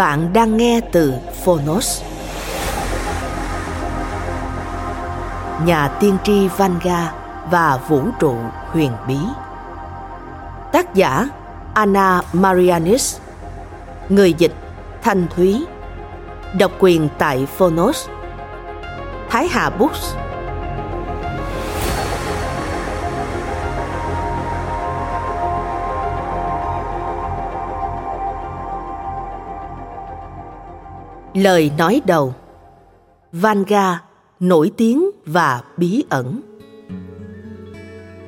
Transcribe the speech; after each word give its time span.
Bạn 0.00 0.32
đang 0.32 0.56
nghe 0.56 0.80
từ 0.92 1.14
Phonos. 1.44 2.02
Nhà 5.64 5.88
tiên 6.00 6.16
tri 6.24 6.48
Vanga 6.48 7.12
và 7.50 7.80
vũ 7.88 8.02
trụ 8.18 8.36
huyền 8.66 8.92
bí. 9.08 9.16
Tác 10.72 10.94
giả, 10.94 11.28
Anna 11.74 12.22
Marianis. 12.32 13.18
Người 14.08 14.32
dịch, 14.32 14.54
Thanh 15.02 15.26
Thúy. 15.36 15.64
Độc 16.58 16.72
quyền 16.78 17.08
tại 17.18 17.46
Phonos. 17.46 18.08
Thái 19.30 19.48
Hà 19.48 19.70
Books. 19.70 20.14
Lời 31.40 31.70
nói 31.78 32.02
đầu. 32.06 32.34
Vanga 33.32 34.02
nổi 34.40 34.70
tiếng 34.76 35.10
và 35.26 35.62
bí 35.76 36.04
ẩn. 36.08 36.40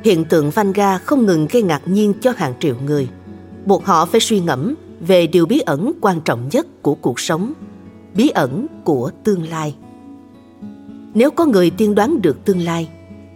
Hiện 0.05 0.25
tượng 0.25 0.51
Vanga 0.51 0.99
không 0.99 1.27
ngừng 1.27 1.47
gây 1.51 1.63
ngạc 1.63 1.83
nhiên 1.85 2.15
cho 2.21 2.33
hàng 2.37 2.55
triệu 2.61 2.75
người. 2.87 3.09
Buộc 3.67 3.85
họ 3.85 4.07
phải 4.07 4.21
suy 4.21 4.41
ngẫm 4.41 4.75
về 5.01 5.27
điều 5.27 5.47
bí 5.47 5.61
ẩn 5.61 5.93
quan 6.01 6.21
trọng 6.21 6.49
nhất 6.53 6.67
của 6.83 6.95
cuộc 6.95 7.21
sống, 7.21 7.53
bí 8.15 8.29
ẩn 8.29 8.67
của 8.85 9.11
tương 9.25 9.49
lai. 9.49 9.75
Nếu 11.15 11.31
có 11.31 11.47
người 11.47 11.71
tiên 11.71 11.95
đoán 11.95 12.23
được 12.23 12.45
tương 12.45 12.61
lai, 12.61 12.89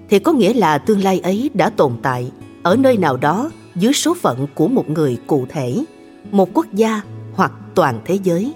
thì 0.08 0.18
có 0.18 0.32
nghĩa 0.32 0.52
là 0.52 0.78
tương 0.78 1.04
lai 1.04 1.20
ấy 1.20 1.50
đã 1.54 1.70
tồn 1.70 1.92
tại 2.02 2.30
ở 2.62 2.76
nơi 2.76 2.96
nào 2.96 3.16
đó 3.16 3.50
dưới 3.74 3.92
số 3.92 4.14
phận 4.14 4.46
của 4.54 4.68
một 4.68 4.90
người 4.90 5.18
cụ 5.26 5.46
thể, 5.48 5.84
một 6.30 6.48
quốc 6.54 6.66
gia 6.72 7.00
hoặc 7.34 7.52
toàn 7.74 8.00
thế 8.04 8.18
giới 8.22 8.52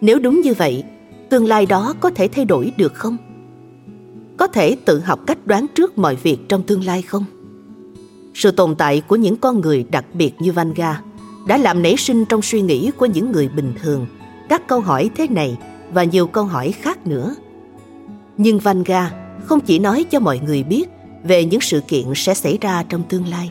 nếu 0.00 0.18
đúng 0.18 0.40
như 0.40 0.54
vậy, 0.54 0.84
tương 1.30 1.46
lai 1.46 1.66
đó 1.66 1.94
có 2.00 2.10
thể 2.10 2.28
thay 2.28 2.44
đổi 2.44 2.72
được 2.76 2.94
không? 2.94 3.16
Có 4.36 4.46
thể 4.46 4.76
tự 4.84 5.00
học 5.00 5.20
cách 5.26 5.46
đoán 5.46 5.66
trước 5.74 5.98
mọi 5.98 6.16
việc 6.16 6.38
trong 6.48 6.62
tương 6.62 6.84
lai 6.84 7.02
không? 7.02 7.24
Sự 8.34 8.50
tồn 8.50 8.74
tại 8.74 9.00
của 9.00 9.16
những 9.16 9.36
con 9.36 9.60
người 9.60 9.84
đặc 9.90 10.04
biệt 10.14 10.32
như 10.38 10.52
Vanga 10.52 11.02
đã 11.46 11.56
làm 11.56 11.82
nảy 11.82 11.96
sinh 11.96 12.24
trong 12.24 12.42
suy 12.42 12.62
nghĩ 12.62 12.90
của 12.96 13.06
những 13.06 13.32
người 13.32 13.48
bình 13.48 13.72
thường 13.82 14.06
các 14.48 14.68
câu 14.68 14.80
hỏi 14.80 15.10
thế 15.16 15.26
này 15.28 15.58
và 15.92 16.04
nhiều 16.04 16.26
câu 16.26 16.44
hỏi 16.44 16.72
khác 16.72 17.06
nữa. 17.06 17.34
Nhưng 18.36 18.58
Vanga 18.58 19.12
không 19.44 19.60
chỉ 19.60 19.78
nói 19.78 20.04
cho 20.10 20.20
mọi 20.20 20.40
người 20.46 20.62
biết 20.62 20.88
về 21.24 21.44
những 21.44 21.60
sự 21.60 21.80
kiện 21.80 22.04
sẽ 22.14 22.34
xảy 22.34 22.58
ra 22.60 22.84
trong 22.88 23.02
tương 23.08 23.26
lai. 23.26 23.50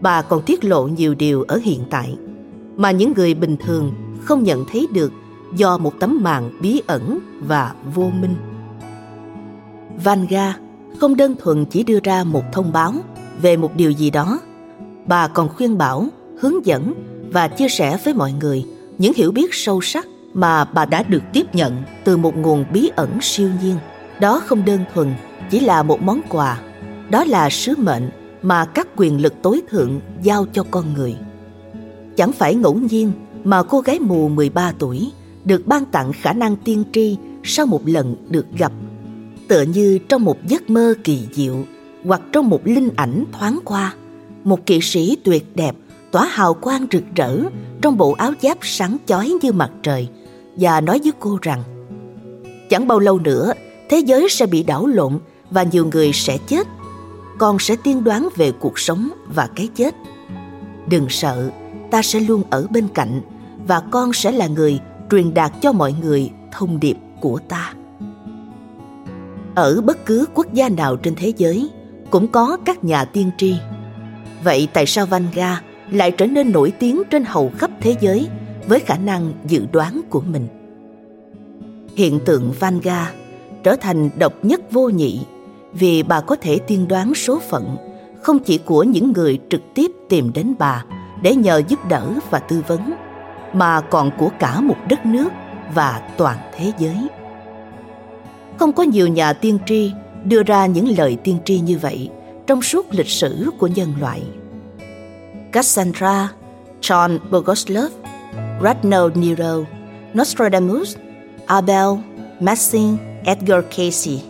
Bà 0.00 0.22
còn 0.22 0.42
tiết 0.42 0.64
lộ 0.64 0.88
nhiều 0.88 1.14
điều 1.14 1.42
ở 1.42 1.60
hiện 1.64 1.80
tại 1.90 2.16
mà 2.76 2.90
những 2.90 3.12
người 3.16 3.34
bình 3.34 3.56
thường 3.66 3.92
không 4.20 4.42
nhận 4.42 4.64
thấy 4.72 4.86
được 4.92 5.12
do 5.54 5.78
một 5.78 5.92
tấm 6.00 6.18
màn 6.22 6.50
bí 6.60 6.82
ẩn 6.86 7.18
và 7.40 7.74
vô 7.94 8.10
minh. 8.20 8.36
Vanga 10.04 10.56
không 10.98 11.16
đơn 11.16 11.34
thuần 11.38 11.64
chỉ 11.64 11.82
đưa 11.82 11.98
ra 12.04 12.24
một 12.24 12.42
thông 12.52 12.72
báo 12.72 12.92
về 13.42 13.56
một 13.56 13.76
điều 13.76 13.90
gì 13.90 14.10
đó, 14.10 14.40
bà 15.06 15.28
còn 15.28 15.48
khuyên 15.48 15.78
bảo, 15.78 16.06
hướng 16.40 16.66
dẫn 16.66 16.94
và 17.32 17.48
chia 17.48 17.68
sẻ 17.68 17.98
với 18.04 18.14
mọi 18.14 18.32
người 18.32 18.64
những 18.98 19.12
hiểu 19.16 19.32
biết 19.32 19.54
sâu 19.54 19.80
sắc 19.80 20.06
mà 20.34 20.64
bà 20.64 20.84
đã 20.84 21.02
được 21.02 21.22
tiếp 21.32 21.54
nhận 21.54 21.82
từ 22.04 22.16
một 22.16 22.36
nguồn 22.36 22.64
bí 22.72 22.90
ẩn 22.96 23.18
siêu 23.20 23.50
nhiên. 23.62 23.76
Đó 24.20 24.42
không 24.46 24.64
đơn 24.64 24.80
thuần 24.94 25.14
chỉ 25.50 25.60
là 25.60 25.82
một 25.82 26.02
món 26.02 26.20
quà, 26.28 26.60
đó 27.10 27.24
là 27.24 27.50
sứ 27.50 27.74
mệnh 27.78 28.10
mà 28.42 28.64
các 28.64 28.88
quyền 28.96 29.22
lực 29.22 29.34
tối 29.42 29.62
thượng 29.68 30.00
giao 30.22 30.46
cho 30.52 30.64
con 30.70 30.94
người. 30.94 31.16
Chẳng 32.16 32.32
phải 32.32 32.54
ngẫu 32.54 32.74
nhiên 32.74 33.12
mà 33.44 33.62
cô 33.62 33.80
gái 33.80 33.98
mù 33.98 34.28
13 34.28 34.72
tuổi 34.78 35.12
được 35.46 35.66
ban 35.66 35.84
tặng 35.84 36.12
khả 36.12 36.32
năng 36.32 36.56
tiên 36.56 36.84
tri 36.92 37.16
sau 37.42 37.66
một 37.66 37.80
lần 37.84 38.16
được 38.28 38.46
gặp, 38.58 38.72
tựa 39.48 39.62
như 39.62 39.98
trong 40.08 40.24
một 40.24 40.36
giấc 40.46 40.70
mơ 40.70 40.94
kỳ 41.04 41.20
diệu 41.32 41.56
hoặc 42.04 42.20
trong 42.32 42.48
một 42.48 42.60
linh 42.64 42.88
ảnh 42.96 43.24
thoáng 43.32 43.58
qua. 43.64 43.94
Một 44.44 44.66
kỵ 44.66 44.80
sĩ 44.82 45.16
tuyệt 45.24 45.56
đẹp, 45.56 45.74
tỏa 46.10 46.26
hào 46.26 46.54
quang 46.54 46.86
rực 46.92 47.02
rỡ 47.14 47.40
trong 47.82 47.96
bộ 47.96 48.12
áo 48.12 48.32
giáp 48.42 48.58
sáng 48.62 48.96
chói 49.06 49.32
như 49.42 49.52
mặt 49.52 49.70
trời 49.82 50.08
và 50.56 50.80
nói 50.80 51.00
với 51.02 51.12
cô 51.20 51.38
rằng, 51.42 51.62
chẳng 52.70 52.86
bao 52.86 52.98
lâu 52.98 53.18
nữa, 53.18 53.52
thế 53.88 53.98
giới 53.98 54.28
sẽ 54.30 54.46
bị 54.46 54.62
đảo 54.62 54.86
lộn 54.86 55.18
và 55.50 55.62
nhiều 55.62 55.86
người 55.92 56.10
sẽ 56.12 56.38
chết. 56.48 56.66
Con 57.38 57.58
sẽ 57.58 57.76
tiên 57.76 58.04
đoán 58.04 58.28
về 58.36 58.52
cuộc 58.52 58.78
sống 58.78 59.08
và 59.34 59.48
cái 59.56 59.68
chết. 59.74 59.94
Đừng 60.88 61.06
sợ, 61.08 61.50
ta 61.90 62.02
sẽ 62.02 62.20
luôn 62.20 62.42
ở 62.50 62.66
bên 62.70 62.88
cạnh 62.94 63.20
và 63.66 63.80
con 63.90 64.12
sẽ 64.12 64.32
là 64.32 64.46
người 64.46 64.80
truyền 65.10 65.34
đạt 65.34 65.52
cho 65.60 65.72
mọi 65.72 65.94
người 66.00 66.30
thông 66.52 66.80
điệp 66.80 66.96
của 67.20 67.38
ta. 67.48 67.72
Ở 69.54 69.80
bất 69.80 70.06
cứ 70.06 70.26
quốc 70.34 70.52
gia 70.52 70.68
nào 70.68 70.96
trên 70.96 71.14
thế 71.14 71.32
giới, 71.36 71.70
cũng 72.10 72.28
có 72.28 72.56
các 72.64 72.84
nhà 72.84 73.04
tiên 73.04 73.30
tri. 73.38 73.54
Vậy 74.44 74.68
tại 74.72 74.86
sao 74.86 75.06
vanga 75.06 75.62
lại 75.90 76.10
trở 76.10 76.26
nên 76.26 76.52
nổi 76.52 76.72
tiếng 76.78 77.02
trên 77.10 77.24
hầu 77.24 77.50
khắp 77.58 77.70
thế 77.80 77.96
giới 78.00 78.28
với 78.66 78.80
khả 78.80 78.96
năng 78.96 79.32
dự 79.46 79.66
đoán 79.72 80.00
của 80.10 80.20
mình? 80.20 80.48
Hiện 81.96 82.20
tượng 82.24 82.52
vanga 82.60 83.12
trở 83.62 83.76
thành 83.76 84.10
độc 84.18 84.44
nhất 84.44 84.60
vô 84.70 84.88
nhị 84.88 85.20
vì 85.72 86.02
bà 86.02 86.20
có 86.20 86.36
thể 86.36 86.58
tiên 86.58 86.88
đoán 86.88 87.14
số 87.14 87.40
phận 87.50 87.76
không 88.22 88.38
chỉ 88.38 88.58
của 88.58 88.82
những 88.82 89.12
người 89.12 89.38
trực 89.50 89.60
tiếp 89.74 89.90
tìm 90.08 90.32
đến 90.32 90.54
bà 90.58 90.84
để 91.22 91.34
nhờ 91.34 91.62
giúp 91.68 91.88
đỡ 91.88 92.12
và 92.30 92.38
tư 92.38 92.62
vấn 92.66 93.05
mà 93.58 93.80
còn 93.80 94.10
của 94.18 94.30
cả 94.38 94.60
một 94.60 94.76
đất 94.88 95.06
nước 95.06 95.28
và 95.74 96.02
toàn 96.16 96.38
thế 96.56 96.72
giới 96.78 97.08
không 98.58 98.72
có 98.72 98.82
nhiều 98.82 99.08
nhà 99.08 99.32
tiên 99.32 99.58
tri 99.66 99.92
đưa 100.24 100.42
ra 100.42 100.66
những 100.66 100.98
lời 100.98 101.16
tiên 101.24 101.38
tri 101.44 101.60
như 101.60 101.78
vậy 101.78 102.10
trong 102.46 102.62
suốt 102.62 102.86
lịch 102.90 103.08
sử 103.08 103.50
của 103.58 103.66
nhân 103.66 103.94
loại 104.00 104.22
Cassandra, 105.52 106.32
John 106.80 107.18
bogoslav 107.30 107.90
Radno 108.62 109.08
Nero, 109.14 109.58
Nostradamus, 110.14 110.96
Abel, 111.46 111.88
messing 112.40 112.96
Edgar 113.24 113.64
Casey 113.76 114.22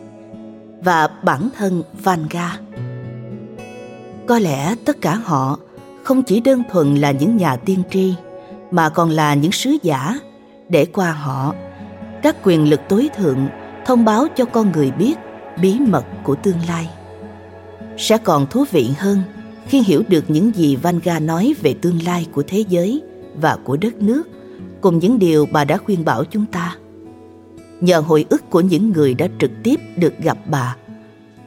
và 0.80 1.08
bản 1.22 1.48
thân 1.58 1.82
Vanga. 1.92 2.58
Có 4.26 4.38
lẽ 4.38 4.74
tất 4.84 5.00
cả 5.00 5.14
họ 5.14 5.58
không 6.04 6.22
chỉ 6.22 6.40
đơn 6.40 6.62
thuần 6.70 6.94
là 6.94 7.10
những 7.10 7.36
nhà 7.36 7.56
tiên 7.56 7.82
tri 7.90 8.14
mà 8.70 8.88
còn 8.88 9.10
là 9.10 9.34
những 9.34 9.52
sứ 9.52 9.76
giả 9.82 10.18
để 10.68 10.84
qua 10.84 11.12
họ, 11.12 11.54
các 12.22 12.36
quyền 12.42 12.70
lực 12.70 12.80
tối 12.88 13.08
thượng 13.16 13.48
thông 13.86 14.04
báo 14.04 14.26
cho 14.36 14.44
con 14.44 14.72
người 14.72 14.90
biết 14.90 15.14
bí 15.62 15.78
mật 15.80 16.04
của 16.24 16.34
tương 16.34 16.58
lai 16.68 16.88
sẽ 17.98 18.18
còn 18.18 18.46
thú 18.46 18.64
vị 18.70 18.90
hơn 18.98 19.22
khi 19.66 19.82
hiểu 19.82 20.02
được 20.08 20.24
những 20.28 20.52
gì 20.54 20.76
Vanga 20.76 21.18
nói 21.18 21.54
về 21.62 21.74
tương 21.74 22.02
lai 22.02 22.26
của 22.32 22.42
thế 22.46 22.64
giới 22.68 23.02
và 23.40 23.58
của 23.64 23.76
đất 23.76 24.02
nước 24.02 24.22
cùng 24.80 24.98
những 24.98 25.18
điều 25.18 25.46
bà 25.52 25.64
đã 25.64 25.76
khuyên 25.76 26.04
bảo 26.04 26.24
chúng 26.24 26.46
ta. 26.46 26.76
nhờ 27.80 28.00
hồi 28.00 28.26
ức 28.30 28.50
của 28.50 28.60
những 28.60 28.92
người 28.92 29.14
đã 29.14 29.28
trực 29.38 29.50
tiếp 29.62 29.80
được 29.96 30.18
gặp 30.18 30.38
bà, 30.46 30.76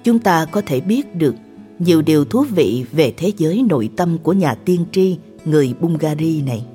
chúng 0.04 0.20
ta 0.20 0.46
có 0.46 0.62
thể 0.66 0.80
biết 0.80 1.16
được 1.16 1.36
nhiều 1.80 2.02
điều 2.02 2.26
thú 2.26 2.46
vị 2.56 2.86
về 2.92 3.14
thế 3.18 3.32
giới 3.38 3.64
nội 3.70 3.90
tâm 3.96 4.18
của 4.18 4.34
nhà 4.34 4.56
tiên 4.56 4.86
tri 4.92 5.18
người 5.46 5.74
Bulgari 5.80 6.42
này. 6.42 6.66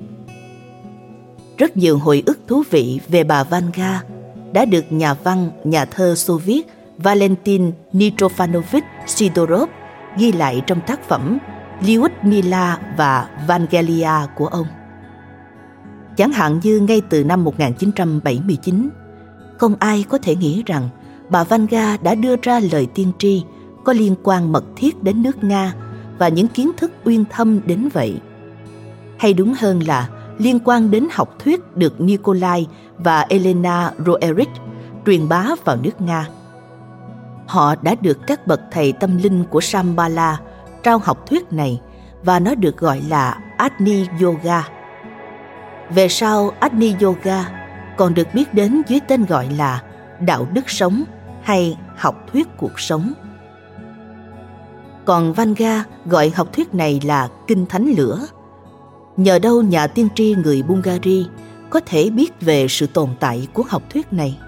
Rất 1.57 1.77
nhiều 1.77 1.97
hồi 1.97 2.23
ức 2.25 2.39
thú 2.47 2.63
vị 2.69 2.99
về 3.07 3.23
bà 3.23 3.43
Vanga 3.43 4.01
đã 4.53 4.65
được 4.65 4.91
nhà 4.91 5.13
văn, 5.13 5.51
nhà 5.63 5.85
thơ 5.85 6.15
Xô 6.15 6.37
Viết 6.37 6.67
Valentin 6.97 7.71
Nitrofanovich 7.93 8.81
Sidorov 9.07 9.69
ghi 10.17 10.31
lại 10.31 10.61
trong 10.67 10.81
tác 10.87 11.07
phẩm 11.07 11.37
Lyudmila 11.85 12.79
và 12.97 13.29
Vangelia 13.47 14.11
của 14.35 14.47
ông. 14.47 14.67
Chẳng 16.17 16.31
hạn 16.31 16.59
như 16.63 16.79
ngay 16.79 17.01
từ 17.09 17.23
năm 17.23 17.43
1979, 17.43 18.89
không 19.57 19.75
ai 19.79 20.05
có 20.09 20.17
thể 20.17 20.35
nghĩ 20.35 20.63
rằng 20.65 20.89
bà 21.29 21.43
Vanga 21.43 21.97
đã 21.97 22.15
đưa 22.15 22.35
ra 22.41 22.59
lời 22.71 22.87
tiên 22.95 23.11
tri 23.19 23.43
có 23.83 23.93
liên 23.93 24.15
quan 24.23 24.51
mật 24.51 24.63
thiết 24.75 25.03
đến 25.03 25.23
nước 25.23 25.43
Nga 25.43 25.73
và 26.17 26.27
những 26.27 26.47
kiến 26.47 26.71
thức 26.77 26.91
uyên 27.03 27.25
thâm 27.29 27.59
đến 27.65 27.89
vậy. 27.93 28.15
Hay 29.17 29.33
đúng 29.33 29.53
hơn 29.59 29.79
là 29.87 30.09
liên 30.37 30.59
quan 30.65 30.91
đến 30.91 31.07
học 31.11 31.35
thuyết 31.39 31.77
được 31.77 32.01
Nikolai 32.01 32.67
và 32.97 33.25
Elena 33.29 33.91
Roerich 34.05 34.49
truyền 35.05 35.29
bá 35.29 35.45
vào 35.65 35.75
nước 35.75 36.01
Nga. 36.01 36.27
Họ 37.47 37.75
đã 37.81 37.95
được 38.01 38.17
các 38.27 38.47
bậc 38.47 38.61
thầy 38.71 38.91
tâm 38.91 39.17
linh 39.17 39.43
của 39.43 39.61
Shambhala 39.61 40.39
trao 40.83 40.97
học 40.97 41.27
thuyết 41.27 41.53
này 41.53 41.81
và 42.23 42.39
nó 42.39 42.55
được 42.55 42.77
gọi 42.77 43.01
là 43.09 43.39
Agni 43.57 44.05
Yoga. 44.21 44.69
Về 45.89 46.07
sau, 46.07 46.51
Agni 46.59 46.95
Yoga 47.01 47.49
còn 47.97 48.13
được 48.13 48.27
biết 48.33 48.53
đến 48.53 48.81
dưới 48.87 48.99
tên 49.07 49.25
gọi 49.25 49.49
là 49.57 49.81
đạo 50.19 50.47
đức 50.53 50.69
sống 50.69 51.03
hay 51.43 51.77
học 51.97 52.25
thuyết 52.33 52.47
cuộc 52.57 52.79
sống. 52.79 53.13
Còn 55.05 55.33
Vanga 55.33 55.83
gọi 56.05 56.29
học 56.35 56.53
thuyết 56.53 56.73
này 56.73 56.99
là 57.03 57.27
kinh 57.47 57.65
thánh 57.65 57.93
lửa. 57.97 58.27
Nhờ 59.17 59.39
đâu 59.39 59.61
nhà 59.61 59.87
tiên 59.87 60.07
tri 60.15 60.35
người 60.43 60.63
Bungary 60.63 61.27
có 61.69 61.79
thể 61.85 62.09
biết 62.09 62.41
về 62.41 62.67
sự 62.69 62.87
tồn 62.87 63.09
tại 63.19 63.47
của 63.53 63.63
học 63.67 63.83
thuyết 63.89 64.13
này? 64.13 64.39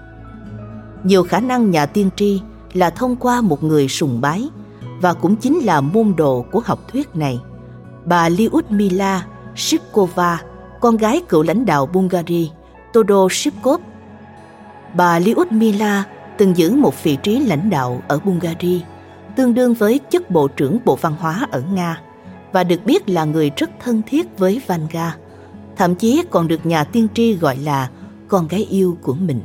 Nhiều 1.04 1.22
khả 1.22 1.40
năng 1.40 1.70
nhà 1.70 1.86
tiên 1.86 2.10
tri 2.16 2.40
là 2.72 2.90
thông 2.90 3.16
qua 3.16 3.40
một 3.40 3.62
người 3.62 3.88
sùng 3.88 4.20
bái 4.20 4.48
và 5.00 5.14
cũng 5.14 5.36
chính 5.36 5.58
là 5.58 5.80
môn 5.80 6.14
đồ 6.16 6.44
của 6.52 6.62
học 6.64 6.78
thuyết 6.92 7.16
này. 7.16 7.40
Bà 8.04 8.28
Lyudmila 8.28 9.26
Shipkova, 9.56 10.42
con 10.80 10.96
gái 10.96 11.22
cựu 11.28 11.42
lãnh 11.42 11.66
đạo 11.66 11.86
Bungary 11.86 12.50
Todor 12.92 13.32
Shipkov. 13.32 13.80
Bà 14.94 15.18
Lyudmila 15.18 16.04
từng 16.38 16.56
giữ 16.56 16.74
một 16.74 17.02
vị 17.02 17.16
trí 17.16 17.40
lãnh 17.40 17.70
đạo 17.70 18.02
ở 18.08 18.18
Bulgaria, 18.24 18.80
tương 19.36 19.54
đương 19.54 19.74
với 19.74 20.00
chức 20.10 20.30
Bộ 20.30 20.48
trưởng 20.48 20.78
Bộ 20.84 20.96
Văn 20.96 21.14
hóa 21.18 21.46
ở 21.50 21.62
Nga 21.72 22.00
và 22.52 22.64
được 22.64 22.86
biết 22.86 23.08
là 23.08 23.24
người 23.24 23.50
rất 23.56 23.70
thân 23.80 24.02
thiết 24.06 24.38
với 24.38 24.60
Vanga, 24.66 25.16
thậm 25.76 25.94
chí 25.94 26.22
còn 26.30 26.48
được 26.48 26.66
nhà 26.66 26.84
tiên 26.84 27.06
tri 27.14 27.34
gọi 27.34 27.56
là 27.56 27.90
con 28.28 28.48
gái 28.48 28.66
yêu 28.70 28.98
của 29.02 29.14
mình. 29.14 29.40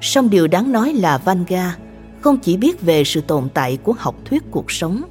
Song 0.00 0.30
điều 0.30 0.46
đáng 0.46 0.72
nói 0.72 0.92
là 0.92 1.18
Vanga 1.18 1.76
không 2.20 2.38
chỉ 2.38 2.56
biết 2.56 2.80
về 2.80 3.04
sự 3.04 3.20
tồn 3.20 3.48
tại 3.54 3.76
của 3.76 3.94
học 3.98 4.14
thuyết 4.24 4.42
cuộc 4.50 4.70
sống, 4.70 5.02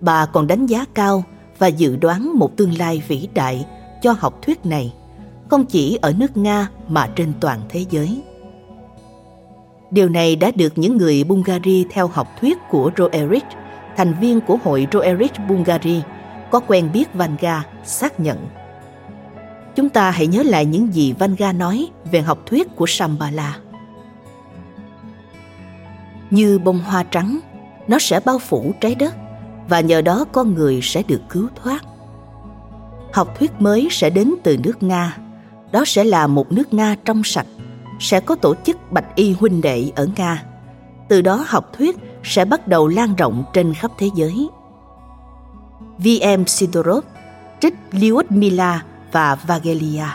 bà 0.00 0.26
còn 0.26 0.46
đánh 0.46 0.66
giá 0.66 0.84
cao 0.94 1.24
và 1.58 1.66
dự 1.66 1.96
đoán 1.96 2.38
một 2.38 2.56
tương 2.56 2.78
lai 2.78 3.02
vĩ 3.08 3.28
đại 3.34 3.66
cho 4.02 4.14
học 4.18 4.42
thuyết 4.42 4.66
này, 4.66 4.94
không 5.50 5.66
chỉ 5.66 5.98
ở 6.02 6.12
nước 6.18 6.36
Nga 6.36 6.68
mà 6.88 7.08
trên 7.16 7.32
toàn 7.40 7.60
thế 7.68 7.84
giới. 7.90 8.22
Điều 9.90 10.08
này 10.08 10.36
đã 10.36 10.50
được 10.54 10.78
những 10.78 10.96
người 10.96 11.24
Bulgari 11.24 11.84
theo 11.90 12.08
học 12.08 12.28
thuyết 12.40 12.58
của 12.70 12.90
Roerich, 12.96 13.44
thành 13.96 14.14
viên 14.20 14.40
của 14.40 14.58
hội 14.64 14.86
Roerich 14.92 15.32
Bulgari, 15.48 16.02
có 16.50 16.60
quen 16.66 16.90
biết 16.92 17.14
Vanga 17.14 17.64
xác 17.84 18.20
nhận. 18.20 18.48
Chúng 19.76 19.88
ta 19.88 20.10
hãy 20.10 20.26
nhớ 20.26 20.42
lại 20.42 20.64
những 20.64 20.94
gì 20.94 21.12
Vanga 21.12 21.52
nói 21.52 21.88
về 22.10 22.20
học 22.20 22.38
thuyết 22.46 22.76
của 22.76 22.86
Shambhala. 22.86 23.56
Như 26.30 26.58
bông 26.58 26.78
hoa 26.78 27.02
trắng, 27.02 27.40
nó 27.88 27.98
sẽ 27.98 28.20
bao 28.24 28.38
phủ 28.38 28.72
trái 28.80 28.94
đất 28.94 29.14
và 29.68 29.80
nhờ 29.80 30.00
đó 30.00 30.24
con 30.32 30.54
người 30.54 30.80
sẽ 30.82 31.02
được 31.02 31.20
cứu 31.28 31.48
thoát. 31.62 31.84
Học 33.12 33.38
thuyết 33.38 33.52
mới 33.58 33.88
sẽ 33.90 34.10
đến 34.10 34.34
từ 34.42 34.56
nước 34.64 34.82
Nga. 34.82 35.16
Đó 35.72 35.84
sẽ 35.86 36.04
là 36.04 36.26
một 36.26 36.52
nước 36.52 36.74
Nga 36.74 36.96
trong 37.04 37.24
sạch 37.24 37.46
sẽ 38.00 38.20
có 38.20 38.34
tổ 38.34 38.54
chức 38.54 38.92
bạch 38.92 39.14
y 39.14 39.32
huynh 39.32 39.60
đệ 39.60 39.90
ở 39.96 40.08
Nga. 40.16 40.42
Từ 41.08 41.22
đó 41.22 41.44
học 41.46 41.72
thuyết 41.72 41.96
sẽ 42.26 42.44
bắt 42.44 42.68
đầu 42.68 42.88
lan 42.88 43.14
rộng 43.14 43.44
trên 43.52 43.74
khắp 43.74 43.90
thế 43.98 44.10
giới. 44.14 44.48
V.M. 45.98 46.44
Sidorov 46.46 47.04
trích 47.60 47.74
Lyudmila 47.92 48.82
và 49.12 49.34
Vagelia. 49.34 50.06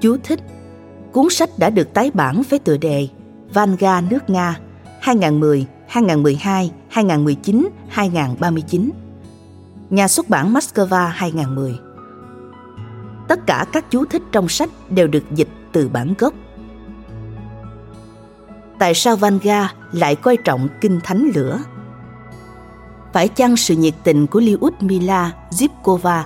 Chú 0.00 0.16
thích 0.24 0.40
Cuốn 1.12 1.26
sách 1.30 1.50
đã 1.56 1.70
được 1.70 1.94
tái 1.94 2.10
bản 2.14 2.42
với 2.50 2.58
tựa 2.58 2.76
đề 2.76 3.08
Vanga 3.54 4.00
nước 4.00 4.30
Nga 4.30 4.58
2010, 5.00 5.66
2012, 5.86 6.70
2019, 6.88 7.68
2039. 7.88 8.90
Nhà 9.90 10.08
xuất 10.08 10.28
bản 10.28 10.54
Moscow 10.54 11.08
2010. 11.08 11.78
Tất 13.28 13.46
cả 13.46 13.66
các 13.72 13.84
chú 13.90 14.04
thích 14.04 14.22
trong 14.32 14.48
sách 14.48 14.70
đều 14.90 15.06
được 15.06 15.24
dịch 15.30 15.48
từ 15.72 15.88
bản 15.88 16.14
gốc 16.18 16.34
tại 18.82 18.94
sao 18.94 19.16
Vanga 19.16 19.72
lại 19.92 20.14
coi 20.14 20.36
trọng 20.36 20.68
kinh 20.80 21.00
thánh 21.04 21.30
lửa? 21.34 21.58
Phải 23.12 23.28
chăng 23.28 23.56
sự 23.56 23.76
nhiệt 23.76 23.94
tình 24.04 24.26
của 24.26 24.40
Lyudmila 24.40 25.30
Zipkova 25.50 26.22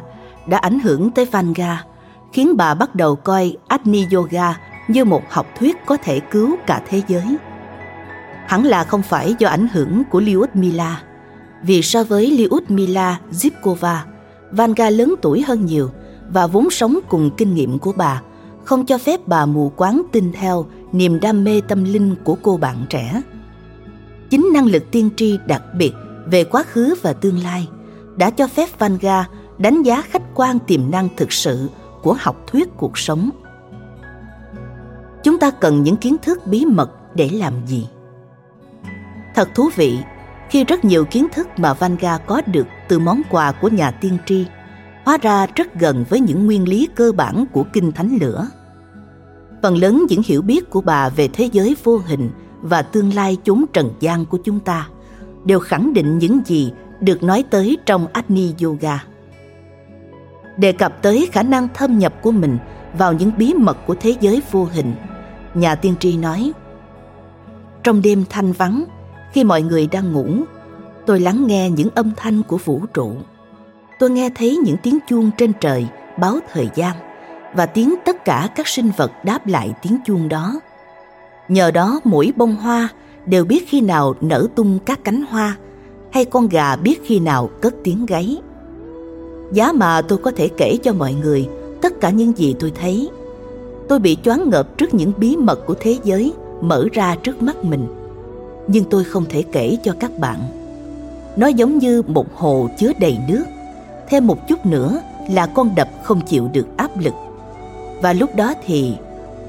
đã 0.46 0.58
ảnh 0.58 0.80
hưởng 0.80 1.10
tới 1.10 1.24
Vanga, 1.24 1.84
khiến 2.32 2.56
bà 2.56 2.74
bắt 2.74 2.94
đầu 2.94 3.16
coi 3.16 3.56
Agni 3.68 4.06
Yoga 4.12 4.58
như 4.88 5.04
một 5.04 5.22
học 5.30 5.46
thuyết 5.58 5.76
có 5.86 5.96
thể 5.96 6.20
cứu 6.20 6.56
cả 6.66 6.82
thế 6.88 7.02
giới? 7.08 7.36
Hẳn 8.46 8.64
là 8.64 8.84
không 8.84 9.02
phải 9.02 9.34
do 9.38 9.48
ảnh 9.48 9.68
hưởng 9.72 10.02
của 10.10 10.20
Lyudmila, 10.20 11.02
vì 11.62 11.82
so 11.82 12.04
với 12.04 12.30
Lyudmila 12.30 13.20
Zipkova, 13.32 13.96
Vanga 14.50 14.90
lớn 14.90 15.14
tuổi 15.22 15.42
hơn 15.42 15.66
nhiều 15.66 15.90
và 16.28 16.46
vốn 16.46 16.70
sống 16.70 16.98
cùng 17.08 17.30
kinh 17.36 17.54
nghiệm 17.54 17.78
của 17.78 17.92
bà, 17.96 18.22
không 18.64 18.86
cho 18.86 18.98
phép 18.98 19.20
bà 19.26 19.46
mù 19.46 19.72
quáng 19.76 20.02
tin 20.12 20.32
theo 20.32 20.66
niềm 20.96 21.20
đam 21.20 21.44
mê 21.44 21.60
tâm 21.68 21.84
linh 21.84 22.14
của 22.24 22.36
cô 22.42 22.56
bạn 22.56 22.86
trẻ. 22.88 23.22
Chính 24.30 24.48
năng 24.54 24.66
lực 24.66 24.90
tiên 24.90 25.10
tri 25.16 25.38
đặc 25.46 25.62
biệt 25.74 25.92
về 26.26 26.44
quá 26.44 26.62
khứ 26.62 26.94
và 27.02 27.12
tương 27.12 27.38
lai 27.38 27.68
đã 28.16 28.30
cho 28.30 28.48
phép 28.48 28.78
Vanga 28.78 29.28
đánh 29.58 29.82
giá 29.82 30.02
khách 30.02 30.22
quan 30.34 30.58
tiềm 30.58 30.90
năng 30.90 31.08
thực 31.16 31.32
sự 31.32 31.68
của 32.02 32.16
học 32.20 32.36
thuyết 32.46 32.68
cuộc 32.76 32.98
sống. 32.98 33.30
Chúng 35.24 35.38
ta 35.38 35.50
cần 35.50 35.82
những 35.82 35.96
kiến 35.96 36.16
thức 36.22 36.46
bí 36.46 36.64
mật 36.64 36.90
để 37.14 37.28
làm 37.32 37.52
gì? 37.66 37.88
Thật 39.34 39.48
thú 39.54 39.68
vị, 39.76 39.98
khi 40.50 40.64
rất 40.64 40.84
nhiều 40.84 41.04
kiến 41.04 41.26
thức 41.34 41.48
mà 41.56 41.74
Vanga 41.74 42.18
có 42.18 42.42
được 42.46 42.66
từ 42.88 42.98
món 42.98 43.22
quà 43.30 43.52
của 43.52 43.68
nhà 43.68 43.90
tiên 43.90 44.18
tri, 44.26 44.46
hóa 45.04 45.18
ra 45.22 45.46
rất 45.54 45.74
gần 45.74 46.04
với 46.08 46.20
những 46.20 46.46
nguyên 46.46 46.68
lý 46.68 46.88
cơ 46.94 47.12
bản 47.12 47.44
của 47.52 47.64
kinh 47.72 47.92
thánh 47.92 48.18
lửa 48.20 48.48
phần 49.66 49.76
lớn 49.76 50.06
những 50.08 50.22
hiểu 50.24 50.42
biết 50.42 50.70
của 50.70 50.80
bà 50.80 51.08
về 51.08 51.28
thế 51.28 51.48
giới 51.52 51.76
vô 51.84 52.00
hình 52.06 52.30
và 52.62 52.82
tương 52.82 53.14
lai 53.14 53.36
chốn 53.44 53.64
trần 53.72 53.90
gian 54.00 54.24
của 54.24 54.38
chúng 54.44 54.60
ta 54.60 54.88
đều 55.44 55.60
khẳng 55.60 55.92
định 55.92 56.18
những 56.18 56.40
gì 56.46 56.72
được 57.00 57.22
nói 57.22 57.44
tới 57.50 57.78
trong 57.86 58.06
Agni 58.12 58.54
Yoga. 58.62 59.04
Đề 60.56 60.72
cập 60.72 61.02
tới 61.02 61.28
khả 61.32 61.42
năng 61.42 61.68
thâm 61.74 61.98
nhập 61.98 62.14
của 62.22 62.30
mình 62.30 62.58
vào 62.98 63.12
những 63.12 63.30
bí 63.38 63.54
mật 63.54 63.86
của 63.86 63.94
thế 64.00 64.14
giới 64.20 64.42
vô 64.50 64.68
hình, 64.72 64.94
nhà 65.54 65.74
tiên 65.74 65.94
tri 66.00 66.16
nói 66.16 66.52
Trong 67.82 68.02
đêm 68.02 68.24
thanh 68.30 68.52
vắng, 68.52 68.84
khi 69.32 69.44
mọi 69.44 69.62
người 69.62 69.86
đang 69.86 70.12
ngủ, 70.12 70.26
tôi 71.06 71.20
lắng 71.20 71.46
nghe 71.46 71.70
những 71.70 71.88
âm 71.94 72.12
thanh 72.16 72.42
của 72.42 72.58
vũ 72.64 72.82
trụ. 72.94 73.12
Tôi 73.98 74.10
nghe 74.10 74.30
thấy 74.34 74.56
những 74.64 74.76
tiếng 74.82 74.98
chuông 75.08 75.30
trên 75.38 75.52
trời 75.60 75.86
báo 76.18 76.38
thời 76.52 76.68
gian 76.74 77.05
và 77.56 77.66
tiếng 77.66 77.94
tất 78.04 78.24
cả 78.24 78.48
các 78.54 78.68
sinh 78.68 78.90
vật 78.96 79.12
đáp 79.24 79.46
lại 79.46 79.72
tiếng 79.82 79.98
chuông 80.06 80.28
đó. 80.28 80.60
Nhờ 81.48 81.70
đó 81.70 82.00
mỗi 82.04 82.32
bông 82.36 82.56
hoa 82.56 82.88
đều 83.26 83.44
biết 83.44 83.68
khi 83.68 83.80
nào 83.80 84.14
nở 84.20 84.46
tung 84.54 84.78
các 84.86 85.04
cánh 85.04 85.22
hoa, 85.22 85.56
hay 86.12 86.24
con 86.24 86.48
gà 86.48 86.76
biết 86.76 87.00
khi 87.04 87.18
nào 87.18 87.50
cất 87.60 87.74
tiếng 87.84 88.06
gáy. 88.06 88.38
Giá 89.52 89.72
mà 89.72 90.02
tôi 90.02 90.18
có 90.18 90.30
thể 90.30 90.48
kể 90.56 90.76
cho 90.82 90.92
mọi 90.92 91.14
người, 91.14 91.48
tất 91.82 92.00
cả 92.00 92.10
những 92.10 92.38
gì 92.38 92.54
tôi 92.60 92.72
thấy. 92.80 93.10
Tôi 93.88 93.98
bị 93.98 94.16
choáng 94.24 94.50
ngợp 94.50 94.78
trước 94.78 94.94
những 94.94 95.12
bí 95.16 95.36
mật 95.36 95.66
của 95.66 95.74
thế 95.80 95.96
giới 96.04 96.32
mở 96.60 96.86
ra 96.92 97.16
trước 97.22 97.42
mắt 97.42 97.64
mình. 97.64 97.86
Nhưng 98.68 98.84
tôi 98.84 99.04
không 99.04 99.24
thể 99.28 99.44
kể 99.52 99.76
cho 99.84 99.92
các 100.00 100.18
bạn. 100.18 100.38
Nó 101.36 101.46
giống 101.46 101.78
như 101.78 102.02
một 102.02 102.26
hồ 102.34 102.68
chứa 102.78 102.92
đầy 103.00 103.18
nước. 103.28 103.44
Thêm 104.08 104.26
một 104.26 104.48
chút 104.48 104.66
nữa 104.66 105.00
là 105.30 105.46
con 105.46 105.74
đập 105.74 105.88
không 106.02 106.20
chịu 106.20 106.48
được 106.52 106.66
áp 106.76 106.98
lực 107.00 107.14
và 108.02 108.12
lúc 108.12 108.36
đó 108.36 108.54
thì 108.66 108.94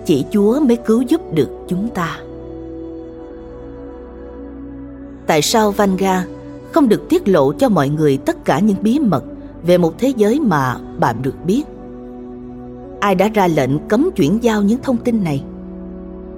chỉ 0.05 0.25
Chúa 0.31 0.59
mới 0.59 0.77
cứu 0.77 1.01
giúp 1.01 1.21
được 1.33 1.49
chúng 1.67 1.89
ta. 1.89 2.19
Tại 5.27 5.41
sao 5.41 5.71
Vanga 5.71 6.25
không 6.71 6.89
được 6.89 7.09
tiết 7.09 7.27
lộ 7.27 7.53
cho 7.53 7.69
mọi 7.69 7.89
người 7.89 8.17
tất 8.17 8.45
cả 8.45 8.59
những 8.59 8.77
bí 8.81 8.99
mật 8.99 9.23
về 9.63 9.77
một 9.77 9.93
thế 9.97 10.13
giới 10.17 10.39
mà 10.39 10.77
bà 10.99 11.13
được 11.13 11.35
biết? 11.45 11.63
Ai 12.99 13.15
đã 13.15 13.27
ra 13.27 13.47
lệnh 13.47 13.87
cấm 13.87 14.09
chuyển 14.15 14.43
giao 14.43 14.61
những 14.61 14.79
thông 14.83 14.97
tin 14.97 15.23
này? 15.23 15.43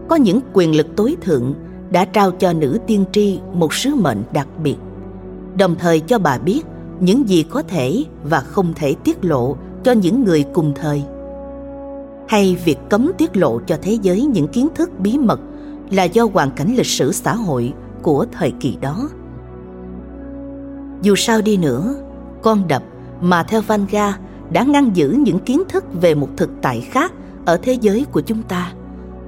Có 0.07 0.15
những 0.15 0.39
quyền 0.53 0.75
lực 0.75 0.87
tối 0.95 1.15
thượng 1.21 1.53
đã 1.91 2.05
trao 2.05 2.31
cho 2.31 2.53
nữ 2.53 2.79
tiên 2.87 3.05
tri 3.11 3.39
một 3.53 3.73
sứ 3.73 3.95
mệnh 3.95 4.23
đặc 4.33 4.47
biệt, 4.63 4.75
đồng 5.57 5.75
thời 5.79 5.99
cho 5.99 6.19
bà 6.19 6.37
biết 6.37 6.61
những 6.99 7.29
gì 7.29 7.43
có 7.43 7.61
thể 7.61 8.03
và 8.23 8.39
không 8.39 8.73
thể 8.75 8.95
tiết 9.03 9.25
lộ 9.25 9.55
cho 9.83 9.91
những 9.91 10.23
người 10.23 10.45
cùng 10.53 10.73
thời 10.75 11.03
hay 12.29 12.57
việc 12.65 12.77
cấm 12.89 13.11
tiết 13.17 13.37
lộ 13.37 13.59
cho 13.67 13.77
thế 13.81 13.97
giới 14.01 14.21
những 14.25 14.47
kiến 14.47 14.67
thức 14.75 14.99
bí 14.99 15.17
mật 15.17 15.39
là 15.91 16.03
do 16.03 16.27
hoàn 16.33 16.51
cảnh 16.51 16.75
lịch 16.75 16.85
sử 16.85 17.11
xã 17.11 17.35
hội 17.35 17.73
của 18.01 18.25
thời 18.31 18.51
kỳ 18.59 18.77
đó. 18.81 19.09
Dù 21.01 21.15
sao 21.15 21.41
đi 21.41 21.57
nữa, 21.57 21.95
con 22.41 22.67
đập 22.67 22.83
mà 23.21 23.43
theo 23.43 23.61
Vanga 23.61 24.17
đã 24.51 24.63
ngăn 24.63 24.91
giữ 24.93 25.11
những 25.11 25.39
kiến 25.39 25.63
thức 25.69 25.83
về 25.93 26.15
một 26.15 26.29
thực 26.37 26.49
tại 26.61 26.81
khác 26.81 27.13
ở 27.45 27.59
thế 27.61 27.73
giới 27.73 28.05
của 28.11 28.21
chúng 28.21 28.43
ta, 28.43 28.73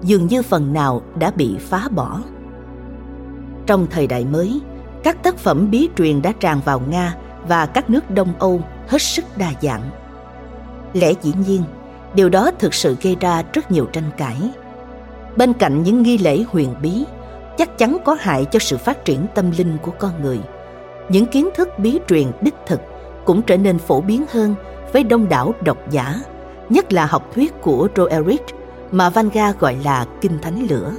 dường 0.01 0.27
như 0.27 0.41
phần 0.41 0.73
nào 0.73 1.01
đã 1.19 1.31
bị 1.31 1.55
phá 1.59 1.87
bỏ. 1.91 2.19
Trong 3.65 3.87
thời 3.89 4.07
đại 4.07 4.25
mới, 4.25 4.61
các 5.03 5.23
tác 5.23 5.37
phẩm 5.37 5.71
bí 5.71 5.89
truyền 5.97 6.21
đã 6.21 6.31
tràn 6.39 6.59
vào 6.65 6.81
nga 6.89 7.15
và 7.47 7.65
các 7.65 7.89
nước 7.89 8.11
đông 8.11 8.33
âu 8.39 8.61
hết 8.87 9.01
sức 9.01 9.25
đa 9.37 9.51
dạng. 9.61 9.83
Lẽ 10.93 11.13
dĩ 11.21 11.33
nhiên 11.47 11.61
điều 12.15 12.29
đó 12.29 12.51
thực 12.59 12.73
sự 12.73 12.95
gây 13.01 13.17
ra 13.19 13.43
rất 13.53 13.71
nhiều 13.71 13.85
tranh 13.85 14.11
cãi 14.17 14.37
bên 15.37 15.53
cạnh 15.53 15.83
những 15.83 16.01
nghi 16.03 16.17
lễ 16.17 16.43
huyền 16.47 16.75
bí 16.81 17.05
chắc 17.57 17.77
chắn 17.77 17.97
có 18.05 18.17
hại 18.19 18.45
cho 18.45 18.59
sự 18.59 18.77
phát 18.77 19.05
triển 19.05 19.25
tâm 19.35 19.51
linh 19.57 19.77
của 19.81 19.91
con 19.99 20.21
người 20.21 20.39
những 21.09 21.25
kiến 21.25 21.49
thức 21.55 21.69
bí 21.79 21.99
truyền 22.07 22.27
đích 22.41 22.55
thực 22.67 22.81
cũng 23.25 23.41
trở 23.41 23.57
nên 23.57 23.77
phổ 23.77 24.01
biến 24.01 24.25
hơn 24.31 24.55
với 24.93 25.03
đông 25.03 25.29
đảo 25.29 25.53
độc 25.61 25.77
giả 25.91 26.15
nhất 26.69 26.93
là 26.93 27.05
học 27.05 27.31
thuyết 27.35 27.61
của 27.61 27.87
Roerich 27.95 28.45
mà 28.91 29.09
Vanga 29.09 29.51
gọi 29.59 29.75
là 29.83 30.05
kinh 30.21 30.39
thánh 30.41 30.67
lửa. 30.69 30.91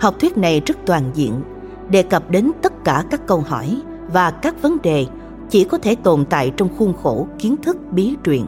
Học 0.00 0.14
thuyết 0.20 0.36
này 0.36 0.62
rất 0.66 0.78
toàn 0.86 1.10
diện, 1.14 1.42
đề 1.88 2.02
cập 2.02 2.30
đến 2.30 2.50
tất 2.62 2.72
cả 2.84 3.04
các 3.10 3.26
câu 3.26 3.40
hỏi 3.40 3.82
và 4.12 4.30
các 4.30 4.62
vấn 4.62 4.76
đề 4.82 5.06
chỉ 5.50 5.64
có 5.64 5.78
thể 5.78 5.94
tồn 5.94 6.24
tại 6.24 6.52
trong 6.56 6.68
khuôn 6.78 6.92
khổ 7.02 7.26
kiến 7.38 7.56
thức 7.56 7.76
bí 7.90 8.16
truyền. 8.24 8.42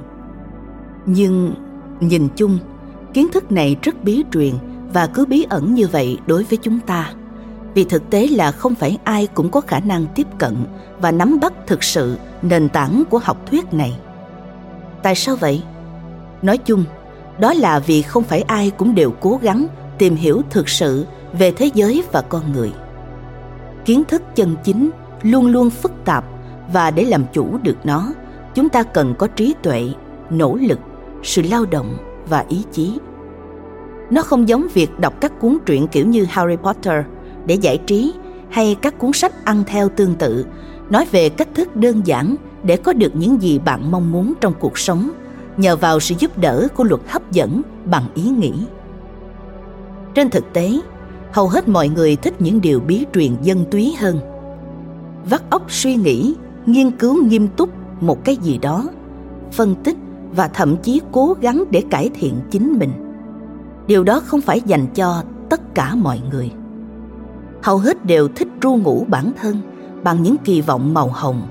Nhưng 1.07 1.55
nhìn 2.01 2.29
chung, 2.37 2.59
kiến 3.15 3.29
thức 3.33 3.53
này 3.53 3.77
rất 3.83 4.05
bí 4.05 4.25
truyền 4.33 4.55
và 4.93 5.07
cứ 5.07 5.27
bí 5.27 5.47
ẩn 5.51 5.75
như 5.75 5.89
vậy 5.89 6.19
đối 6.27 6.45
với 6.45 6.59
chúng 6.63 6.81
ta. 6.81 7.13
Vì 7.75 7.85
thực 7.85 8.11
tế 8.11 8.27
là 8.27 8.53
không 8.53 8.75
phải 8.75 8.99
ai 9.05 9.27
cũng 9.27 9.51
có 9.51 9.61
khả 9.61 9.81
năng 9.81 10.07
tiếp 10.15 10.27
cận 10.39 10.57
và 11.01 11.11
nắm 11.11 11.41
bắt 11.41 11.53
thực 11.67 11.83
sự 11.83 12.19
nền 12.43 12.69
tảng 12.69 13.03
của 13.11 13.19
học 13.19 13.47
thuyết 13.51 13.75
này. 13.75 13.99
Tại 15.03 15.15
sao 15.15 15.37
vậy? 15.37 15.63
Nói 16.43 16.59
chung, 16.59 16.85
đó 17.39 17.55
là 17.55 17.79
vì 17.79 18.03
không 18.03 18.23
phải 18.23 18.43
ai 18.43 18.71
cũng 18.71 18.95
đều 18.95 19.11
cố 19.21 19.39
gắng 19.43 19.67
tìm 19.99 20.17
hiểu 20.17 20.43
thực 20.51 20.69
sự 20.69 21.07
về 21.39 21.53
thế 21.53 21.71
giới 21.75 22.03
và 22.13 22.23
con 22.23 22.53
người. 22.53 22.73
Kiến 23.85 24.03
thức 24.09 24.23
chân 24.35 24.57
chính 24.65 24.91
luôn 25.23 25.47
luôn 25.47 25.71
phức 25.71 25.93
tạp 26.05 26.25
và 26.73 26.91
để 26.91 27.05
làm 27.05 27.25
chủ 27.33 27.59
được 27.63 27.77
nó, 27.85 28.13
chúng 28.55 28.69
ta 28.69 28.83
cần 28.83 29.15
có 29.19 29.27
trí 29.27 29.55
tuệ, 29.63 29.89
nỗ 30.31 30.57
lực 30.57 30.79
sự 31.23 31.43
lao 31.43 31.65
động 31.67 31.97
và 32.29 32.45
ý 32.49 32.63
chí. 32.73 32.99
Nó 34.11 34.23
không 34.23 34.49
giống 34.49 34.67
việc 34.75 35.01
đọc 35.01 35.21
các 35.21 35.41
cuốn 35.41 35.59
truyện 35.67 35.87
kiểu 35.89 36.07
như 36.07 36.25
Harry 36.25 36.57
Potter 36.57 37.05
để 37.47 37.55
giải 37.55 37.79
trí 37.79 38.13
hay 38.51 38.77
các 38.83 38.99
cuốn 38.99 39.13
sách 39.13 39.45
ăn 39.45 39.63
theo 39.67 39.89
tương 39.89 40.15
tự 40.15 40.47
nói 40.91 41.07
về 41.11 41.29
cách 41.29 41.49
thức 41.55 41.77
đơn 41.77 42.03
giản 42.05 42.37
để 42.63 42.77
có 42.77 42.93
được 42.93 43.17
những 43.17 43.43
gì 43.43 43.59
bạn 43.59 43.91
mong 43.91 44.13
muốn 44.13 44.33
trong 44.41 44.55
cuộc 44.61 44.79
sống 44.79 45.11
nhờ 45.57 45.77
vào 45.77 46.01
sự 46.01 46.15
giúp 46.19 46.39
đỡ 46.39 46.69
của 46.75 46.85
luật 46.85 47.01
hấp 47.09 47.33
dẫn 47.33 47.63
bằng 47.85 48.05
ý 48.15 48.23
nghĩ. 48.23 48.53
Trên 50.15 50.31
thực 50.31 50.53
tế, 50.53 50.71
hầu 51.33 51.49
hết 51.49 51.69
mọi 51.69 51.89
người 51.89 52.17
thích 52.17 52.35
những 52.39 52.61
điều 52.61 52.81
bí 52.81 53.05
truyền 53.15 53.37
dân 53.43 53.65
túy 53.71 53.95
hơn. 53.99 54.19
Vắt 55.31 55.51
óc 55.51 55.63
suy 55.69 55.97
nghĩ, 55.97 56.35
nghiên 56.67 56.91
cứu 56.91 57.25
nghiêm 57.25 57.49
túc 57.49 57.71
một 58.01 58.25
cái 58.25 58.37
gì 58.37 58.59
đó, 58.59 58.85
phân 59.53 59.75
tích 59.75 59.97
và 60.33 60.49
thậm 60.49 60.77
chí 60.77 61.01
cố 61.13 61.35
gắng 61.41 61.65
để 61.71 61.83
cải 61.91 62.11
thiện 62.15 62.35
chính 62.51 62.79
mình. 62.79 62.91
Điều 63.87 64.05
đó 64.05 64.21
không 64.21 64.41
phải 64.41 64.61
dành 64.61 64.87
cho 64.95 65.23
tất 65.51 65.75
cả 65.75 65.95
mọi 65.95 66.21
người. 66.31 66.51
Hầu 67.63 67.79
hết 67.79 68.05
đều 68.05 68.29
thích 68.29 68.49
ru 68.63 68.77
ngủ 68.77 69.05
bản 69.09 69.33
thân 69.41 69.57
bằng 70.03 70.23
những 70.23 70.37
kỳ 70.45 70.61
vọng 70.61 70.95
màu 70.95 71.09
hồng, 71.09 71.43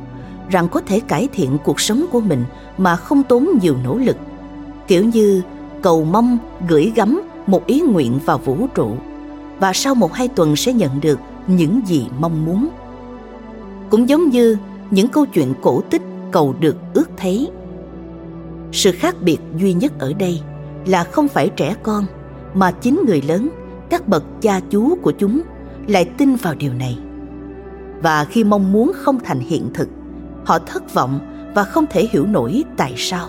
rằng 0.50 0.68
có 0.72 0.82
thể 0.86 1.00
cải 1.00 1.28
thiện 1.34 1.58
cuộc 1.64 1.80
sống 1.80 2.06
của 2.12 2.22
mình 2.22 2.44
mà 2.78 2.96
không 2.96 3.24
tốn 3.24 3.48
nhiều 3.62 3.76
nỗ 3.84 3.98
lực. 3.98 4.18
Kiểu 4.88 5.06
như 5.06 5.42
cầu 5.82 6.04
mong, 6.04 6.38
gửi 6.68 6.92
gắm 6.96 7.22
một 7.48 7.66
ý 7.66 7.82
nguyện 7.82 8.20
vào 8.26 8.38
vũ 8.38 8.58
trụ, 8.76 8.92
và 9.60 9.74
sau 9.74 9.96
một 9.96 10.14
hai 10.14 10.28
tuần 10.28 10.56
sẽ 10.56 10.74
nhận 10.74 11.02
được 11.02 11.20
những 11.48 11.82
gì 11.86 12.08
mong 12.20 12.46
muốn. 12.46 12.70
Cũng 13.90 14.10
giống 14.10 14.30
như 14.30 14.58
những 14.92 15.08
câu 15.08 15.26
chuyện 15.26 15.54
cổ 15.62 15.82
tích 15.90 16.02
cầu 16.32 16.56
được 16.60 16.76
ước 16.94 17.10
thấy 17.18 17.50
sự 18.72 18.92
khác 18.92 19.16
biệt 19.22 19.38
duy 19.58 19.74
nhất 19.74 20.00
ở 20.00 20.14
đây 20.14 20.42
là 20.86 21.04
không 21.04 21.28
phải 21.28 21.50
trẻ 21.50 21.76
con, 21.84 22.06
mà 22.54 22.72
chính 22.72 23.02
người 23.06 23.22
lớn, 23.22 23.50
các 23.90 24.08
bậc 24.08 24.24
cha 24.42 24.60
chú 24.70 24.96
của 25.02 25.12
chúng 25.12 25.42
lại 25.88 26.06
tin 26.18 26.36
vào 26.36 26.56
điều 26.56 26.74
này. 26.74 26.98
Và 28.02 28.26
khi 28.26 28.44
mong 28.44 28.72
muốn 28.72 28.92
không 28.96 29.20
thành 29.24 29.40
hiện 29.40 29.70
thực, 29.74 29.90
họ 30.46 30.60
thất 30.60 30.94
vọng 30.94 31.20
và 31.56 31.64
không 31.64 31.86
thể 31.90 32.08
hiểu 32.12 32.26
nổi 32.26 32.64
tại 32.78 32.94
sao. 32.98 33.28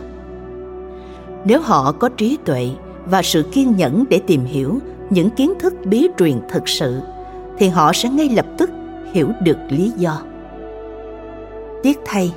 Nếu 1.45 1.61
họ 1.61 1.93
có 1.93 2.09
trí 2.09 2.39
tuệ 2.45 2.71
và 3.07 3.23
sự 3.23 3.43
kiên 3.53 3.77
nhẫn 3.77 4.05
để 4.11 4.21
tìm 4.27 4.45
hiểu 4.45 4.79
những 5.11 5.31
kiến 5.31 5.53
thức 5.61 5.75
bí 5.85 6.09
truyền 6.19 6.41
thực 6.51 6.69
sự, 6.69 7.01
thì 7.59 7.69
họ 7.69 7.93
sẽ 7.93 8.09
ngay 8.09 8.29
lập 8.29 8.47
tức 8.59 8.71
hiểu 9.13 9.29
được 9.43 9.59
lý 9.69 9.93
do. 9.97 10.23
Tiếc 11.83 11.99
thay 12.05 12.33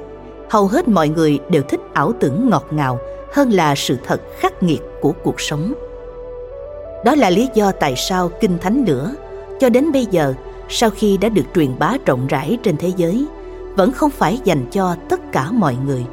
hầu 0.50 0.68
hết 0.68 0.88
mọi 0.88 1.10
người 1.10 1.40
đều 1.50 1.62
thích 1.62 1.80
ảo 1.94 2.14
tưởng 2.20 2.50
ngọt 2.50 2.66
ngào 2.72 3.00
hơn 3.34 3.50
là 3.50 3.76
sự 3.76 3.98
thật 4.04 4.22
khắc 4.40 4.64
nghiệt 4.64 4.82
của 5.02 5.14
cuộc 5.24 5.42
sống. 5.42 5.74
Đó 7.06 7.16
là 7.16 7.30
lý 7.30 7.50
do 7.54 7.72
tại 7.72 7.94
sao 7.96 8.32
kinh 8.42 8.58
thánh 8.58 8.86
lửa 8.88 9.12
cho 9.60 9.70
đến 9.70 9.92
bây 9.92 10.06
giờ, 10.12 10.34
sau 10.70 10.90
khi 10.90 11.18
đã 11.18 11.30
được 11.30 11.46
truyền 11.56 11.80
bá 11.80 11.94
rộng 12.06 12.28
rãi 12.28 12.58
trên 12.64 12.78
thế 12.78 12.92
giới, 12.98 13.26
vẫn 13.76 13.92
không 13.92 14.10
phải 14.10 14.40
dành 14.44 14.66
cho 14.72 14.96
tất 15.10 15.32
cả 15.32 15.52
mọi 15.52 15.76
người, 15.86 16.06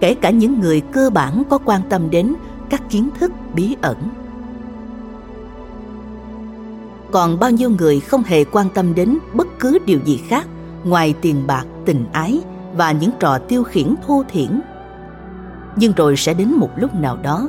kể 0.00 0.14
cả 0.14 0.30
những 0.30 0.60
người 0.60 0.80
cơ 0.80 1.10
bản 1.10 1.42
có 1.50 1.58
quan 1.64 1.80
tâm 1.88 2.10
đến 2.10 2.34
các 2.70 2.82
kiến 2.90 3.08
thức 3.20 3.32
bí 3.54 3.76
ẩn. 3.80 3.96
Còn 7.10 7.38
bao 7.38 7.50
nhiêu 7.50 7.70
người 7.70 8.00
không 8.00 8.22
hề 8.22 8.44
quan 8.44 8.68
tâm 8.74 8.94
đến 8.94 9.18
bất 9.34 9.46
cứ 9.60 9.78
điều 9.86 9.98
gì 10.04 10.20
khác 10.28 10.46
ngoài 10.84 11.14
tiền 11.20 11.46
bạc, 11.46 11.64
tình 11.84 12.04
ái 12.12 12.40
và 12.76 12.92
những 12.92 13.10
trò 13.20 13.38
tiêu 13.38 13.64
khiển 13.64 13.94
thô 14.06 14.22
thiển. 14.28 14.60
Nhưng 15.76 15.92
rồi 15.96 16.16
sẽ 16.16 16.34
đến 16.34 16.52
một 16.52 16.70
lúc 16.76 16.94
nào 16.94 17.18
đó, 17.22 17.48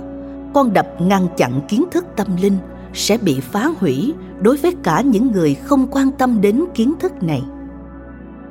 con 0.54 0.74
đập 0.74 0.88
ngăn 1.00 1.28
chặn 1.38 1.62
kiến 1.68 1.84
thức 1.92 2.06
tâm 2.16 2.28
linh 2.42 2.58
sẽ 2.94 3.18
bị 3.18 3.40
phá 3.40 3.70
hủy 3.80 4.14
đối 4.42 4.58
với 4.58 4.76
cả 4.84 5.02
những 5.02 5.32
người 5.32 5.56
không 5.56 5.88
quan 5.92 6.12
tâm 6.12 6.42
đến 6.42 6.66
kiến 6.74 6.94
thức 7.00 7.24
này. 7.24 7.44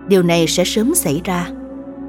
Điều 0.09 0.23
này 0.23 0.47
sẽ 0.47 0.65
sớm 0.65 0.95
xảy 0.95 1.21
ra. 1.25 1.49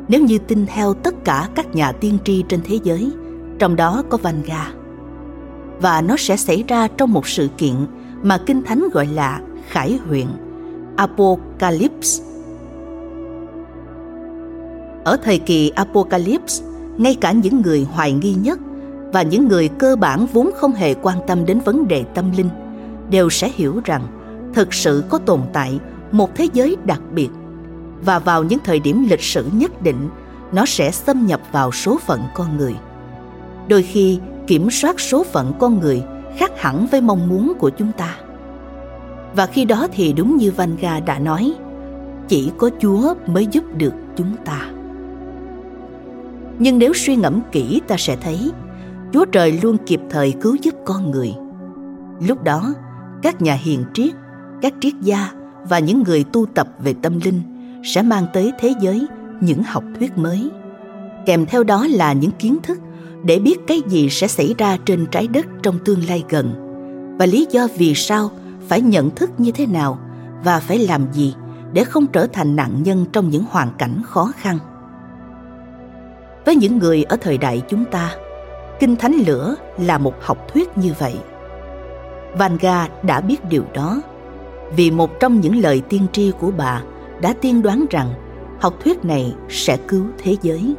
Nếu 0.07 0.21
như 0.21 0.37
tin 0.37 0.65
theo 0.65 0.93
tất 0.93 1.25
cả 1.25 1.49
các 1.55 1.75
nhà 1.75 1.91
tiên 1.91 2.17
tri 2.23 2.43
trên 2.49 2.59
thế 2.63 2.79
giới, 2.83 3.11
trong 3.59 3.75
đó 3.75 4.03
có 4.09 4.17
vanga 4.17 4.73
và 5.81 6.01
nó 6.01 6.15
sẽ 6.17 6.37
xảy 6.37 6.63
ra 6.67 6.87
trong 6.97 7.13
một 7.13 7.27
sự 7.27 7.49
kiện 7.57 7.73
mà 8.21 8.37
kinh 8.45 8.63
thánh 8.63 8.89
gọi 8.93 9.07
là 9.07 9.41
khải 9.67 9.99
huyện 10.07 10.27
apocalypse 10.95 12.23
ở 15.03 15.17
thời 15.23 15.39
kỳ 15.39 15.69
apocalypse, 15.69 16.65
ngay 16.97 17.15
cả 17.21 17.31
những 17.31 17.61
người 17.61 17.87
hoài 17.91 18.11
nghi 18.11 18.33
nhất 18.33 18.59
và 19.13 19.21
những 19.21 19.47
người 19.47 19.67
cơ 19.67 19.95
bản 19.95 20.25
vốn 20.33 20.49
không 20.55 20.71
hề 20.71 20.93
quan 20.93 21.17
tâm 21.27 21.45
đến 21.45 21.59
vấn 21.59 21.87
đề 21.87 22.03
tâm 22.03 22.31
linh 22.37 22.49
đều 23.09 23.29
sẽ 23.29 23.51
hiểu 23.55 23.81
rằng 23.85 24.01
thực 24.53 24.73
sự 24.73 25.03
có 25.09 25.17
tồn 25.17 25.41
tại 25.53 25.79
một 26.11 26.35
thế 26.35 26.47
giới 26.53 26.77
đặc 26.85 27.01
biệt. 27.13 27.29
Và 28.05 28.19
vào 28.19 28.43
những 28.43 28.59
thời 28.63 28.79
điểm 28.79 29.05
lịch 29.09 29.21
sử 29.21 29.45
nhất 29.53 29.81
định, 29.81 30.09
nó 30.51 30.65
sẽ 30.65 30.91
xâm 30.91 31.25
nhập 31.25 31.41
vào 31.51 31.71
số 31.71 31.97
phận 31.97 32.21
con 32.33 32.57
người. 32.57 32.75
Đôi 33.67 33.83
khi, 33.83 34.19
kiểm 34.47 34.69
soát 34.71 34.99
số 34.99 35.23
phận 35.23 35.53
con 35.59 35.79
người 35.79 36.03
khác 36.37 36.51
hẳn 36.57 36.87
với 36.91 37.01
mong 37.01 37.29
muốn 37.29 37.53
của 37.59 37.69
chúng 37.69 37.91
ta. 37.97 38.17
Và 39.35 39.45
khi 39.45 39.65
đó 39.65 39.87
thì 39.91 40.13
đúng 40.13 40.37
như 40.37 40.51
vanga 40.51 40.99
đã 40.99 41.19
nói, 41.19 41.53
chỉ 42.27 42.51
có 42.57 42.69
chúa 42.79 43.13
mới 43.27 43.47
giúp 43.47 43.63
được 43.77 43.93
chúng 44.15 44.35
ta 44.45 44.69
nhưng 46.63 46.79
nếu 46.79 46.93
suy 46.93 47.15
ngẫm 47.15 47.39
kỹ 47.51 47.81
ta 47.87 47.95
sẽ 47.97 48.15
thấy 48.15 48.51
Chúa 49.13 49.25
Trời 49.25 49.59
luôn 49.63 49.77
kịp 49.85 49.99
thời 50.09 50.31
cứu 50.31 50.57
giúp 50.61 50.73
con 50.85 51.11
người. 51.11 51.33
Lúc 52.27 52.43
đó, 52.43 52.73
các 53.21 53.41
nhà 53.41 53.53
hiền 53.53 53.83
triết, 53.93 54.13
các 54.61 54.73
triết 54.81 54.93
gia 55.01 55.31
và 55.69 55.79
những 55.79 56.03
người 56.03 56.23
tu 56.23 56.45
tập 56.45 56.67
về 56.83 56.93
tâm 57.01 57.19
linh 57.23 57.41
sẽ 57.83 58.01
mang 58.01 58.25
tới 58.33 58.51
thế 58.59 58.73
giới 58.81 59.07
những 59.41 59.63
học 59.63 59.83
thuyết 59.99 60.17
mới. 60.17 60.49
Kèm 61.25 61.45
theo 61.45 61.63
đó 61.63 61.87
là 61.89 62.13
những 62.13 62.31
kiến 62.31 62.57
thức 62.63 62.79
để 63.23 63.39
biết 63.39 63.59
cái 63.67 63.81
gì 63.87 64.09
sẽ 64.09 64.27
xảy 64.27 64.55
ra 64.57 64.77
trên 64.85 65.05
trái 65.11 65.27
đất 65.27 65.45
trong 65.63 65.79
tương 65.85 66.07
lai 66.07 66.23
gần 66.29 66.53
và 67.19 67.25
lý 67.25 67.47
do 67.51 67.67
vì 67.77 67.93
sao 67.95 68.31
phải 68.67 68.81
nhận 68.81 69.09
thức 69.09 69.29
như 69.37 69.51
thế 69.51 69.65
nào 69.65 69.99
và 70.43 70.59
phải 70.59 70.79
làm 70.79 71.13
gì 71.13 71.35
để 71.73 71.83
không 71.83 72.07
trở 72.07 72.27
thành 72.27 72.55
nạn 72.55 72.83
nhân 72.83 73.05
trong 73.13 73.29
những 73.29 73.43
hoàn 73.49 73.69
cảnh 73.77 74.01
khó 74.05 74.31
khăn. 74.35 74.57
Với 76.45 76.55
những 76.55 76.77
người 76.77 77.03
ở 77.03 77.17
thời 77.21 77.37
đại 77.37 77.61
chúng 77.69 77.85
ta, 77.85 78.15
Kinh 78.79 78.95
Thánh 78.95 79.13
Lửa 79.27 79.55
là 79.77 79.97
một 79.97 80.13
học 80.21 80.47
thuyết 80.53 80.77
như 80.77 80.93
vậy. 80.99 81.15
Vanga 82.37 82.87
đã 83.03 83.21
biết 83.21 83.49
điều 83.49 83.63
đó 83.73 84.01
vì 84.75 84.91
một 84.91 85.19
trong 85.19 85.41
những 85.41 85.55
lời 85.55 85.81
tiên 85.89 86.05
tri 86.11 86.31
của 86.39 86.51
bà 86.57 86.81
đã 87.21 87.33
tiên 87.41 87.61
đoán 87.61 87.85
rằng 87.89 88.13
học 88.61 88.73
thuyết 88.83 89.05
này 89.05 89.35
sẽ 89.49 89.77
cứu 89.87 90.05
thế 90.17 90.35
giới. 90.41 90.75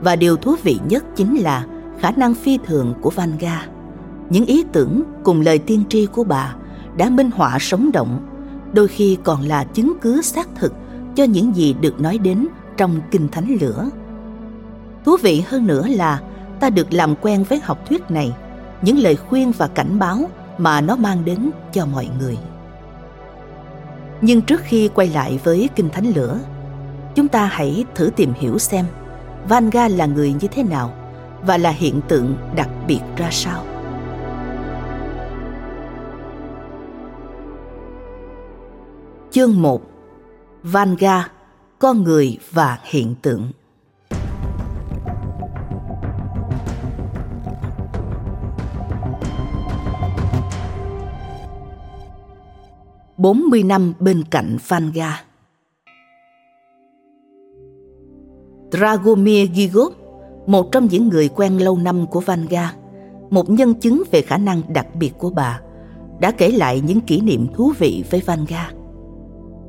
Và 0.00 0.16
điều 0.16 0.36
thú 0.36 0.54
vị 0.62 0.78
nhất 0.88 1.04
chính 1.16 1.36
là 1.36 1.66
khả 2.00 2.10
năng 2.10 2.34
phi 2.34 2.58
thường 2.66 2.94
của 3.00 3.10
Vanga. 3.10 3.66
Những 4.30 4.46
ý 4.46 4.64
tưởng 4.72 5.02
cùng 5.24 5.40
lời 5.40 5.58
tiên 5.58 5.84
tri 5.88 6.06
của 6.06 6.24
bà 6.24 6.54
đã 6.96 7.10
minh 7.10 7.30
họa 7.30 7.58
sống 7.60 7.92
động, 7.92 8.26
đôi 8.72 8.88
khi 8.88 9.18
còn 9.24 9.42
là 9.42 9.64
chứng 9.64 9.92
cứ 10.00 10.22
xác 10.22 10.48
thực 10.54 10.72
cho 11.14 11.24
những 11.24 11.56
gì 11.56 11.74
được 11.80 12.00
nói 12.00 12.18
đến 12.18 12.46
trong 12.76 13.00
Kinh 13.10 13.28
Thánh 13.28 13.56
Lửa. 13.60 13.90
Thú 15.04 15.16
vị 15.22 15.42
hơn 15.48 15.66
nữa 15.66 15.86
là 15.88 16.20
ta 16.60 16.70
được 16.70 16.92
làm 16.92 17.14
quen 17.16 17.44
với 17.48 17.60
học 17.62 17.88
thuyết 17.88 18.10
này, 18.10 18.32
những 18.82 18.98
lời 18.98 19.16
khuyên 19.16 19.52
và 19.52 19.66
cảnh 19.66 19.98
báo 19.98 20.30
mà 20.58 20.80
nó 20.80 20.96
mang 20.96 21.24
đến 21.24 21.50
cho 21.72 21.86
mọi 21.86 22.08
người. 22.18 22.38
Nhưng 24.20 24.42
trước 24.42 24.60
khi 24.64 24.88
quay 24.88 25.08
lại 25.08 25.40
với 25.44 25.68
Kinh 25.76 25.90
Thánh 25.90 26.12
Lửa, 26.14 26.38
chúng 27.14 27.28
ta 27.28 27.44
hãy 27.44 27.84
thử 27.94 28.10
tìm 28.16 28.32
hiểu 28.32 28.58
xem 28.58 28.86
Vanga 29.48 29.88
là 29.88 30.06
người 30.06 30.32
như 30.40 30.48
thế 30.48 30.62
nào 30.62 30.94
và 31.42 31.58
là 31.58 31.70
hiện 31.70 32.00
tượng 32.08 32.36
đặc 32.56 32.68
biệt 32.86 33.00
ra 33.16 33.28
sao. 33.30 33.64
Chương 39.30 39.62
1 39.62 39.82
Vanga, 40.62 41.28
con 41.78 42.02
người 42.02 42.38
và 42.50 42.78
hiện 42.82 43.14
tượng 43.22 43.50
40 53.20 53.62
năm 53.62 53.92
bên 53.98 54.24
cạnh 54.30 54.56
Vanga. 54.68 55.20
Dragomir 58.72 59.50
Gigov, 59.54 59.92
một 60.46 60.72
trong 60.72 60.86
những 60.90 61.08
người 61.08 61.28
quen 61.28 61.58
lâu 61.58 61.76
năm 61.76 62.06
của 62.06 62.20
Vanga, 62.20 62.74
một 63.30 63.50
nhân 63.50 63.74
chứng 63.74 64.02
về 64.10 64.22
khả 64.22 64.36
năng 64.36 64.62
đặc 64.68 64.86
biệt 64.94 65.12
của 65.18 65.30
bà, 65.30 65.60
đã 66.20 66.30
kể 66.30 66.48
lại 66.48 66.82
những 66.86 67.00
kỷ 67.00 67.20
niệm 67.20 67.46
thú 67.54 67.72
vị 67.78 68.04
với 68.10 68.20
Vanga. 68.26 68.72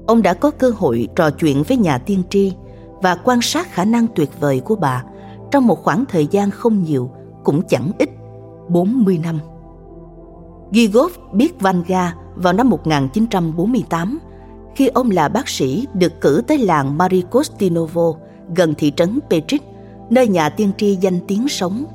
Ông 0.08 0.22
đã 0.22 0.34
có 0.34 0.52
cơ 0.52 0.72
hội 0.78 1.08
trò 1.16 1.30
chuyện 1.30 1.64
với 1.68 1.78
nhà 1.78 1.98
tiên 1.98 2.24
tri 2.30 2.54
và 3.02 3.16
quan 3.16 3.42
sát 3.42 3.72
khả 3.72 3.86
năng 3.86 4.08
tuyệt 4.16 4.30
vời 4.40 4.60
của 4.60 4.76
bà 4.76 5.04
trong 5.52 5.68
một 5.68 5.84
khoảng 5.84 6.06
thời 6.06 6.28
gian 6.28 6.52
không 6.52 6.84
nhiều, 6.84 7.12
cũng 7.44 7.62
chẳng 7.68 7.92
ít, 8.00 8.10
40 8.70 9.20
năm. 9.24 9.40
Gigov 10.72 11.12
biết 11.34 11.60
Vanga 11.60 12.16
vào 12.42 12.54
năm 12.54 12.70
1948 12.70 14.20
khi 14.76 14.88
ông 14.88 15.12
là 15.12 15.28
bác 15.28 15.50
sĩ 15.50 15.88
được 15.94 16.22
cử 16.22 16.42
tới 16.48 16.58
làng 16.58 16.98
Marikostinovo 16.98 18.14
gần 18.56 18.74
thị 18.78 18.94
trấn 18.96 19.20
Petric, 19.30 19.64
nơi 20.10 20.28
nhà 20.28 20.50
tiên 20.50 20.72
tri 20.78 20.96
danh 20.96 21.20
tiếng 21.28 21.48
sống. 21.48 21.86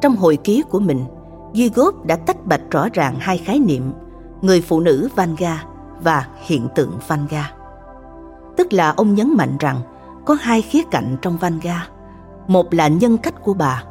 Trong 0.00 0.16
hồi 0.16 0.36
ký 0.36 0.62
của 0.70 0.80
mình, 0.80 1.04
Gigov 1.52 1.94
đã 2.04 2.16
tách 2.16 2.46
bạch 2.46 2.60
rõ 2.70 2.88
ràng 2.92 3.16
hai 3.20 3.38
khái 3.38 3.58
niệm 3.58 3.92
người 4.42 4.60
phụ 4.60 4.80
nữ 4.80 5.08
Vanga 5.16 5.64
và 6.02 6.26
hiện 6.46 6.68
tượng 6.74 6.98
Vanga. 7.08 7.52
Tức 8.56 8.72
là 8.72 8.90
ông 8.90 9.14
nhấn 9.14 9.34
mạnh 9.36 9.56
rằng 9.58 9.80
có 10.26 10.36
hai 10.40 10.62
khía 10.62 10.82
cạnh 10.90 11.16
trong 11.22 11.36
Vanga. 11.36 11.86
Một 12.46 12.74
là 12.74 12.88
nhân 12.88 13.18
cách 13.18 13.34
của 13.42 13.54
bà 13.54 13.84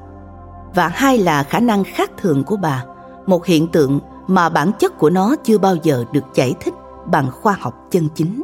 và 0.76 0.88
hai 0.88 1.18
là 1.18 1.44
khả 1.44 1.60
năng 1.60 1.84
khác 1.84 2.12
thường 2.18 2.44
của 2.44 2.58
bà, 2.58 2.86
một 3.26 3.46
hiện 3.46 3.68
tượng 3.68 4.00
mà 4.30 4.50
bản 4.50 4.72
chất 4.80 4.98
của 4.98 5.10
nó 5.10 5.36
chưa 5.44 5.58
bao 5.58 5.76
giờ 5.84 6.06
được 6.12 6.24
giải 6.34 6.54
thích 6.60 6.74
bằng 7.06 7.32
khoa 7.32 7.58
học 7.60 7.74
chân 7.92 8.08
chính. 8.16 8.42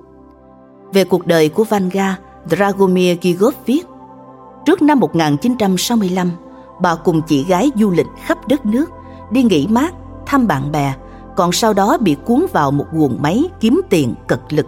Về 0.93 1.03
cuộc 1.03 1.27
đời 1.27 1.49
của 1.49 1.63
Vanga, 1.63 2.17
Dragomir 2.49 3.17
Gigov 3.21 3.53
viết 3.65 3.87
Trước 4.65 4.81
năm 4.81 4.99
1965, 4.99 6.31
bà 6.81 6.95
cùng 6.95 7.21
chị 7.21 7.43
gái 7.43 7.71
du 7.75 7.91
lịch 7.91 8.07
khắp 8.23 8.47
đất 8.47 8.65
nước, 8.65 8.85
đi 9.31 9.43
nghỉ 9.43 9.67
mát, 9.67 9.93
thăm 10.25 10.47
bạn 10.47 10.71
bè, 10.71 10.93
còn 11.35 11.51
sau 11.51 11.73
đó 11.73 11.97
bị 12.01 12.15
cuốn 12.25 12.45
vào 12.53 12.71
một 12.71 12.85
guồng 12.91 13.17
máy 13.21 13.43
kiếm 13.59 13.81
tiền 13.89 14.13
cật 14.27 14.41
lực. 14.49 14.67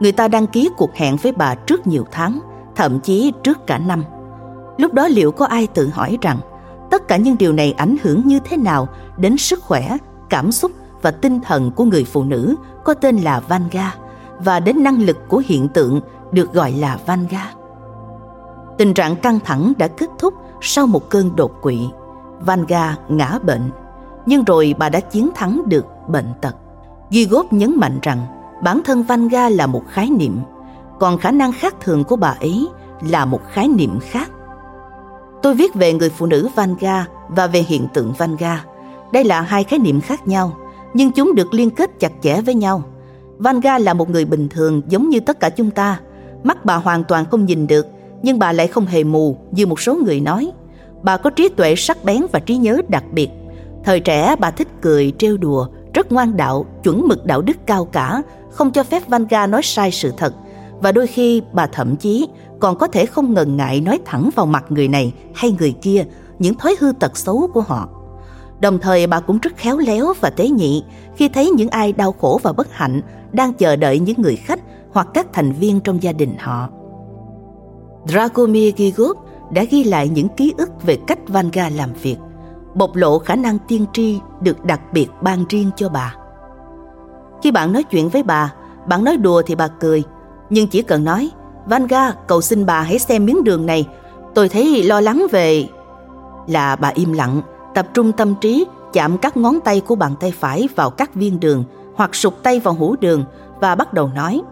Người 0.00 0.12
ta 0.12 0.28
đăng 0.28 0.46
ký 0.46 0.70
cuộc 0.76 0.94
hẹn 0.94 1.16
với 1.16 1.32
bà 1.32 1.54
trước 1.54 1.86
nhiều 1.86 2.04
tháng, 2.10 2.40
thậm 2.76 3.00
chí 3.00 3.32
trước 3.42 3.66
cả 3.66 3.78
năm. 3.78 4.04
Lúc 4.76 4.92
đó 4.92 5.08
liệu 5.08 5.32
có 5.32 5.46
ai 5.46 5.66
tự 5.66 5.88
hỏi 5.88 6.18
rằng 6.20 6.38
tất 6.90 7.08
cả 7.08 7.16
những 7.16 7.38
điều 7.38 7.52
này 7.52 7.74
ảnh 7.76 7.96
hưởng 8.02 8.22
như 8.24 8.38
thế 8.44 8.56
nào 8.56 8.88
đến 9.16 9.36
sức 9.36 9.62
khỏe 9.62 9.96
cảm 10.28 10.52
xúc 10.52 10.70
và 11.02 11.10
tinh 11.10 11.40
thần 11.40 11.70
của 11.70 11.84
người 11.84 12.04
phụ 12.04 12.24
nữ 12.24 12.54
có 12.84 12.94
tên 12.94 13.16
là 13.16 13.40
Vanga 13.40 13.94
và 14.38 14.60
đến 14.60 14.82
năng 14.82 15.02
lực 15.02 15.28
của 15.28 15.42
hiện 15.46 15.68
tượng 15.68 16.00
được 16.32 16.52
gọi 16.52 16.72
là 16.72 16.98
Vanga. 17.06 17.52
Tình 18.78 18.94
trạng 18.94 19.16
căng 19.16 19.40
thẳng 19.40 19.72
đã 19.78 19.88
kết 19.88 20.10
thúc 20.18 20.34
sau 20.60 20.86
một 20.86 21.10
cơn 21.10 21.36
đột 21.36 21.52
quỵ. 21.62 21.88
Vanga 22.40 22.96
ngã 23.08 23.38
bệnh, 23.38 23.70
nhưng 24.26 24.44
rồi 24.44 24.74
bà 24.78 24.88
đã 24.88 25.00
chiến 25.00 25.30
thắng 25.34 25.62
được 25.66 25.86
bệnh 26.08 26.28
tật. 26.40 26.56
Gigop 27.10 27.52
nhấn 27.52 27.74
mạnh 27.76 27.98
rằng 28.02 28.26
bản 28.62 28.80
thân 28.84 29.02
Vanga 29.02 29.48
là 29.48 29.66
một 29.66 29.82
khái 29.88 30.10
niệm, 30.10 30.40
còn 31.00 31.18
khả 31.18 31.30
năng 31.30 31.52
khác 31.52 31.74
thường 31.80 32.04
của 32.04 32.16
bà 32.16 32.36
ấy 32.40 32.68
là 33.10 33.24
một 33.24 33.40
khái 33.52 33.68
niệm 33.68 33.98
khác. 34.00 34.30
Tôi 35.42 35.54
viết 35.54 35.74
về 35.74 35.92
người 35.92 36.10
phụ 36.10 36.26
nữ 36.26 36.48
Vanga 36.54 37.06
và 37.28 37.46
về 37.46 37.60
hiện 37.60 37.88
tượng 37.94 38.12
Vanga 38.12 38.64
đây 39.12 39.24
là 39.24 39.40
hai 39.40 39.64
khái 39.64 39.78
niệm 39.78 40.00
khác 40.00 40.28
nhau, 40.28 40.56
nhưng 40.94 41.12
chúng 41.12 41.34
được 41.34 41.54
liên 41.54 41.70
kết 41.70 41.90
chặt 42.00 42.12
chẽ 42.22 42.40
với 42.40 42.54
nhau. 42.54 42.82
Vanga 43.38 43.78
là 43.78 43.94
một 43.94 44.10
người 44.10 44.24
bình 44.24 44.48
thường 44.48 44.82
giống 44.88 45.08
như 45.08 45.20
tất 45.20 45.40
cả 45.40 45.48
chúng 45.48 45.70
ta. 45.70 46.00
Mắt 46.44 46.64
bà 46.64 46.76
hoàn 46.76 47.04
toàn 47.04 47.24
không 47.30 47.44
nhìn 47.44 47.66
được, 47.66 47.86
nhưng 48.22 48.38
bà 48.38 48.52
lại 48.52 48.68
không 48.68 48.86
hề 48.86 49.04
mù 49.04 49.36
như 49.50 49.66
một 49.66 49.80
số 49.80 49.94
người 49.94 50.20
nói. 50.20 50.50
Bà 51.02 51.16
có 51.16 51.30
trí 51.30 51.48
tuệ 51.48 51.76
sắc 51.76 52.04
bén 52.04 52.26
và 52.32 52.38
trí 52.38 52.56
nhớ 52.56 52.78
đặc 52.88 53.04
biệt. 53.12 53.28
Thời 53.84 54.00
trẻ 54.00 54.36
bà 54.38 54.50
thích 54.50 54.68
cười, 54.80 55.12
trêu 55.18 55.36
đùa, 55.36 55.66
rất 55.94 56.12
ngoan 56.12 56.36
đạo, 56.36 56.66
chuẩn 56.82 57.08
mực 57.08 57.24
đạo 57.24 57.42
đức 57.42 57.56
cao 57.66 57.84
cả, 57.84 58.22
không 58.50 58.70
cho 58.70 58.82
phép 58.84 59.08
Vanga 59.08 59.46
nói 59.46 59.62
sai 59.64 59.90
sự 59.90 60.12
thật. 60.16 60.34
Và 60.80 60.92
đôi 60.92 61.06
khi 61.06 61.42
bà 61.52 61.66
thậm 61.66 61.96
chí 61.96 62.28
còn 62.60 62.78
có 62.78 62.86
thể 62.86 63.06
không 63.06 63.34
ngần 63.34 63.56
ngại 63.56 63.80
nói 63.80 63.98
thẳng 64.04 64.30
vào 64.34 64.46
mặt 64.46 64.64
người 64.68 64.88
này 64.88 65.12
hay 65.34 65.56
người 65.58 65.74
kia 65.82 66.04
những 66.38 66.54
thói 66.54 66.76
hư 66.80 66.92
tật 67.00 67.16
xấu 67.16 67.48
của 67.54 67.60
họ. 67.60 67.88
Đồng 68.60 68.78
thời 68.78 69.06
bà 69.06 69.20
cũng 69.20 69.38
rất 69.38 69.56
khéo 69.56 69.78
léo 69.78 70.12
và 70.20 70.30
tế 70.30 70.48
nhị 70.48 70.84
khi 71.16 71.28
thấy 71.28 71.50
những 71.50 71.68
ai 71.68 71.92
đau 71.92 72.12
khổ 72.12 72.40
và 72.42 72.52
bất 72.52 72.72
hạnh 72.72 73.00
đang 73.32 73.52
chờ 73.52 73.76
đợi 73.76 73.98
những 73.98 74.22
người 74.22 74.36
khách 74.36 74.60
hoặc 74.92 75.08
các 75.14 75.26
thành 75.32 75.52
viên 75.52 75.80
trong 75.80 76.02
gia 76.02 76.12
đình 76.12 76.36
họ. 76.38 76.68
Dragomir 78.06 78.74
Gigop 78.76 79.16
đã 79.50 79.64
ghi 79.70 79.84
lại 79.84 80.08
những 80.08 80.28
ký 80.28 80.54
ức 80.58 80.70
về 80.82 80.98
cách 81.06 81.18
Vanga 81.28 81.68
làm 81.68 81.92
việc, 82.02 82.16
bộc 82.74 82.96
lộ 82.96 83.18
khả 83.18 83.34
năng 83.34 83.58
tiên 83.68 83.86
tri 83.92 84.18
được 84.40 84.64
đặc 84.64 84.80
biệt 84.92 85.08
ban 85.20 85.44
riêng 85.48 85.70
cho 85.76 85.88
bà. 85.88 86.14
Khi 87.42 87.50
bạn 87.50 87.72
nói 87.72 87.82
chuyện 87.82 88.08
với 88.08 88.22
bà, 88.22 88.54
bạn 88.88 89.04
nói 89.04 89.16
đùa 89.16 89.42
thì 89.46 89.54
bà 89.54 89.68
cười, 89.68 90.02
nhưng 90.50 90.68
chỉ 90.68 90.82
cần 90.82 91.04
nói 91.04 91.30
Vanga, 91.66 92.12
cầu 92.26 92.40
xin 92.40 92.66
bà 92.66 92.80
hãy 92.80 92.98
xem 92.98 93.26
miếng 93.26 93.44
đường 93.44 93.66
này, 93.66 93.88
tôi 94.34 94.48
thấy 94.48 94.82
lo 94.82 95.00
lắng 95.00 95.26
về... 95.32 95.68
Là 96.46 96.76
bà 96.76 96.88
im 96.88 97.12
lặng 97.12 97.40
tập 97.76 97.86
trung 97.94 98.12
tâm 98.12 98.34
trí 98.40 98.66
chạm 98.92 99.18
các 99.18 99.36
ngón 99.36 99.60
tay 99.60 99.80
của 99.80 99.94
bàn 99.94 100.14
tay 100.20 100.30
phải 100.30 100.68
vào 100.76 100.90
các 100.90 101.14
viên 101.14 101.40
đường 101.40 101.64
hoặc 101.94 102.14
sụp 102.14 102.34
tay 102.42 102.60
vào 102.60 102.74
hũ 102.74 102.96
đường 103.00 103.24
và 103.60 103.74
bắt 103.74 103.94
đầu 103.94 104.10
nói. 104.14 104.42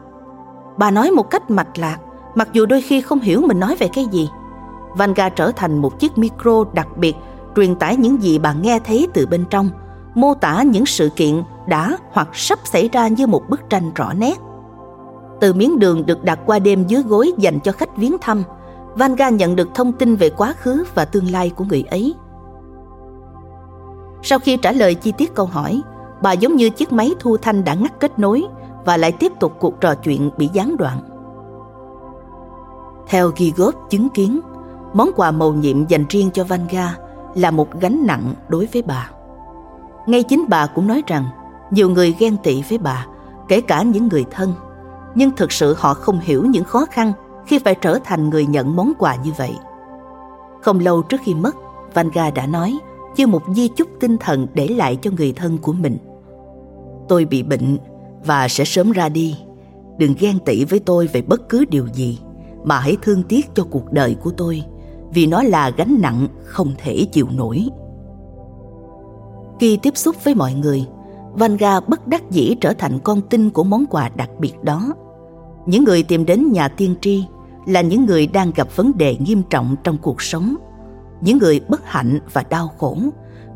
Bà 0.77 0.91
nói 0.91 1.11
một 1.11 1.31
cách 1.31 1.51
mạch 1.51 1.79
lạc, 1.79 1.99
mặc 2.35 2.49
dù 2.53 2.67
đôi 2.67 2.81
khi 2.81 3.01
không 3.01 3.21
hiểu 3.21 3.41
mình 3.41 3.61
nói 3.61 3.77
về 3.79 3.89
cái 3.93 4.07
gì. 4.13 4.29
Vanga 4.97 5.29
trở 5.29 5.51
thành 5.51 5.79
một 5.79 6.01
chiếc 6.01 6.19
micro 6.19 6.65
đặc 6.73 6.97
biệt 6.97 7.17
truyền 7.57 7.75
tải 7.75 7.97
những 7.97 8.23
gì 8.23 8.39
bà 8.39 8.53
nghe 8.53 8.79
thấy 8.79 9.09
từ 9.15 9.27
bên 9.27 9.45
trong, 9.51 9.71
mô 10.15 10.35
tả 10.35 10.63
những 10.63 10.87
sự 10.87 11.11
kiện 11.17 11.43
đã 11.69 11.97
hoặc 12.13 12.29
sắp 12.33 12.59
xảy 12.65 12.89
ra 12.93 13.09
như 13.09 13.27
một 13.27 13.43
bức 13.49 13.61
tranh 13.71 13.91
rõ 13.95 14.13
nét. 14.13 14.39
Từ 15.41 15.53
miếng 15.53 15.79
đường 15.79 16.07
được 16.07 16.25
đặt 16.25 16.39
qua 16.47 16.59
đêm 16.59 16.87
dưới 16.87 17.03
gối 17.03 17.33
dành 17.39 17.61
cho 17.61 17.73
khách 17.73 17.97
viếng 17.97 18.17
thăm, 18.21 18.43
Vanga 18.95 19.29
nhận 19.29 19.57
được 19.57 19.69
thông 19.75 19.93
tin 19.93 20.17
về 20.17 20.31
quá 20.31 20.55
khứ 20.59 20.85
và 20.95 21.05
tương 21.05 21.31
lai 21.31 21.51
của 21.51 21.65
người 21.65 21.85
ấy. 21.91 22.15
Sau 24.27 24.39
khi 24.39 24.57
trả 24.57 24.73
lời 24.73 24.95
chi 24.95 25.13
tiết 25.13 25.35
câu 25.35 25.47
hỏi, 25.47 25.83
bà 26.23 26.33
giống 26.33 26.57
như 26.57 26.71
chiếc 26.71 26.93
máy 26.93 27.15
thu 27.21 27.37
thanh 27.37 27.65
đã 27.65 27.75
ngắt 27.75 28.01
kết 28.01 28.19
nối 28.19 28.45
và 28.85 28.97
lại 28.97 29.13
tiếp 29.13 29.33
tục 29.41 29.57
cuộc 29.59 29.81
trò 29.81 29.95
chuyện 29.95 30.31
bị 30.37 30.51
gián 30.53 30.77
đoạn. 30.77 30.99
Theo 33.07 33.31
ghi 33.37 33.53
góp 33.57 33.75
chứng 33.91 34.09
kiến, 34.09 34.41
món 34.93 35.11
quà 35.17 35.31
màu 35.31 35.53
nhiệm 35.53 35.87
dành 35.87 36.05
riêng 36.09 36.31
cho 36.35 36.45
Vanga 36.45 36.97
là 37.35 37.51
một 37.51 37.81
gánh 37.81 38.07
nặng 38.07 38.35
đối 38.49 38.69
với 38.73 38.83
bà. 38.83 39.11
Ngay 40.07 40.23
chính 40.23 40.45
bà 40.49 40.67
cũng 40.67 40.87
nói 40.87 41.03
rằng 41.07 41.25
nhiều 41.71 41.91
người 41.91 42.15
ghen 42.19 42.37
tị 42.43 42.63
với 42.69 42.79
bà, 42.79 43.07
kể 43.49 43.61
cả 43.61 43.83
những 43.83 44.09
người 44.09 44.25
thân. 44.31 44.53
Nhưng 45.15 45.31
thực 45.31 45.53
sự 45.53 45.75
họ 45.79 45.95
không 45.95 46.21
hiểu 46.21 46.45
những 46.45 46.65
khó 46.65 46.87
khăn 46.91 47.13
khi 47.47 47.59
phải 47.59 47.75
trở 47.75 47.99
thành 48.05 48.31
người 48.31 48.47
nhận 48.47 48.77
món 48.77 48.93
quà 48.99 49.15
như 49.15 49.33
vậy. 49.37 49.57
Không 50.63 50.81
lâu 50.81 51.03
trước 51.03 51.21
khi 51.25 51.35
mất, 51.35 51.57
Vanga 51.95 52.31
đã 52.31 52.47
nói 52.47 52.79
như 53.17 53.27
một 53.27 53.43
di 53.55 53.69
chúc 53.69 53.89
tinh 54.01 54.17
thần 54.21 54.47
để 54.55 54.69
lại 54.69 54.99
cho 55.03 55.11
người 55.17 55.33
thân 55.33 55.59
của 55.59 55.73
mình. 55.73 55.99
Tôi 57.09 57.25
bị 57.25 57.43
bệnh 57.43 57.79
và 58.25 58.49
sẽ 58.49 58.65
sớm 58.65 58.93
ra 58.93 59.09
đi. 59.09 59.37
Đừng 59.99 60.15
ghen 60.19 60.39
tị 60.39 60.65
với 60.65 60.81
tôi 60.81 61.07
về 61.07 61.23
bất 61.23 61.49
cứ 61.49 61.65
điều 61.65 61.87
gì, 61.95 62.19
mà 62.65 62.79
hãy 62.79 62.97
thương 63.03 63.23
tiếc 63.23 63.55
cho 63.55 63.65
cuộc 63.71 63.93
đời 63.93 64.15
của 64.15 64.31
tôi, 64.31 64.63
vì 65.15 65.27
nó 65.27 65.43
là 65.43 65.71
gánh 65.71 65.97
nặng 66.01 66.29
không 66.45 66.73
thể 66.79 67.07
chịu 67.13 67.29
nổi. 67.37 67.69
Khi 69.61 69.77
tiếp 69.77 69.97
xúc 69.97 70.17
với 70.25 70.35
mọi 70.35 70.55
người, 70.55 70.87
Vanga 71.33 71.81
bất 71.81 72.07
đắc 72.07 72.31
dĩ 72.31 72.55
trở 72.61 72.73
thành 72.73 72.99
con 72.99 73.21
tin 73.21 73.51
của 73.51 73.65
món 73.65 73.87
quà 73.87 74.09
đặc 74.09 74.31
biệt 74.39 74.63
đó. 74.63 74.93
Những 75.67 75.85
người 75.85 76.03
tìm 76.03 76.25
đến 76.25 76.53
nhà 76.53 76.69
tiên 76.69 76.95
tri 77.01 77.25
là 77.67 77.81
những 77.81 78.05
người 78.05 78.27
đang 78.27 78.51
gặp 78.57 78.77
vấn 78.77 78.93
đề 78.97 79.17
nghiêm 79.17 79.43
trọng 79.51 79.77
trong 79.85 79.99
cuộc 79.99 80.23
sống, 80.23 80.57
những 81.25 81.39
người 81.39 81.61
bất 81.69 81.85
hạnh 81.85 82.19
và 82.33 82.45
đau 82.51 82.69
khổ, 82.79 82.99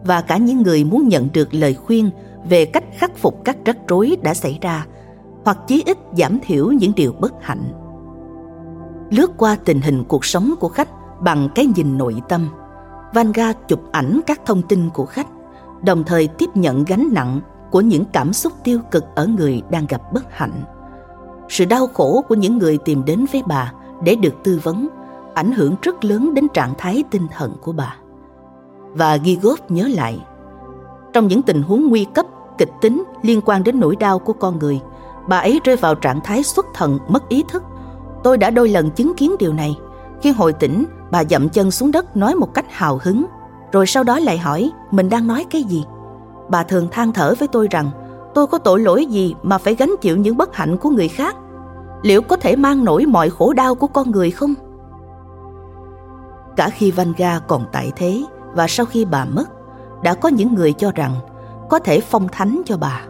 và 0.04 0.20
cả 0.20 0.37
những 0.37 0.62
người 0.62 0.85
muốn 0.85 1.09
nhận 1.09 1.28
được 1.33 1.54
lời 1.54 1.74
khuyên 1.74 2.11
về 2.48 2.64
cách 2.64 2.85
khắc 2.98 3.16
phục 3.16 3.44
các 3.44 3.57
rắc 3.64 3.76
rối 3.88 4.16
đã 4.22 4.35
xảy 4.35 4.59
ra 4.61 4.87
hoặc 5.44 5.59
chí 5.66 5.83
ít 5.87 5.98
giảm 6.16 6.38
thiểu 6.42 6.70
những 6.70 6.92
điều 6.96 7.12
bất 7.12 7.33
hạnh. 7.40 7.72
Lướt 9.11 9.31
qua 9.37 9.57
tình 9.64 9.81
hình 9.81 10.04
cuộc 10.04 10.24
sống 10.24 10.54
của 10.61 10.68
khách 10.68 10.88
bằng 11.20 11.48
cái 11.54 11.66
nhìn 11.76 11.98
nội 11.98 12.16
tâm, 12.28 12.48
Vanga 13.14 13.52
chụp 13.52 13.81
ảnh 13.92 14.20
các 14.26 14.40
thông 14.46 14.62
tin 14.62 14.90
của 14.90 15.07
khách, 15.07 15.26
đồng 15.83 16.04
thời 16.04 16.28
tiếp 16.28 16.50
nhận 16.54 16.85
gánh 16.85 17.09
nặng 17.12 17.40
của 17.70 17.81
những 17.81 18.04
cảm 18.12 18.33
xúc 18.33 18.52
tiêu 18.64 18.81
cực 18.90 19.04
ở 19.14 19.26
người 19.26 19.62
đang 19.70 19.87
gặp 19.87 20.12
bất 20.12 20.24
hạnh. 20.31 20.64
Sự 21.48 21.64
đau 21.64 21.87
khổ 21.87 22.24
của 22.28 22.35
những 22.35 22.59
người 22.59 22.78
tìm 22.78 23.04
đến 23.04 23.24
với 23.33 23.42
bà 23.46 23.72
để 24.02 24.14
được 24.14 24.35
tư 24.44 24.61
vấn 24.62 24.88
ảnh 25.38 25.53
hưởng 25.53 25.74
rất 25.83 26.05
lớn 26.05 26.35
đến 26.35 26.48
trạng 26.55 26.74
thái 26.79 27.05
tinh 27.11 27.27
thần 27.37 27.57
của 27.61 27.72
bà. 27.72 27.96
Và 28.94 29.18
Gigov 29.24 29.59
nhớ 29.68 29.88
lại, 29.88 30.24
trong 31.12 31.27
những 31.27 31.42
tình 31.42 31.62
huống 31.62 31.88
nguy 31.88 32.07
cấp, 32.14 32.27
kịch 32.59 32.70
tính 32.81 33.05
liên 33.22 33.40
quan 33.44 33.64
đến 33.64 33.81
nỗi 33.81 33.96
đau 33.96 34.18
của 34.18 34.33
con 34.33 34.59
người, 34.59 34.81
bà 35.29 35.38
ấy 35.38 35.61
rơi 35.64 35.77
vào 35.77 35.94
trạng 35.94 36.20
thái 36.20 36.42
xuất 36.42 36.66
thần, 36.74 36.98
mất 37.09 37.29
ý 37.29 37.44
thức. 37.48 37.62
Tôi 38.24 38.38
đã 38.38 38.51
đôi 38.51 38.68
lần 38.68 38.90
chứng 38.90 39.12
kiến 39.16 39.35
điều 39.38 39.53
này. 39.53 39.79
Khi 40.22 40.31
hồi 40.33 40.53
tỉnh, 40.53 40.85
bà 41.11 41.24
dậm 41.24 41.48
chân 41.48 41.70
xuống 41.70 41.90
đất 41.90 42.16
nói 42.16 42.35
một 42.35 42.55
cách 42.55 42.66
hào 42.70 43.01
hứng, 43.03 43.27
rồi 43.72 43.87
sau 43.87 44.05
đó 44.05 44.18
lại 44.18 44.38
hỏi 44.38 44.70
mình 44.90 45.09
đang 45.09 45.27
nói 45.27 45.46
cái 45.51 45.62
gì. 45.62 45.85
Bà 46.48 46.62
thường 46.62 46.88
than 46.90 47.12
thở 47.12 47.35
với 47.38 47.48
tôi 47.48 47.68
rằng 47.70 47.90
tôi 48.35 48.46
có 48.46 48.59
tội 48.59 48.81
lỗi 48.81 49.07
gì 49.07 49.35
mà 49.42 49.59
phải 49.59 49.74
gánh 49.74 49.94
chịu 50.01 50.16
những 50.16 50.37
bất 50.37 50.57
hạnh 50.57 50.77
của 50.77 50.90
người 50.90 51.09
khác? 51.09 51.37
Liệu 52.03 52.22
có 52.22 52.37
thể 52.37 52.57
mang 52.57 52.85
nổi 52.85 53.07
mọi 53.07 53.31
khổ 53.31 53.53
đau 53.53 53.74
của 53.74 53.87
con 53.87 54.11
người 54.11 54.31
không? 54.31 54.55
Cả 56.58 56.70
khi 56.70 56.90
Vanga 56.90 57.38
còn 57.38 57.64
tại 57.72 57.92
thế 57.96 58.22
và 58.54 58.66
sau 58.68 58.86
khi 58.86 59.04
bà 59.04 59.24
mất, 59.24 59.44
đã 60.02 60.14
có 60.14 60.28
những 60.28 60.54
người 60.54 60.72
cho 60.72 60.92
rằng 60.92 61.14
có 61.70 61.78
thể 61.78 62.00
phong 62.00 62.28
thánh 62.28 62.62
cho 62.66 62.76
bà. 62.76 63.02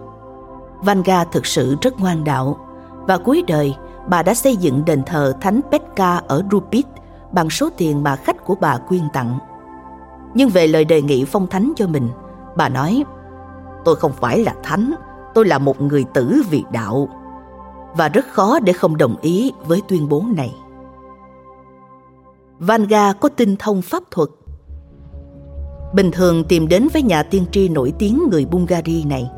Vanga 0.80 1.24
thực 1.24 1.46
sự 1.46 1.76
rất 1.82 2.00
ngoan 2.00 2.24
đạo 2.24 2.58
và 3.06 3.18
cuối 3.18 3.44
đời 3.46 3.74
bà 4.08 4.22
đã 4.22 4.34
xây 4.34 4.56
dựng 4.56 4.84
đền 4.84 5.02
thờ 5.06 5.32
Thánh 5.40 5.60
Petka 5.70 6.16
ở 6.16 6.42
Rupit 6.50 6.86
bằng 7.32 7.50
số 7.50 7.68
tiền 7.76 8.02
mà 8.02 8.16
khách 8.16 8.44
của 8.44 8.54
bà 8.54 8.76
quyên 8.76 9.02
tặng. 9.12 9.38
Nhưng 10.34 10.48
về 10.48 10.66
lời 10.66 10.84
đề 10.84 11.02
nghị 11.02 11.24
phong 11.24 11.46
thánh 11.46 11.72
cho 11.76 11.86
mình, 11.86 12.08
bà 12.56 12.68
nói 12.68 13.04
Tôi 13.84 13.96
không 13.96 14.12
phải 14.12 14.38
là 14.38 14.54
thánh, 14.62 14.94
tôi 15.34 15.46
là 15.46 15.58
một 15.58 15.80
người 15.80 16.04
tử 16.14 16.42
vì 16.50 16.64
đạo. 16.72 17.08
Và 17.96 18.08
rất 18.08 18.26
khó 18.32 18.60
để 18.60 18.72
không 18.72 18.96
đồng 18.96 19.16
ý 19.20 19.52
với 19.66 19.82
tuyên 19.88 20.08
bố 20.08 20.24
này. 20.36 20.54
Vanga 22.58 23.12
có 23.12 23.28
tinh 23.28 23.56
thông 23.58 23.82
pháp 23.82 24.02
thuật. 24.10 24.28
Bình 25.94 26.10
thường 26.10 26.44
tìm 26.44 26.68
đến 26.68 26.88
với 26.92 27.02
nhà 27.02 27.22
tiên 27.22 27.44
tri 27.52 27.68
nổi 27.68 27.92
tiếng 27.98 28.22
người 28.30 28.44
Bungary 28.44 29.04
này, 29.04 29.30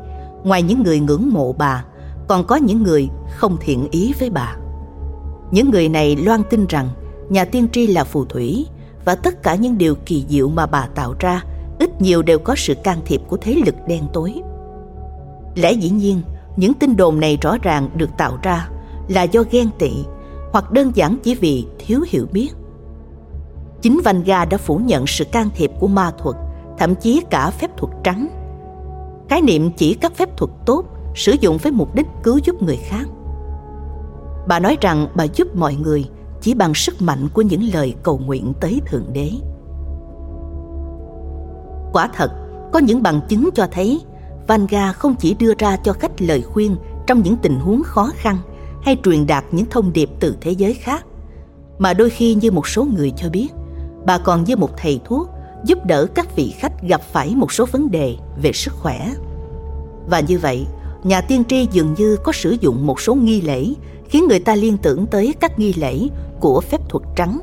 ngoài 0.43 0.63
những 0.63 0.83
người 0.83 0.99
ngưỡng 0.99 1.29
mộ 1.33 1.53
bà, 1.53 1.85
còn 2.27 2.47
có 2.47 2.55
những 2.55 2.83
người 2.83 3.09
không 3.37 3.57
thiện 3.61 3.87
ý 3.91 4.13
với 4.19 4.29
bà. 4.29 4.55
Những 5.51 5.69
người 5.69 5.89
này 5.89 6.15
loan 6.15 6.41
tin 6.49 6.65
rằng 6.67 6.89
nhà 7.29 7.45
tiên 7.45 7.67
tri 7.71 7.87
là 7.87 8.03
phù 8.03 8.25
thủy 8.25 8.65
và 9.05 9.15
tất 9.15 9.43
cả 9.43 9.55
những 9.55 9.77
điều 9.77 9.95
kỳ 9.95 10.25
diệu 10.29 10.49
mà 10.49 10.65
bà 10.65 10.87
tạo 10.95 11.15
ra 11.19 11.43
ít 11.79 12.01
nhiều 12.01 12.21
đều 12.21 12.39
có 12.39 12.55
sự 12.57 12.73
can 12.83 12.99
thiệp 13.05 13.21
của 13.27 13.37
thế 13.37 13.55
lực 13.65 13.75
đen 13.87 14.03
tối. 14.13 14.41
Lẽ 15.55 15.71
dĩ 15.71 15.89
nhiên, 15.89 16.21
những 16.55 16.73
tin 16.73 16.95
đồn 16.95 17.19
này 17.19 17.37
rõ 17.41 17.57
ràng 17.61 17.89
được 17.95 18.09
tạo 18.17 18.37
ra 18.43 18.69
là 19.07 19.23
do 19.23 19.43
ghen 19.51 19.69
tị 19.79 19.91
hoặc 20.51 20.71
đơn 20.71 20.91
giản 20.95 21.17
chỉ 21.23 21.35
vì 21.35 21.65
thiếu 21.79 22.03
hiểu 22.07 22.27
biết. 22.31 22.49
Chính 23.81 24.01
Vanga 24.03 24.45
đã 24.45 24.57
phủ 24.57 24.77
nhận 24.77 25.07
sự 25.07 25.25
can 25.25 25.49
thiệp 25.55 25.71
của 25.79 25.87
ma 25.87 26.11
thuật, 26.17 26.35
thậm 26.77 26.95
chí 26.95 27.21
cả 27.29 27.49
phép 27.49 27.77
thuật 27.77 27.93
trắng. 28.03 28.27
Khái 29.29 29.41
niệm 29.41 29.71
chỉ 29.77 29.93
các 29.93 30.15
phép 30.15 30.37
thuật 30.37 30.51
tốt 30.65 30.85
sử 31.15 31.31
dụng 31.31 31.57
với 31.57 31.71
mục 31.71 31.95
đích 31.95 32.07
cứu 32.23 32.39
giúp 32.43 32.61
người 32.61 32.77
khác. 32.77 33.05
Bà 34.47 34.59
nói 34.59 34.77
rằng 34.81 35.07
bà 35.15 35.23
giúp 35.23 35.55
mọi 35.55 35.75
người 35.75 36.05
chỉ 36.41 36.53
bằng 36.53 36.73
sức 36.73 37.01
mạnh 37.01 37.27
của 37.33 37.41
những 37.41 37.61
lời 37.73 37.95
cầu 38.03 38.17
nguyện 38.25 38.53
tới 38.61 38.81
Thượng 38.85 39.13
Đế. 39.13 39.31
Quả 41.93 42.09
thật, 42.13 42.31
có 42.73 42.79
những 42.79 43.03
bằng 43.03 43.21
chứng 43.29 43.49
cho 43.53 43.67
thấy 43.71 44.01
Vanga 44.47 44.93
không 44.93 45.15
chỉ 45.15 45.35
đưa 45.39 45.53
ra 45.57 45.77
cho 45.83 45.93
khách 45.93 46.21
lời 46.21 46.41
khuyên 46.41 46.75
trong 47.07 47.21
những 47.23 47.35
tình 47.41 47.55
huống 47.55 47.83
khó 47.83 48.09
khăn 48.15 48.37
hay 48.81 48.97
truyền 49.03 49.27
đạt 49.27 49.43
những 49.51 49.65
thông 49.69 49.93
điệp 49.93 50.09
từ 50.19 50.37
thế 50.41 50.51
giới 50.51 50.73
khác, 50.73 51.05
mà 51.79 51.93
đôi 51.93 52.09
khi 52.09 52.35
như 52.35 52.51
một 52.51 52.67
số 52.67 52.87
người 52.97 53.13
cho 53.17 53.29
biết, 53.29 53.47
bà 54.05 54.17
còn 54.17 54.43
như 54.43 54.55
một 54.55 54.69
thầy 54.77 54.99
thuốc 55.05 55.29
giúp 55.65 55.85
đỡ 55.85 56.07
các 56.15 56.35
vị 56.35 56.53
khách 56.57 56.81
gặp 56.81 57.01
phải 57.01 57.35
một 57.35 57.51
số 57.51 57.65
vấn 57.71 57.91
đề 57.91 58.15
về 58.41 58.51
sức 58.53 58.73
khỏe. 58.73 59.09
Và 60.09 60.19
như 60.19 60.39
vậy, 60.39 60.65
nhà 61.03 61.21
tiên 61.21 61.43
tri 61.47 61.67
dường 61.71 61.93
như 61.97 62.17
có 62.23 62.31
sử 62.31 62.57
dụng 62.61 62.87
một 62.87 63.01
số 63.01 63.15
nghi 63.15 63.41
lễ 63.41 63.67
khiến 64.09 64.27
người 64.27 64.39
ta 64.39 64.55
liên 64.55 64.77
tưởng 64.77 65.05
tới 65.05 65.33
các 65.39 65.59
nghi 65.59 65.73
lễ 65.73 66.07
của 66.39 66.61
phép 66.61 66.81
thuật 66.89 67.03
trắng. 67.15 67.39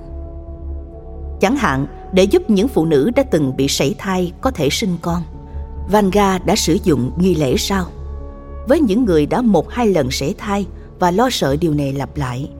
Chẳng 1.40 1.56
hạn, 1.56 1.86
để 2.12 2.24
giúp 2.24 2.50
những 2.50 2.68
phụ 2.68 2.84
nữ 2.84 3.10
đã 3.16 3.22
từng 3.22 3.56
bị 3.56 3.68
sảy 3.68 3.94
thai 3.98 4.32
có 4.40 4.50
thể 4.50 4.68
sinh 4.70 4.96
con, 5.02 5.22
Vanga 5.90 6.38
đã 6.38 6.56
sử 6.56 6.78
dụng 6.84 7.12
nghi 7.18 7.34
lễ 7.34 7.56
sau. 7.56 7.86
Với 8.68 8.80
những 8.80 9.04
người 9.04 9.26
đã 9.26 9.42
một 9.42 9.70
hai 9.70 9.86
lần 9.86 10.10
sảy 10.10 10.34
thai 10.38 10.66
và 10.98 11.10
lo 11.10 11.30
sợ 11.30 11.56
điều 11.60 11.74
này 11.74 11.92
lặp 11.92 12.16
lại, 12.16 12.50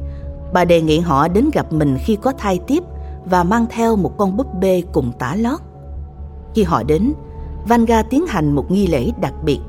bà 0.52 0.64
đề 0.64 0.80
nghị 0.80 0.98
họ 0.98 1.28
đến 1.28 1.50
gặp 1.52 1.72
mình 1.72 1.98
khi 2.04 2.16
có 2.22 2.32
thai 2.38 2.58
tiếp 2.66 2.82
và 3.30 3.44
mang 3.44 3.66
theo 3.70 3.96
một 3.96 4.18
con 4.18 4.36
búp 4.36 4.46
bê 4.60 4.82
cùng 4.92 5.12
tả 5.18 5.34
lót. 5.34 5.60
Khi 6.54 6.62
họ 6.62 6.82
đến, 6.82 7.12
Vanga 7.68 8.02
tiến 8.02 8.26
hành 8.26 8.52
một 8.52 8.70
nghi 8.70 8.86
lễ 8.86 9.10
đặc 9.20 9.34
biệt. 9.44 9.60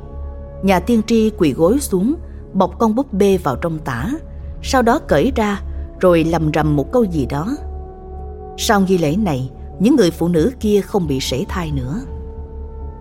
Nhà 0.64 0.80
tiên 0.80 1.02
tri 1.08 1.30
quỳ 1.30 1.54
gối 1.54 1.80
xuống, 1.80 2.16
bọc 2.54 2.80
con 2.80 2.96
búp 2.96 3.14
bê 3.14 3.38
vào 3.38 3.56
trong 3.56 3.80
tả, 3.80 4.12
sau 4.62 4.82
đó 4.82 5.00
cởi 5.08 5.32
ra 5.36 5.62
rồi 6.00 6.24
lầm 6.24 6.52
rầm 6.54 6.76
một 6.76 6.92
câu 6.92 7.04
gì 7.04 7.26
đó. 7.26 7.48
Sau 8.58 8.82
nghi 8.82 8.98
lễ 8.98 9.16
này, 9.16 9.50
những 9.80 9.96
người 9.96 10.12
phụ 10.12 10.28
nữ 10.28 10.52
kia 10.60 10.82
không 10.82 11.08
bị 11.08 11.20
sảy 11.20 11.46
thai 11.50 11.72
nữa. 11.72 12.02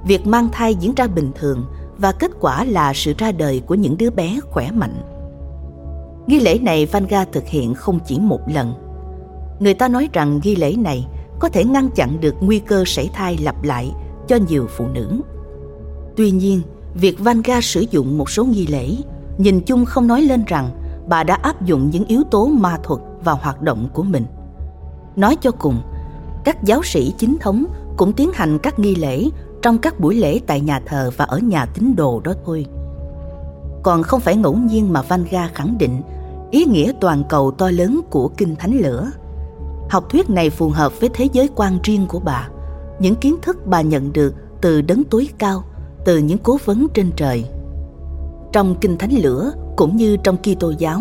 Việc 0.07 0.27
mang 0.27 0.49
thai 0.53 0.75
diễn 0.75 0.95
ra 0.95 1.07
bình 1.07 1.33
thường 1.35 1.65
và 1.99 2.13
kết 2.13 2.31
quả 2.41 2.65
là 2.65 2.93
sự 2.95 3.15
ra 3.19 3.33
đời 3.33 3.63
của 3.67 3.75
những 3.75 3.97
đứa 3.99 4.11
bé 4.11 4.39
khỏe 4.51 4.71
mạnh. 4.71 5.03
Nghi 6.27 6.41
lễ 6.41 6.59
này 6.59 6.87
Vanga 6.87 7.25
thực 7.25 7.47
hiện 7.47 7.75
không 7.75 7.99
chỉ 8.07 8.19
một 8.21 8.41
lần. 8.47 8.88
Người 9.61 9.75
ta 9.75 9.89
nói 9.89 10.09
rằng 10.13 10.41
nghi 10.43 10.57
lễ 10.57 10.77
này 10.77 11.07
có 11.39 11.49
thể 11.49 11.65
ngăn 11.65 11.91
chặn 11.91 12.21
được 12.21 12.35
nguy 12.41 12.59
cơ 12.59 12.85
sảy 12.87 13.11
thai 13.15 13.39
lặp 13.39 13.63
lại 13.63 13.93
cho 14.29 14.37
nhiều 14.49 14.67
phụ 14.77 14.87
nữ. 14.95 15.21
Tuy 16.17 16.31
nhiên, 16.31 16.61
việc 16.95 17.19
Vanga 17.19 17.61
sử 17.61 17.85
dụng 17.91 18.19
một 18.19 18.31
số 18.31 18.45
nghi 18.45 18.67
lễ 18.67 18.97
nhìn 19.39 19.61
chung 19.61 19.85
không 19.85 20.07
nói 20.07 20.23
lên 20.23 20.45
rằng 20.47 20.71
bà 21.09 21.25
đã 21.25 21.35
áp 21.35 21.63
dụng 21.65 21.91
những 21.93 22.05
yếu 22.05 22.23
tố 22.31 22.47
ma 22.47 22.79
thuật 22.83 23.01
vào 23.25 23.39
hoạt 23.43 23.63
động 23.63 23.89
của 23.93 24.03
mình. 24.03 24.25
Nói 25.17 25.37
cho 25.41 25.51
cùng, 25.51 25.83
các 26.45 26.65
giáo 26.65 26.83
sĩ 26.83 27.15
chính 27.19 27.37
thống 27.41 27.65
cũng 27.97 28.13
tiến 28.13 28.31
hành 28.35 28.59
các 28.59 28.79
nghi 28.79 28.95
lễ 28.95 29.25
trong 29.63 29.79
các 29.79 30.01
buổi 30.01 30.15
lễ 30.15 30.41
tại 30.47 30.61
nhà 30.61 30.81
thờ 30.87 31.11
và 31.17 31.25
ở 31.25 31.39
nhà 31.39 31.67
tín 31.67 31.97
đồ 31.97 32.21
đó 32.21 32.33
thôi. 32.45 32.67
Còn 33.83 34.03
không 34.03 34.21
phải 34.21 34.37
ngẫu 34.37 34.57
nhiên 34.57 34.93
mà 34.93 35.03
Vanga 35.03 35.51
khẳng 35.55 35.79
định 35.79 36.03
ý 36.51 36.65
nghĩa 36.65 36.93
toàn 37.01 37.23
cầu 37.29 37.51
to 37.51 37.71
lớn 37.71 38.01
của 38.11 38.29
Kinh 38.29 38.57
Thánh 38.57 38.79
Lửa. 38.79 39.11
Học 39.91 40.11
thuyết 40.11 40.31
này 40.31 40.51
phù 40.51 40.69
hợp 40.69 41.01
với 41.01 41.11
thế 41.15 41.29
giới 41.33 41.49
quan 41.55 41.79
riêng 41.83 42.07
của 42.09 42.19
bà, 42.19 42.49
những 43.01 43.15
kiến 43.15 43.37
thức 43.43 43.67
bà 43.67 43.81
nhận 43.81 44.13
được 44.13 44.35
từ 44.61 44.83
đấng 44.83 45.05
tối 45.05 45.29
cao, 45.39 45.65
từ 46.05 46.19
những 46.19 46.39
cố 46.39 46.59
vấn 46.65 46.87
trên 46.95 47.11
trời. 47.17 47.45
Trong 48.53 48.75
Kinh 48.81 48.99
Thánh 48.99 49.13
Lửa 49.13 49.53
cũng 49.77 49.97
như 49.97 50.17
trong 50.17 50.37
Kitô 50.37 50.73
giáo, 50.79 51.01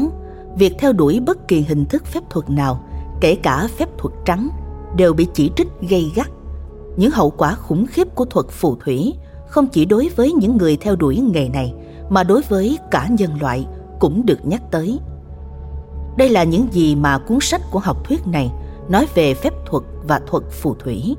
việc 0.58 0.74
theo 0.80 0.94
đuổi 0.94 1.20
bất 1.20 1.48
kỳ 1.48 1.62
hình 1.62 1.86
thức 1.86 2.06
phép 2.06 2.24
thuật 2.30 2.50
nào, 2.50 2.84
kể 3.22 3.36
cả 3.36 3.68
phép 3.78 3.90
thuật 3.98 4.14
trắng, 4.26 4.50
đều 4.96 5.14
bị 5.14 5.28
chỉ 5.34 5.52
trích 5.56 5.68
gây 5.90 6.12
gắt. 6.16 6.28
Những 6.98 7.12
hậu 7.12 7.30
quả 7.30 7.56
khủng 7.56 7.86
khiếp 7.88 8.16
của 8.16 8.26
thuật 8.26 8.46
phù 8.50 8.76
thủy 8.76 9.14
không 9.48 9.68
chỉ 9.68 9.86
đối 9.86 10.10
với 10.16 10.32
những 10.32 10.58
người 10.58 10.78
theo 10.78 10.96
đuổi 10.96 11.20
nghề 11.34 11.50
này 11.50 11.74
mà 12.10 12.24
đối 12.24 12.42
với 12.50 12.78
cả 12.92 13.08
nhân 13.10 13.32
loại 13.42 13.68
cũng 14.00 14.26
được 14.26 14.40
nhắc 14.44 14.62
tới. 14.72 15.00
Đây 16.18 16.30
là 16.30 16.44
những 16.44 16.68
gì 16.72 16.96
mà 16.96 17.18
cuốn 17.18 17.38
sách 17.42 17.62
của 17.72 17.80
học 17.80 18.08
thuyết 18.08 18.28
này 18.28 18.52
nói 18.90 19.08
về 19.16 19.34
phép 19.34 19.54
thuật 19.66 19.84
và 20.08 20.20
thuật 20.28 20.44
phù 20.52 20.76
thủy. 20.76 21.16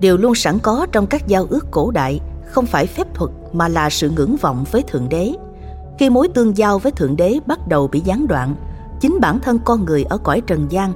Điều 0.00 0.16
luôn 0.16 0.34
sẵn 0.34 0.58
có 0.58 0.86
trong 0.92 1.06
các 1.06 1.26
giao 1.26 1.46
ước 1.50 1.66
cổ 1.70 1.90
đại 1.90 2.20
không 2.46 2.66
phải 2.66 2.86
phép 2.86 3.14
thuật 3.14 3.30
mà 3.52 3.68
là 3.68 3.90
sự 3.90 4.10
ngưỡng 4.10 4.36
vọng 4.36 4.64
với 4.70 4.82
Thượng 4.82 5.08
Đế. 5.08 5.32
Khi 5.98 6.10
mối 6.10 6.28
tương 6.28 6.56
giao 6.56 6.78
với 6.78 6.92
Thượng 6.92 7.16
Đế 7.16 7.38
bắt 7.46 7.68
đầu 7.68 7.88
bị 7.88 8.00
gián 8.00 8.26
đoạn, 8.26 8.54
chính 9.00 9.18
bản 9.20 9.40
thân 9.40 9.58
con 9.64 9.84
người 9.84 10.04
ở 10.04 10.18
cõi 10.18 10.42
trần 10.46 10.66
gian 10.70 10.92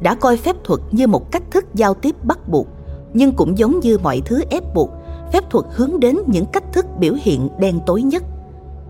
đã 0.00 0.14
coi 0.14 0.36
phép 0.36 0.56
thuật 0.64 0.80
như 0.90 1.06
một 1.06 1.32
cách 1.32 1.42
thức 1.50 1.64
giao 1.74 1.94
tiếp 1.94 2.16
bắt 2.22 2.48
buộc, 2.48 2.66
nhưng 3.12 3.32
cũng 3.32 3.58
giống 3.58 3.80
như 3.80 3.98
mọi 3.98 4.22
thứ 4.24 4.40
ép 4.50 4.74
buộc, 4.74 4.90
phép 5.32 5.50
thuật 5.50 5.64
hướng 5.70 6.00
đến 6.00 6.18
những 6.26 6.46
cách 6.46 6.72
thức 6.72 6.86
biểu 6.98 7.14
hiện 7.22 7.48
đen 7.58 7.80
tối 7.86 8.02
nhất. 8.02 8.22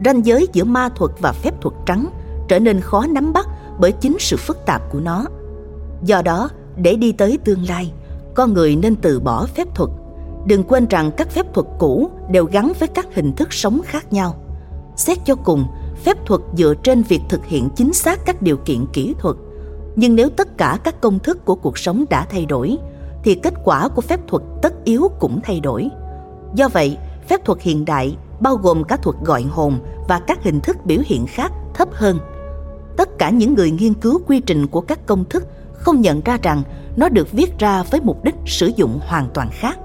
Ranh 0.04 0.26
giới 0.26 0.48
giữa 0.52 0.64
ma 0.64 0.88
thuật 0.88 1.11
và 1.20 1.33
phép 1.33 1.61
thuật 1.61 1.74
trắng 1.87 2.07
trở 2.48 2.59
nên 2.59 2.80
khó 2.80 3.07
nắm 3.07 3.33
bắt 3.33 3.48
bởi 3.78 3.92
chính 3.92 4.16
sự 4.20 4.37
phức 4.37 4.66
tạp 4.66 4.83
của 4.92 5.00
nó. 5.00 5.24
Do 6.05 6.23
đó, 6.23 6.49
để 6.77 6.97
đi 6.97 7.12
tới 7.12 7.38
tương 7.45 7.69
lai, 7.69 7.93
con 8.35 8.53
người 8.53 8.77
nên 8.77 8.97
từ 8.97 9.21
bỏ 9.21 9.47
phép 9.47 9.75
thuật. 9.75 9.90
Đừng 10.47 10.64
quên 10.64 10.87
rằng 10.87 11.11
các 11.17 11.31
phép 11.31 11.55
thuật 11.55 11.67
cũ 11.79 12.11
đều 12.31 12.45
gắn 12.45 12.73
với 12.79 12.88
các 12.88 13.14
hình 13.14 13.33
thức 13.33 13.53
sống 13.53 13.81
khác 13.85 14.12
nhau. 14.12 14.35
Xét 14.97 15.19
cho 15.25 15.35
cùng, 15.35 15.67
phép 16.05 16.27
thuật 16.27 16.40
dựa 16.57 16.75
trên 16.83 17.03
việc 17.03 17.21
thực 17.29 17.45
hiện 17.45 17.69
chính 17.77 17.93
xác 17.93 18.27
các 18.27 18.43
điều 18.43 18.57
kiện 18.57 18.87
kỹ 18.93 19.14
thuật. 19.19 19.37
Nhưng 19.97 20.17
nếu 20.17 20.29
tất 20.29 20.59
cả 20.59 20.79
các 20.85 21.01
công 21.01 21.19
thức 21.19 21.45
của 21.45 21.55
cuộc 21.55 21.79
sống 21.79 22.05
đã 22.11 22.27
thay 22.31 22.47
đổi, 22.47 22.77
thì 23.25 23.35
kết 23.35 23.55
quả 23.64 23.88
của 23.88 24.03
phép 24.03 24.21
thuật 24.29 24.43
tất 24.62 24.85
yếu 24.85 25.09
cũng 25.21 25.40
thay 25.45 25.61
đổi. 25.61 25.88
Do 26.55 26.69
vậy, 26.69 26.99
phép 27.29 27.45
thuật 27.45 27.61
hiện 27.61 27.85
đại 27.85 28.17
bao 28.40 28.57
gồm 28.57 28.85
cả 28.85 28.97
thuật 28.97 29.17
gọi 29.25 29.43
hồn 29.43 29.79
và 30.09 30.21
các 30.27 30.43
hình 30.43 30.61
thức 30.61 30.77
biểu 30.85 31.01
hiện 31.05 31.27
khác 31.27 31.53
thấp 31.75 31.88
hơn. 31.93 32.19
Tất 32.97 33.19
cả 33.19 33.31
những 33.31 33.55
người 33.55 33.71
nghiên 33.71 33.95
cứu 33.95 34.21
quy 34.27 34.40
trình 34.40 34.67
của 34.67 34.81
các 34.81 35.07
công 35.07 35.25
thức 35.25 35.45
không 35.85 36.01
nhận 36.01 36.20
ra 36.20 36.38
rằng 36.42 36.62
nó 36.97 37.09
được 37.09 37.33
viết 37.33 37.59
ra 37.59 37.83
với 37.83 38.01
mục 38.01 38.25
đích 38.25 38.35
sử 38.47 38.70
dụng 38.77 39.01
hoàn 39.07 39.29
toàn 39.35 39.49
khác. 39.53 39.79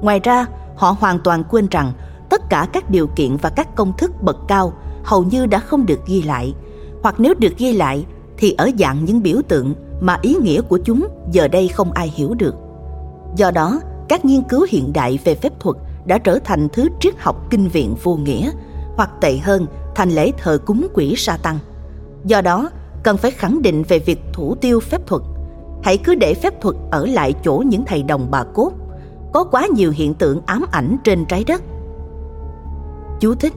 Ngoài 0.00 0.20
ra, 0.20 0.46
họ 0.76 0.96
hoàn 1.00 1.18
toàn 1.18 1.44
quên 1.50 1.68
rằng 1.70 1.92
tất 2.30 2.50
cả 2.50 2.68
các 2.72 2.90
điều 2.90 3.06
kiện 3.06 3.36
và 3.36 3.50
các 3.50 3.76
công 3.76 3.92
thức 3.98 4.22
bậc 4.22 4.36
cao 4.48 4.72
hầu 5.04 5.24
như 5.24 5.46
đã 5.46 5.58
không 5.58 5.86
được 5.86 6.06
ghi 6.06 6.22
lại, 6.22 6.54
hoặc 7.02 7.14
nếu 7.18 7.34
được 7.38 7.56
ghi 7.58 7.72
lại 7.72 8.06
thì 8.36 8.54
ở 8.58 8.70
dạng 8.78 9.04
những 9.04 9.22
biểu 9.22 9.36
tượng 9.48 9.74
mà 10.00 10.18
ý 10.22 10.34
nghĩa 10.34 10.60
của 10.60 10.78
chúng 10.84 11.06
giờ 11.32 11.48
đây 11.48 11.68
không 11.68 11.92
ai 11.92 12.12
hiểu 12.16 12.34
được. 12.34 12.54
Do 13.36 13.50
đó, 13.50 13.80
các 14.08 14.24
nghiên 14.24 14.42
cứu 14.42 14.66
hiện 14.70 14.92
đại 14.92 15.18
về 15.24 15.34
phép 15.34 15.52
thuật 15.60 15.76
đã 16.04 16.18
trở 16.18 16.38
thành 16.44 16.68
thứ 16.72 16.88
triết 17.00 17.14
học 17.18 17.50
kinh 17.50 17.68
viện 17.68 17.94
vô 18.02 18.16
nghĩa, 18.16 18.50
hoặc 18.96 19.10
tệ 19.20 19.36
hơn, 19.36 19.66
thành 19.94 20.10
lễ 20.10 20.32
thờ 20.38 20.58
cúng 20.66 20.86
quỷ 20.94 21.14
sa 21.16 21.36
tăng. 21.42 21.58
Do 22.24 22.40
đó, 22.40 22.70
cần 23.02 23.16
phải 23.16 23.30
khẳng 23.30 23.62
định 23.62 23.82
về 23.82 23.98
việc 23.98 24.20
thủ 24.32 24.54
tiêu 24.54 24.80
phép 24.80 25.06
thuật. 25.06 25.22
Hãy 25.82 25.96
cứ 25.96 26.14
để 26.14 26.34
phép 26.34 26.60
thuật 26.60 26.76
ở 26.90 27.06
lại 27.06 27.34
chỗ 27.44 27.62
những 27.66 27.84
thầy 27.84 28.02
đồng 28.02 28.26
bà 28.30 28.44
cốt. 28.54 28.72
Có 29.32 29.44
quá 29.44 29.66
nhiều 29.74 29.90
hiện 29.90 30.14
tượng 30.14 30.40
ám 30.46 30.64
ảnh 30.70 30.96
trên 31.04 31.24
trái 31.24 31.44
đất. 31.44 31.62
Chú 33.20 33.34
thích 33.34 33.52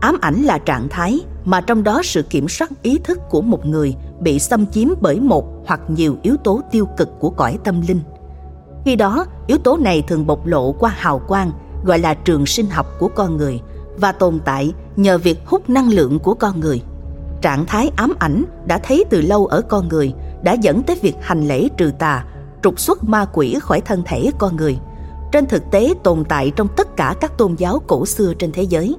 Ám 0.00 0.18
ảnh 0.20 0.42
là 0.42 0.58
trạng 0.58 0.88
thái 0.88 1.20
mà 1.44 1.60
trong 1.60 1.82
đó 1.82 2.00
sự 2.04 2.22
kiểm 2.22 2.48
soát 2.48 2.70
ý 2.82 2.98
thức 2.98 3.18
của 3.30 3.42
một 3.42 3.66
người 3.66 3.94
bị 4.20 4.38
xâm 4.38 4.66
chiếm 4.66 4.88
bởi 5.00 5.20
một 5.20 5.44
hoặc 5.66 5.80
nhiều 5.88 6.16
yếu 6.22 6.36
tố 6.44 6.60
tiêu 6.70 6.86
cực 6.96 7.08
của 7.20 7.30
cõi 7.30 7.58
tâm 7.64 7.80
linh. 7.88 8.00
Khi 8.84 8.96
đó, 8.96 9.26
yếu 9.46 9.58
tố 9.58 9.76
này 9.76 10.02
thường 10.02 10.26
bộc 10.26 10.46
lộ 10.46 10.72
qua 10.72 10.90
hào 10.96 11.18
quang, 11.18 11.50
gọi 11.84 11.98
là 11.98 12.14
trường 12.14 12.46
sinh 12.46 12.66
học 12.66 12.86
của 12.98 13.08
con 13.08 13.36
người 13.36 13.60
và 13.98 14.12
tồn 14.12 14.40
tại 14.44 14.72
nhờ 14.96 15.18
việc 15.18 15.38
hút 15.46 15.70
năng 15.70 15.88
lượng 15.88 16.18
của 16.18 16.34
con 16.34 16.60
người– 16.60 16.82
trạng 17.44 17.66
thái 17.66 17.90
ám 17.96 18.14
ảnh 18.18 18.44
đã 18.66 18.78
thấy 18.78 19.04
từ 19.10 19.20
lâu 19.20 19.46
ở 19.46 19.60
con 19.60 19.88
người 19.88 20.14
đã 20.44 20.52
dẫn 20.52 20.82
tới 20.82 20.98
việc 21.02 21.16
hành 21.20 21.48
lễ 21.48 21.68
trừ 21.76 21.92
tà, 21.98 22.24
trục 22.62 22.80
xuất 22.80 23.04
ma 23.04 23.26
quỷ 23.32 23.56
khỏi 23.60 23.80
thân 23.80 24.02
thể 24.06 24.30
con 24.38 24.56
người. 24.56 24.78
Trên 25.32 25.46
thực 25.46 25.62
tế 25.70 25.94
tồn 26.02 26.24
tại 26.24 26.52
trong 26.56 26.68
tất 26.76 26.96
cả 26.96 27.14
các 27.20 27.38
tôn 27.38 27.54
giáo 27.54 27.82
cổ 27.86 28.06
xưa 28.06 28.34
trên 28.38 28.52
thế 28.52 28.62
giới. 28.62 28.96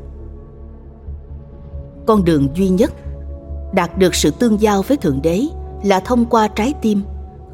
Con 2.08 2.26
đường 2.26 2.48
duy 2.56 2.70
nhất 2.70 2.94
đạt 3.74 3.98
được 3.98 4.16
sự 4.16 4.32
tương 4.32 4.62
giao 4.62 4.82
với 4.82 4.98
Thượng 4.98 5.22
Đế 5.22 5.42
là 5.84 6.00
thông 6.00 6.26
qua 6.26 6.48
trái 6.48 6.74
tim. 6.82 7.02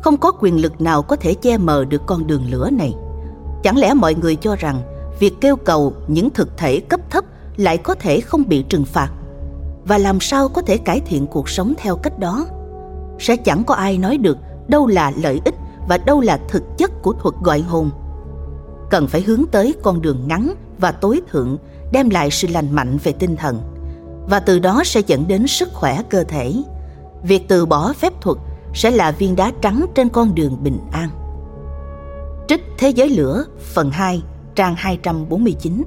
Không 0.02 0.18
có 0.18 0.32
quyền 0.32 0.62
lực 0.62 0.82
nào 0.82 1.02
có 1.02 1.16
thể 1.16 1.34
che 1.34 1.58
mờ 1.58 1.86
được 1.86 2.02
con 2.06 2.28
đường 2.28 2.44
lửa 2.52 2.70
này. 2.70 2.94
Chẳng 3.64 3.78
lẽ 3.78 3.94
mọi 3.94 4.16
người 4.16 4.36
cho 4.36 4.56
rằng 4.56 4.82
việc 5.20 5.34
kêu 5.42 5.56
cầu 5.56 5.94
những 6.08 6.30
thực 6.30 6.58
thể 6.58 6.80
cấp 6.80 7.00
thấp 7.10 7.26
lại 7.58 7.78
có 7.78 7.96
thể 7.96 8.22
không 8.22 8.44
bị 8.48 8.64
trừng 8.64 8.86
phạt 8.86 9.12
và 9.86 9.98
làm 9.98 10.20
sao 10.20 10.50
có 10.50 10.62
thể 10.62 10.78
cải 10.78 11.00
thiện 11.00 11.28
cuộc 11.28 11.50
sống 11.50 11.74
theo 11.78 11.96
cách 11.96 12.20
đó 12.20 12.46
sẽ 13.22 13.36
chẳng 13.36 13.64
có 13.64 13.76
ai 13.76 13.98
nói 13.98 14.18
được 14.18 14.38
đâu 14.68 14.88
là 14.88 15.12
lợi 15.16 15.42
ích 15.46 15.56
và 15.88 15.98
đâu 15.98 16.22
là 16.22 16.40
thực 16.50 16.64
chất 16.78 16.92
của 17.02 17.14
thuật 17.14 17.36
gọi 17.44 17.62
hồn. 17.62 17.90
Cần 18.90 19.08
phải 19.08 19.22
hướng 19.22 19.44
tới 19.52 19.76
con 19.84 20.02
đường 20.02 20.28
ngắn 20.28 20.54
và 20.78 20.92
tối 20.92 21.22
thượng 21.32 21.58
đem 21.92 22.10
lại 22.10 22.32
sự 22.32 22.48
lành 22.48 22.72
mạnh 22.72 22.98
về 23.04 23.12
tinh 23.12 23.36
thần. 23.36 23.62
Và 24.30 24.40
từ 24.40 24.60
đó 24.60 24.82
sẽ 24.86 25.02
dẫn 25.08 25.28
đến 25.28 25.48
sức 25.48 25.70
khỏe 25.74 26.02
cơ 26.10 26.24
thể. 26.24 26.54
Việc 27.24 27.48
từ 27.48 27.66
bỏ 27.66 27.94
phép 27.94 28.22
thuật 28.22 28.38
sẽ 28.74 28.92
là 28.92 29.12
viên 29.12 29.36
đá 29.36 29.52
trắng 29.62 29.86
trên 29.96 30.10
con 30.10 30.36
đường 30.36 30.64
bình 30.64 30.78
an. 30.92 31.10
Trích 32.48 32.62
Thế 32.78 32.90
giới 32.90 33.10
lửa 33.10 33.46
phần 33.74 33.92
2 33.92 34.24
trang 34.56 34.76
249 34.78 35.84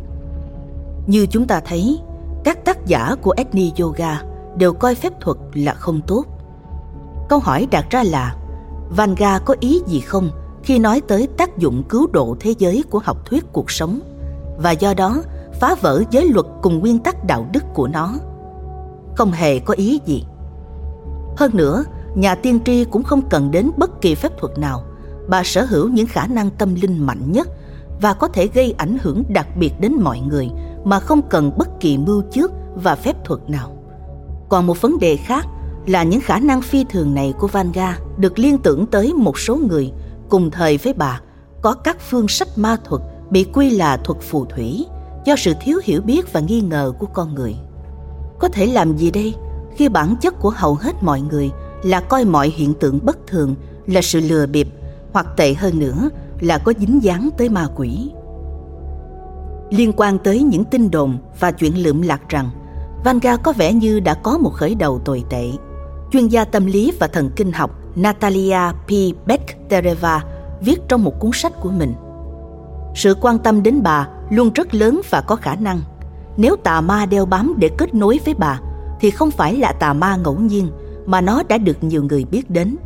Như 1.07 1.27
chúng 1.27 1.47
ta 1.47 1.61
thấy, 1.61 1.99
các 2.45 2.65
tác 2.65 2.87
giả 2.87 3.15
của 3.23 3.31
Agni 3.31 3.73
Yoga 3.81 4.23
đều 4.57 4.73
coi 4.73 4.95
phép 4.95 5.21
thuật 5.21 5.37
là 5.55 5.75
không 5.75 6.01
tốt. 6.07 6.25
Câu 7.29 7.39
hỏi 7.39 7.69
đặt 7.71 7.87
ra 7.91 8.03
là 8.03 8.37
Vanga 8.97 9.39
có 9.39 9.55
ý 9.61 9.81
gì 9.87 10.01
không 10.01 10.31
khi 10.63 10.79
nói 10.79 11.03
tới 11.09 11.29
tác 11.37 11.59
dụng 11.59 11.83
cứu 11.89 12.07
độ 12.13 12.37
thế 12.41 12.55
giới 12.59 12.85
của 12.91 13.01
học 13.05 13.27
thuyết 13.27 13.45
cuộc 13.53 13.71
sống 13.71 14.01
và 14.59 14.71
do 14.71 14.95
đó 14.95 15.23
phá 15.61 15.75
vỡ 15.81 16.03
giới 16.11 16.29
luật 16.29 16.47
cùng 16.63 16.79
nguyên 16.79 16.99
tắc 16.99 17.25
đạo 17.25 17.47
đức 17.53 17.65
của 17.75 17.89
nó? 17.89 18.15
Không 19.17 19.33
hề 19.33 19.59
có 19.59 19.75
ý 19.75 20.01
gì. 20.07 20.25
Hơn 21.37 21.51
nữa, 21.55 21.85
nhà 22.15 22.35
tiên 22.35 22.61
tri 22.65 22.85
cũng 22.85 23.03
không 23.03 23.29
cần 23.29 23.51
đến 23.51 23.71
bất 23.77 24.01
kỳ 24.01 24.15
phép 24.15 24.39
thuật 24.39 24.59
nào. 24.59 24.83
Bà 25.29 25.43
sở 25.45 25.65
hữu 25.65 25.89
những 25.89 26.07
khả 26.07 26.27
năng 26.27 26.51
tâm 26.51 26.75
linh 26.75 27.07
mạnh 27.07 27.33
nhất 27.33 27.49
và 28.01 28.13
có 28.13 28.29
thể 28.29 28.47
gây 28.47 28.75
ảnh 28.79 28.99
hưởng 29.03 29.23
đặc 29.29 29.47
biệt 29.57 29.81
đến 29.81 29.93
mọi 30.01 30.21
người 30.21 30.51
mà 30.85 31.01
không 31.01 31.23
cần 31.23 31.59
bất 31.59 31.81
kỳ 31.81 31.99
mưu 31.99 32.23
trước 32.23 32.53
và 32.75 32.95
phép 32.95 33.25
thuật 33.25 33.51
nào. 33.51 33.71
Còn 34.49 34.67
một 34.67 34.81
vấn 34.81 34.99
đề 34.99 35.17
khác 35.17 35.47
là 35.87 36.03
những 36.03 36.21
khả 36.21 36.39
năng 36.39 36.63
phi 36.63 36.85
thường 36.85 37.15
này 37.15 37.35
của 37.39 37.47
Vanga 37.47 37.99
được 38.17 38.39
liên 38.39 38.59
tưởng 38.59 38.87
tới 38.87 39.13
một 39.15 39.39
số 39.39 39.57
người 39.57 39.93
cùng 40.29 40.51
thời 40.51 40.79
với 40.79 40.93
bà 40.93 41.21
có 41.63 41.75
các 41.75 41.97
phương 42.01 42.29
sách 42.29 42.49
ma 42.57 42.77
thuật 42.85 43.03
bị 43.31 43.45
quy 43.45 43.71
là 43.71 43.97
thuật 43.97 44.19
phù 44.23 44.45
thủy 44.45 44.87
do 45.25 45.37
sự 45.37 45.55
thiếu 45.61 45.81
hiểu 45.85 46.01
biết 46.01 46.33
và 46.33 46.41
nghi 46.41 46.61
ngờ 46.61 46.93
của 46.99 47.07
con 47.07 47.35
người. 47.35 47.57
Có 48.39 48.49
thể 48.49 48.67
làm 48.67 48.97
gì 48.97 49.11
đây 49.11 49.35
khi 49.77 49.89
bản 49.89 50.17
chất 50.21 50.41
của 50.41 50.51
hầu 50.57 50.75
hết 50.75 51.03
mọi 51.03 51.21
người 51.21 51.51
là 51.83 52.01
coi 52.01 52.25
mọi 52.25 52.53
hiện 52.57 52.75
tượng 52.75 52.99
bất 53.03 53.27
thường 53.27 53.55
là 53.87 54.03
sự 54.03 54.21
lừa 54.21 54.47
bịp 54.47 54.69
hoặc 55.13 55.27
tệ 55.37 55.55
hơn 55.55 55.79
nữa 55.79 56.09
là 56.41 56.59
có 56.59 56.73
dính 56.81 57.03
dáng 57.03 57.29
tới 57.39 57.49
ma 57.49 57.67
quỷ 57.77 58.11
liên 59.71 59.93
quan 59.97 60.19
tới 60.19 60.43
những 60.43 60.65
tin 60.65 60.91
đồn 60.91 61.19
và 61.41 61.51
chuyện 61.51 61.83
lượm 61.83 62.03
lạc 62.03 62.29
rằng 62.29 62.51
Vanga 63.05 63.37
có 63.37 63.53
vẻ 63.53 63.73
như 63.73 64.01
đã 64.01 64.15
có 64.15 64.39
một 64.39 64.53
khởi 64.53 64.75
đầu 64.75 64.99
tồi 65.05 65.25
tệ. 65.31 65.51
Chuyên 66.15 66.29
gia 66.29 66.45
tâm 66.45 66.67
lý 66.67 66.93
và 67.01 67.07
thần 67.07 67.31
kinh 67.37 67.53
học 67.53 67.71
Natalia 67.97 68.59
P. 68.87 68.91
Bektereva 69.27 70.25
viết 70.61 70.81
trong 70.89 71.05
một 71.05 71.21
cuốn 71.21 71.31
sách 71.35 71.53
của 71.61 71.71
mình. 71.71 71.95
Sự 72.95 73.15
quan 73.21 73.39
tâm 73.39 73.63
đến 73.63 73.83
bà 73.83 74.09
luôn 74.31 74.51
rất 74.55 74.75
lớn 74.75 75.01
và 75.11 75.21
có 75.21 75.37
khả 75.37 75.55
năng. 75.55 75.81
Nếu 76.37 76.57
tà 76.57 76.81
ma 76.81 77.07
đeo 77.07 77.27
bám 77.27 77.55
để 77.59 77.71
kết 77.79 77.95
nối 77.95 78.21
với 78.25 78.35
bà, 78.35 78.61
thì 79.01 79.11
không 79.11 79.31
phải 79.31 79.57
là 79.57 79.73
tà 79.73 79.93
ma 79.93 80.17
ngẫu 80.17 80.39
nhiên, 80.39 80.69
mà 81.07 81.21
nó 81.21 81.43
đã 81.49 81.59
được 81.59 81.85
nhiều 81.85 82.05
người 82.05 82.25
biết 82.25 82.51
đến. 82.51 82.77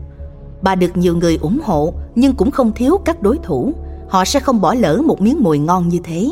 Bà 0.63 0.75
được 0.75 0.97
nhiều 0.97 1.17
người 1.17 1.39
ủng 1.43 1.61
hộ, 1.65 1.95
nhưng 2.15 2.35
cũng 2.35 2.51
không 2.51 2.73
thiếu 2.73 2.99
các 3.05 3.23
đối 3.23 3.39
thủ. 3.39 3.73
Họ 4.09 4.25
sẽ 4.25 4.41
không 4.41 4.61
bỏ 4.61 4.75
lỡ 4.75 5.03
một 5.05 5.21
miếng 5.21 5.43
mùi 5.43 5.59
ngon 5.59 5.89
như 5.89 6.01
thế. 6.05 6.31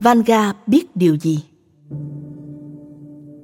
Vanga 0.00 0.52
biết 0.66 0.96
điều 0.96 1.16
gì? 1.16 1.44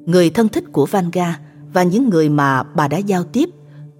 Người 0.08 0.30
thân 0.30 0.48
thích 0.48 0.64
của 0.72 0.86
Vanga 0.86 1.40
và 1.72 1.82
những 1.82 2.08
người 2.08 2.28
mà 2.28 2.62
bà 2.62 2.88
đã 2.88 2.98
giao 2.98 3.24
tiếp 3.24 3.50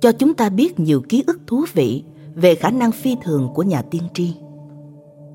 cho 0.01 0.13
chúng 0.13 0.35
ta 0.35 0.49
biết 0.49 0.81
nhiều 0.81 1.03
ký 1.09 1.25
ức 1.27 1.41
thú 1.47 1.65
vị 1.73 2.05
về 2.35 2.55
khả 2.55 2.71
năng 2.71 2.93
phi 2.93 3.17
thường 3.23 3.49
của 3.55 3.63
nhà 3.63 3.83
tiên 3.83 4.03
tri. 4.15 4.35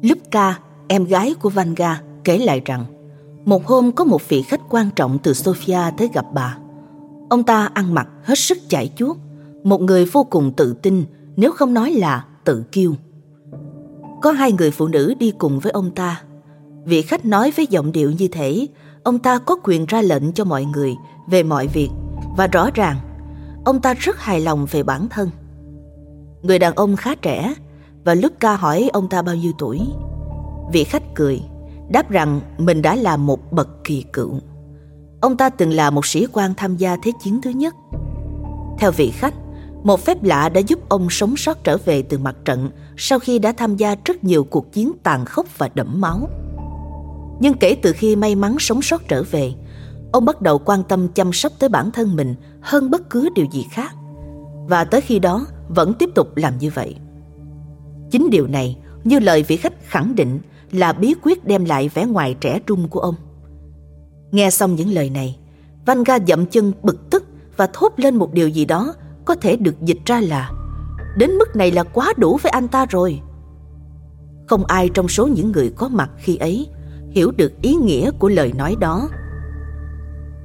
Lupka, 0.01 0.59
em 0.87 1.05
gái 1.05 1.33
của 1.33 1.49
Vanga, 1.49 2.01
kể 2.23 2.37
lại 2.37 2.61
rằng 2.65 2.85
một 3.45 3.65
hôm 3.65 3.91
có 3.91 4.03
một 4.03 4.29
vị 4.29 4.41
khách 4.41 4.61
quan 4.69 4.89
trọng 4.95 5.17
từ 5.23 5.31
Sofia 5.31 5.91
tới 5.97 6.09
gặp 6.13 6.25
bà. 6.33 6.57
Ông 7.29 7.43
ta 7.43 7.69
ăn 7.73 7.93
mặc 7.93 8.07
hết 8.23 8.39
sức 8.39 8.57
chảy 8.69 8.91
chuốt, 8.95 9.17
một 9.63 9.81
người 9.81 10.05
vô 10.05 10.23
cùng 10.23 10.53
tự 10.57 10.73
tin 10.81 11.05
nếu 11.35 11.51
không 11.51 11.73
nói 11.73 11.91
là 11.91 12.25
tự 12.43 12.63
kiêu. 12.71 12.93
Có 14.21 14.31
hai 14.31 14.51
người 14.51 14.71
phụ 14.71 14.87
nữ 14.87 15.13
đi 15.19 15.31
cùng 15.37 15.59
với 15.59 15.71
ông 15.71 15.91
ta. 15.91 16.21
Vị 16.85 17.01
khách 17.01 17.25
nói 17.25 17.51
với 17.55 17.67
giọng 17.67 17.91
điệu 17.91 18.11
như 18.11 18.27
thế, 18.27 18.67
ông 19.03 19.19
ta 19.19 19.39
có 19.39 19.57
quyền 19.63 19.85
ra 19.85 20.01
lệnh 20.01 20.33
cho 20.33 20.45
mọi 20.45 20.65
người 20.65 20.95
về 21.27 21.43
mọi 21.43 21.67
việc 21.67 21.89
và 22.37 22.47
rõ 22.47 22.69
ràng 22.73 22.97
ông 23.65 23.81
ta 23.81 23.93
rất 23.93 24.19
hài 24.19 24.41
lòng 24.41 24.65
về 24.71 24.83
bản 24.83 25.07
thân. 25.09 25.29
Người 26.41 26.59
đàn 26.59 26.75
ông 26.75 26.95
khá 26.95 27.15
trẻ 27.15 27.53
và 28.03 28.13
lúc 28.13 28.33
ca 28.39 28.55
hỏi 28.55 28.89
ông 28.93 29.09
ta 29.09 29.21
bao 29.21 29.35
nhiêu 29.35 29.51
tuổi. 29.57 29.81
Vị 30.71 30.83
khách 30.83 31.03
cười, 31.15 31.41
đáp 31.89 32.09
rằng 32.09 32.41
mình 32.57 32.81
đã 32.81 32.95
là 32.95 33.17
một 33.17 33.51
bậc 33.51 33.69
kỳ 33.83 34.05
cựu. 34.13 34.39
Ông 35.21 35.37
ta 35.37 35.49
từng 35.49 35.71
là 35.71 35.89
một 35.89 36.05
sĩ 36.05 36.27
quan 36.33 36.53
tham 36.57 36.77
gia 36.77 36.97
Thế 37.03 37.11
chiến 37.23 37.41
thứ 37.41 37.49
nhất. 37.49 37.75
Theo 38.79 38.91
vị 38.91 39.11
khách, 39.11 39.33
một 39.83 39.99
phép 39.99 40.23
lạ 40.23 40.49
đã 40.49 40.61
giúp 40.61 40.89
ông 40.89 41.09
sống 41.09 41.37
sót 41.37 41.63
trở 41.63 41.77
về 41.85 42.01
từ 42.01 42.17
mặt 42.17 42.35
trận 42.45 42.69
sau 42.97 43.19
khi 43.19 43.39
đã 43.39 43.51
tham 43.51 43.75
gia 43.75 43.95
rất 44.05 44.23
nhiều 44.23 44.43
cuộc 44.43 44.71
chiến 44.71 44.91
tàn 45.03 45.25
khốc 45.25 45.57
và 45.57 45.69
đẫm 45.75 46.01
máu. 46.01 46.29
Nhưng 47.39 47.53
kể 47.53 47.75
từ 47.81 47.93
khi 47.93 48.15
may 48.15 48.35
mắn 48.35 48.55
sống 48.59 48.81
sót 48.81 49.07
trở 49.07 49.23
về, 49.23 49.53
ông 50.11 50.25
bắt 50.25 50.41
đầu 50.41 50.59
quan 50.59 50.83
tâm 50.83 51.07
chăm 51.07 51.33
sóc 51.33 51.51
tới 51.59 51.69
bản 51.69 51.91
thân 51.91 52.15
mình 52.15 52.35
hơn 52.61 52.89
bất 52.89 53.09
cứ 53.09 53.29
điều 53.35 53.45
gì 53.51 53.65
khác. 53.71 53.95
Và 54.67 54.83
tới 54.83 55.01
khi 55.01 55.19
đó 55.19 55.45
vẫn 55.67 55.93
tiếp 55.93 56.09
tục 56.15 56.37
làm 56.37 56.57
như 56.57 56.69
vậy. 56.73 56.95
Chính 58.11 58.29
điều 58.29 58.47
này, 58.47 58.77
như 59.03 59.19
lời 59.19 59.43
vị 59.43 59.57
khách 59.57 59.73
khẳng 59.89 60.15
định, 60.15 60.39
là 60.71 60.93
bí 60.93 61.15
quyết 61.21 61.45
đem 61.45 61.65
lại 61.65 61.89
vẻ 61.93 62.05
ngoài 62.05 62.35
trẻ 62.41 62.59
trung 62.67 62.87
của 62.87 62.99
ông. 62.99 63.15
Nghe 64.31 64.49
xong 64.49 64.75
những 64.75 64.91
lời 64.91 65.09
này, 65.09 65.37
Vanga 65.85 66.19
dậm 66.27 66.45
chân 66.45 66.73
bực 66.83 67.09
tức 67.09 67.23
và 67.57 67.67
thốt 67.73 67.93
lên 67.97 68.15
một 68.15 68.33
điều 68.33 68.47
gì 68.47 68.65
đó 68.65 68.93
có 69.25 69.35
thể 69.35 69.55
được 69.55 69.81
dịch 69.81 69.99
ra 70.05 70.21
là 70.21 70.51
Đến 71.15 71.31
mức 71.31 71.55
này 71.55 71.71
là 71.71 71.83
quá 71.83 72.13
đủ 72.17 72.37
với 72.37 72.49
anh 72.49 72.67
ta 72.67 72.85
rồi. 72.85 73.21
Không 74.47 74.65
ai 74.65 74.89
trong 74.93 75.07
số 75.07 75.27
những 75.27 75.51
người 75.51 75.73
có 75.75 75.87
mặt 75.87 76.11
khi 76.17 76.37
ấy 76.37 76.67
hiểu 77.13 77.31
được 77.31 77.61
ý 77.61 77.75
nghĩa 77.75 78.11
của 78.11 78.29
lời 78.29 78.53
nói 78.57 78.75
đó. 78.79 79.09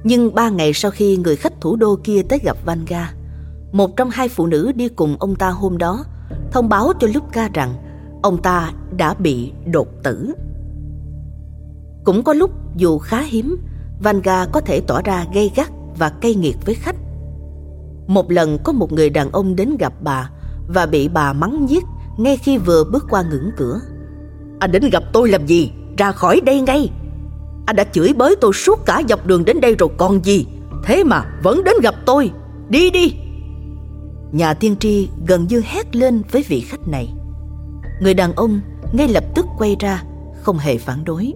Nhưng 0.03 0.35
ba 0.35 0.49
ngày 0.49 0.73
sau 0.73 0.91
khi 0.91 1.17
người 1.17 1.35
khách 1.35 1.61
thủ 1.61 1.75
đô 1.75 1.99
kia 2.03 2.21
tới 2.29 2.39
gặp 2.43 2.57
Vanga, 2.65 3.13
một 3.71 3.97
trong 3.97 4.09
hai 4.09 4.29
phụ 4.29 4.47
nữ 4.47 4.71
đi 4.75 4.89
cùng 4.89 5.15
ông 5.19 5.35
ta 5.35 5.49
hôm 5.49 5.77
đó 5.77 6.05
thông 6.51 6.69
báo 6.69 6.93
cho 6.99 7.07
Luca 7.13 7.49
rằng 7.53 7.73
ông 8.23 8.41
ta 8.41 8.71
đã 8.97 9.13
bị 9.13 9.51
đột 9.71 9.87
tử. 10.03 10.33
Cũng 12.03 12.23
có 12.23 12.33
lúc 12.33 12.51
dù 12.75 12.97
khá 12.97 13.21
hiếm, 13.21 13.57
Vanga 14.03 14.45
có 14.45 14.61
thể 14.61 14.81
tỏ 14.87 15.01
ra 15.01 15.25
gay 15.33 15.51
gắt 15.55 15.69
và 15.97 16.09
cay 16.09 16.35
nghiệt 16.35 16.55
với 16.65 16.75
khách. 16.75 16.95
Một 18.07 18.31
lần 18.31 18.57
có 18.63 18.71
một 18.71 18.91
người 18.91 19.09
đàn 19.09 19.31
ông 19.31 19.55
đến 19.55 19.77
gặp 19.79 19.93
bà 20.01 20.29
và 20.67 20.85
bị 20.85 21.07
bà 21.07 21.33
mắng 21.33 21.65
nhiếc 21.65 21.83
ngay 22.17 22.37
khi 22.37 22.57
vừa 22.57 22.83
bước 22.83 23.05
qua 23.09 23.21
ngưỡng 23.21 23.51
cửa. 23.57 23.79
Anh 24.59 24.71
đến 24.71 24.89
gặp 24.91 25.03
tôi 25.13 25.29
làm 25.29 25.45
gì? 25.45 25.71
Ra 25.99 26.11
khỏi 26.11 26.41
đây 26.41 26.61
ngay! 26.61 26.89
Anh 27.65 27.75
đã 27.75 27.83
chửi 27.83 28.13
bới 28.13 28.35
tôi 28.41 28.53
suốt 28.53 28.85
cả 28.85 29.01
dọc 29.09 29.25
đường 29.27 29.45
đến 29.45 29.61
đây 29.61 29.75
rồi 29.75 29.89
còn 29.97 30.25
gì? 30.25 30.45
Thế 30.83 31.03
mà 31.03 31.25
vẫn 31.43 31.63
đến 31.63 31.75
gặp 31.83 31.95
tôi! 32.05 32.31
Đi 32.69 32.91
đi! 32.91 33.13
Nhà 34.31 34.53
tiên 34.53 34.75
tri 34.79 35.09
gần 35.27 35.45
như 35.49 35.61
hét 35.65 35.95
lên 35.95 36.21
với 36.31 36.43
vị 36.47 36.59
khách 36.59 36.87
này. 36.87 37.09
Người 38.01 38.13
đàn 38.13 38.33
ông 38.35 38.61
ngay 38.93 39.07
lập 39.07 39.23
tức 39.35 39.45
quay 39.57 39.75
ra, 39.79 40.03
không 40.41 40.57
hề 40.57 40.77
phản 40.77 41.03
đối. 41.05 41.33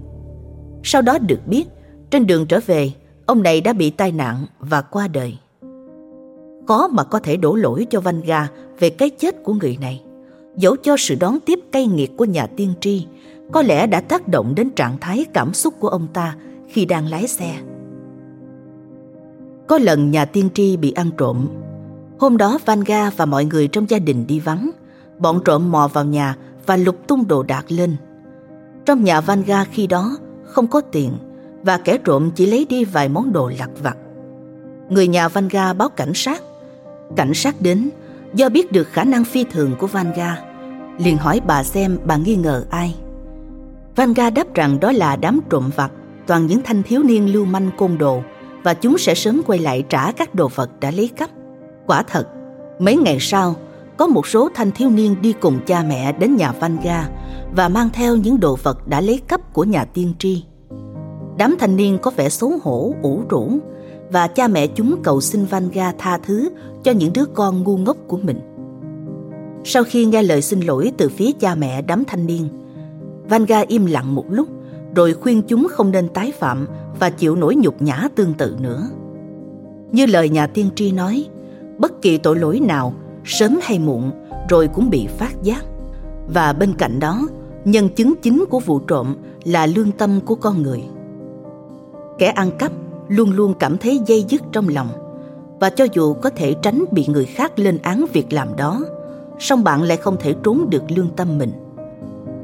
Sau 0.83 1.01
đó 1.01 1.17
được 1.17 1.47
biết, 1.47 1.65
trên 2.11 2.27
đường 2.27 2.45
trở 2.45 2.59
về, 2.65 2.91
ông 3.25 3.43
này 3.43 3.61
đã 3.61 3.73
bị 3.73 3.89
tai 3.89 4.11
nạn 4.11 4.45
và 4.59 4.81
qua 4.81 5.07
đời. 5.07 5.37
Khó 6.67 6.87
mà 6.87 7.03
có 7.03 7.19
thể 7.19 7.37
đổ 7.37 7.55
lỗi 7.55 7.87
cho 7.89 7.99
Vanga 7.99 8.49
về 8.79 8.89
cái 8.89 9.09
chết 9.09 9.43
của 9.43 9.53
người 9.53 9.77
này. 9.81 10.01
Dẫu 10.57 10.75
cho 10.83 10.95
sự 10.97 11.15
đón 11.19 11.39
tiếp 11.45 11.59
cay 11.71 11.87
nghiệt 11.87 12.11
của 12.17 12.25
nhà 12.25 12.47
tiên 12.47 12.73
tri 12.81 13.05
có 13.51 13.61
lẽ 13.61 13.87
đã 13.87 14.01
tác 14.01 14.27
động 14.27 14.55
đến 14.55 14.69
trạng 14.69 14.97
thái 15.01 15.25
cảm 15.33 15.53
xúc 15.53 15.73
của 15.79 15.87
ông 15.87 16.07
ta 16.13 16.35
khi 16.67 16.85
đang 16.85 17.07
lái 17.07 17.27
xe. 17.27 17.55
Có 19.67 19.77
lần 19.77 20.11
nhà 20.11 20.25
tiên 20.25 20.49
tri 20.53 20.77
bị 20.77 20.91
ăn 20.91 21.11
trộm. 21.17 21.47
Hôm 22.19 22.37
đó 22.37 22.57
Vanga 22.65 23.09
và 23.17 23.25
mọi 23.25 23.45
người 23.45 23.67
trong 23.67 23.89
gia 23.89 23.99
đình 23.99 24.27
đi 24.27 24.39
vắng. 24.39 24.71
Bọn 25.17 25.41
trộm 25.45 25.71
mò 25.71 25.89
vào 25.93 26.05
nhà 26.05 26.35
và 26.65 26.75
lục 26.75 26.95
tung 27.07 27.27
đồ 27.27 27.43
đạc 27.43 27.65
lên. 27.69 27.95
Trong 28.85 29.03
nhà 29.03 29.21
Vanga 29.21 29.65
khi 29.71 29.87
đó 29.87 30.17
không 30.43 30.67
có 30.67 30.81
tiền 30.81 31.11
và 31.63 31.77
kẻ 31.77 31.97
trộm 31.97 32.31
chỉ 32.35 32.45
lấy 32.45 32.65
đi 32.69 32.85
vài 32.85 33.09
món 33.09 33.33
đồ 33.33 33.51
lặt 33.59 33.69
vặt. 33.83 33.97
Người 34.89 35.07
nhà 35.07 35.27
Vanga 35.27 35.73
báo 35.73 35.89
cảnh 35.89 36.11
sát. 36.13 36.41
Cảnh 37.15 37.33
sát 37.33 37.61
đến, 37.61 37.89
do 38.33 38.49
biết 38.49 38.71
được 38.71 38.87
khả 38.87 39.03
năng 39.03 39.25
phi 39.25 39.43
thường 39.43 39.75
của 39.79 39.87
Vanga. 39.87 40.43
Liền 40.97 41.17
hỏi 41.17 41.41
bà 41.47 41.63
xem 41.63 41.99
bà 42.05 42.17
nghi 42.17 42.35
ngờ 42.35 42.65
ai. 42.69 42.95
Vanga 43.95 44.29
đáp 44.29 44.53
rằng 44.53 44.79
đó 44.79 44.91
là 44.91 45.15
đám 45.15 45.39
trộm 45.49 45.69
vặt, 45.75 45.91
toàn 46.27 46.45
những 46.47 46.61
thanh 46.63 46.83
thiếu 46.83 47.03
niên 47.03 47.33
lưu 47.33 47.45
manh 47.45 47.69
côn 47.77 47.97
đồ 47.97 48.21
và 48.63 48.73
chúng 48.73 48.97
sẽ 48.97 49.15
sớm 49.15 49.41
quay 49.47 49.59
lại 49.59 49.83
trả 49.89 50.11
các 50.11 50.35
đồ 50.35 50.49
vật 50.55 50.69
đã 50.79 50.91
lấy 50.91 51.07
cắp. 51.07 51.29
Quả 51.87 52.03
thật, 52.03 52.27
mấy 52.79 52.97
ngày 52.97 53.17
sau, 53.19 53.55
có 53.97 54.07
một 54.07 54.27
số 54.27 54.49
thanh 54.55 54.71
thiếu 54.71 54.89
niên 54.89 55.15
đi 55.21 55.33
cùng 55.33 55.59
cha 55.65 55.83
mẹ 55.89 56.11
đến 56.11 56.35
nhà 56.35 56.51
Vanga 56.51 57.09
và 57.55 57.69
mang 57.69 57.89
theo 57.93 58.15
những 58.15 58.39
đồ 58.39 58.57
vật 58.63 58.87
đã 58.87 59.01
lấy 59.01 59.21
cắp 59.27 59.53
của 59.53 59.63
nhà 59.63 59.85
tiên 59.85 60.13
tri. 60.19 60.43
Đám 61.37 61.55
thanh 61.59 61.75
niên 61.75 61.97
có 62.01 62.11
vẻ 62.11 62.29
xấu 62.29 62.51
hổ, 62.63 62.93
ủ 63.01 63.23
rũ 63.29 63.51
và 64.11 64.27
cha 64.27 64.47
mẹ 64.47 64.67
chúng 64.67 65.03
cầu 65.03 65.21
xin 65.21 65.45
Vanga 65.45 65.93
tha 65.97 66.17
thứ 66.17 66.49
cho 66.83 66.91
những 66.91 67.13
đứa 67.13 67.25
con 67.25 67.63
ngu 67.63 67.77
ngốc 67.77 67.97
của 68.07 68.17
mình. 68.17 68.39
Sau 69.63 69.83
khi 69.83 70.05
nghe 70.05 70.23
lời 70.23 70.41
xin 70.41 70.61
lỗi 70.61 70.91
từ 70.97 71.09
phía 71.09 71.31
cha 71.39 71.55
mẹ 71.55 71.81
đám 71.81 72.03
thanh 72.07 72.25
niên, 72.25 72.49
Vanga 73.33 73.59
im 73.67 73.85
lặng 73.85 74.15
một 74.15 74.25
lúc 74.29 74.47
rồi 74.95 75.13
khuyên 75.13 75.41
chúng 75.41 75.67
không 75.71 75.91
nên 75.91 76.07
tái 76.09 76.31
phạm 76.31 76.67
và 76.99 77.09
chịu 77.09 77.35
nỗi 77.35 77.55
nhục 77.55 77.81
nhã 77.81 78.07
tương 78.15 78.33
tự 78.33 78.55
nữa. 78.59 78.89
Như 79.91 80.05
lời 80.05 80.29
nhà 80.29 80.47
tiên 80.47 80.69
tri 80.75 80.91
nói, 80.91 81.25
bất 81.77 82.01
kỳ 82.01 82.17
tội 82.17 82.39
lỗi 82.39 82.59
nào 82.59 82.93
sớm 83.25 83.59
hay 83.61 83.79
muộn 83.79 84.11
rồi 84.49 84.67
cũng 84.67 84.89
bị 84.89 85.07
phát 85.07 85.43
giác. 85.43 85.65
Và 86.27 86.53
bên 86.53 86.73
cạnh 86.73 86.99
đó, 86.99 87.27
nhân 87.65 87.89
chứng 87.89 88.13
chính 88.21 88.45
của 88.49 88.59
vụ 88.59 88.79
trộm 88.79 89.15
là 89.43 89.65
lương 89.65 89.91
tâm 89.91 90.19
của 90.21 90.35
con 90.35 90.63
người. 90.63 90.83
Kẻ 92.19 92.27
ăn 92.27 92.51
cắp 92.59 92.71
luôn 93.07 93.31
luôn 93.31 93.53
cảm 93.59 93.77
thấy 93.77 93.99
dây 94.05 94.25
dứt 94.29 94.41
trong 94.51 94.69
lòng 94.69 94.89
và 95.59 95.69
cho 95.69 95.85
dù 95.93 96.13
có 96.13 96.29
thể 96.29 96.55
tránh 96.61 96.85
bị 96.91 97.05
người 97.07 97.25
khác 97.25 97.59
lên 97.59 97.77
án 97.77 98.05
việc 98.13 98.33
làm 98.33 98.55
đó, 98.55 98.81
song 99.39 99.63
bạn 99.63 99.83
lại 99.83 99.97
không 99.97 100.17
thể 100.19 100.35
trốn 100.43 100.69
được 100.69 100.83
lương 100.91 101.09
tâm 101.15 101.37
mình. 101.37 101.51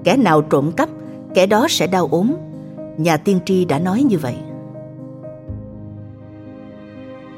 Kẻ 0.04 0.18
nào 0.18 0.42
trộm 0.42 0.72
cắp, 0.72 0.90
kẻ 1.34 1.46
đó 1.46 1.68
sẽ 1.70 1.88
đau 1.88 2.08
ốm. 2.12 2.34
Nhà 2.98 3.18
tiên 3.18 3.40
tri 3.46 3.66
đã 3.66 3.80
nói 3.80 4.04
như 4.04 4.18
vậy. 4.18 4.36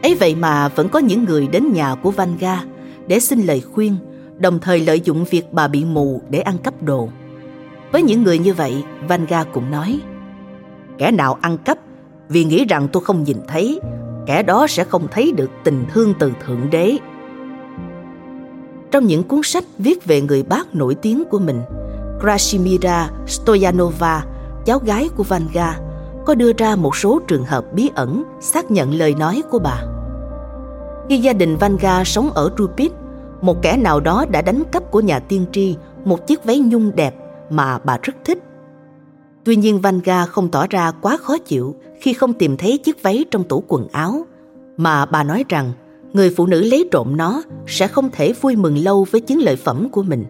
ấy 0.04 0.16
vậy 0.16 0.36
mà 0.36 0.68
vẫn 0.68 0.90
có 0.90 1.00
những 1.00 1.24
người 1.24 1.48
đến 1.48 1.74
nhà 1.74 1.96
của 1.96 2.12
Vanga 2.12 2.64
để 3.08 3.20
xin 3.20 3.42
lời 3.42 3.62
khuyên, 3.62 3.96
đồng 4.38 4.60
thời 4.60 4.80
lợi 4.80 5.02
dụng 5.04 5.26
việc 5.30 5.54
bà 5.54 5.68
bị 5.68 5.86
mù 5.86 6.22
để 6.30 6.40
ăn 6.40 6.58
cắp 6.58 6.84
đồ. 6.84 7.10
Với 7.92 8.04
những 8.04 8.24
người 8.24 8.40
như 8.40 8.54
vậy, 8.54 8.84
Vanga 9.08 9.44
cũng 9.44 9.72
nói, 9.72 10.00
kẻ 10.98 11.12
nào 11.12 11.38
ăn 11.42 11.58
cắp 11.58 11.78
vì 12.30 12.44
nghĩ 12.44 12.66
rằng 12.66 12.88
tôi 12.92 13.04
không 13.04 13.24
nhìn 13.24 13.38
thấy, 13.48 13.80
kẻ 14.26 14.44
đó 14.44 14.68
sẽ 14.68 14.84
không 14.84 15.08
thấy 15.12 15.34
được 15.38 15.50
tình 15.64 15.86
thương 15.94 16.14
từ 16.20 16.32
Thượng 16.46 16.70
Đế. 16.72 16.98
Trong 18.92 19.06
những 19.06 19.24
cuốn 19.24 19.40
sách 19.44 19.64
viết 19.78 20.06
về 20.06 20.22
người 20.22 20.44
bác 20.44 20.76
nổi 20.76 20.96
tiếng 20.96 21.24
của 21.30 21.40
mình, 21.40 21.62
Krasimira 22.22 23.10
Stoyanova, 23.28 24.26
cháu 24.66 24.80
gái 24.80 25.10
của 25.16 25.24
Vanga, 25.24 25.80
có 26.26 26.36
đưa 26.36 26.54
ra 26.58 26.76
một 26.76 26.96
số 26.96 27.20
trường 27.28 27.46
hợp 27.46 27.66
bí 27.74 27.90
ẩn 27.96 28.24
xác 28.40 28.72
nhận 28.72 28.94
lời 28.94 29.16
nói 29.20 29.44
của 29.50 29.60
bà. 29.60 29.84
Khi 31.10 31.18
gia 31.18 31.34
đình 31.34 31.58
Vanga 31.58 32.04
sống 32.04 32.30
ở 32.34 32.52
Rupit, 32.58 32.92
một 33.42 33.62
kẻ 33.62 33.78
nào 33.78 34.00
đó 34.00 34.26
đã 34.32 34.42
đánh 34.42 34.64
cắp 34.72 34.92
của 34.92 35.02
nhà 35.02 35.20
tiên 35.20 35.46
tri 35.52 35.76
một 36.06 36.28
chiếc 36.28 36.44
váy 36.44 36.60
nhung 36.60 36.92
đẹp 36.96 37.16
mà 37.50 37.80
bà 37.84 37.98
rất 38.02 38.14
thích. 38.26 38.40
Tuy 39.44 39.56
nhiên 39.56 39.82
Vanga 39.82 40.26
không 40.26 40.50
tỏ 40.50 40.68
ra 40.70 40.92
quá 40.92 41.18
khó 41.18 41.38
chịu 41.38 41.76
khi 42.02 42.14
không 42.14 42.34
tìm 42.34 42.58
thấy 42.58 42.78
chiếc 42.78 43.04
váy 43.04 43.26
trong 43.32 43.44
tủ 43.44 43.64
quần 43.68 43.88
áo, 43.92 44.26
mà 44.78 45.06
bà 45.06 45.24
nói 45.24 45.46
rằng 45.50 45.74
người 46.14 46.34
phụ 46.38 46.46
nữ 46.46 46.62
lấy 46.62 46.90
trộm 46.92 47.18
nó 47.18 47.44
sẽ 47.68 47.88
không 47.88 48.10
thể 48.12 48.34
vui 48.34 48.56
mừng 48.56 48.78
lâu 48.78 49.08
với 49.12 49.22
chiến 49.22 49.40
lợi 49.40 49.56
phẩm 49.56 49.90
của 49.92 50.04
mình. 50.04 50.26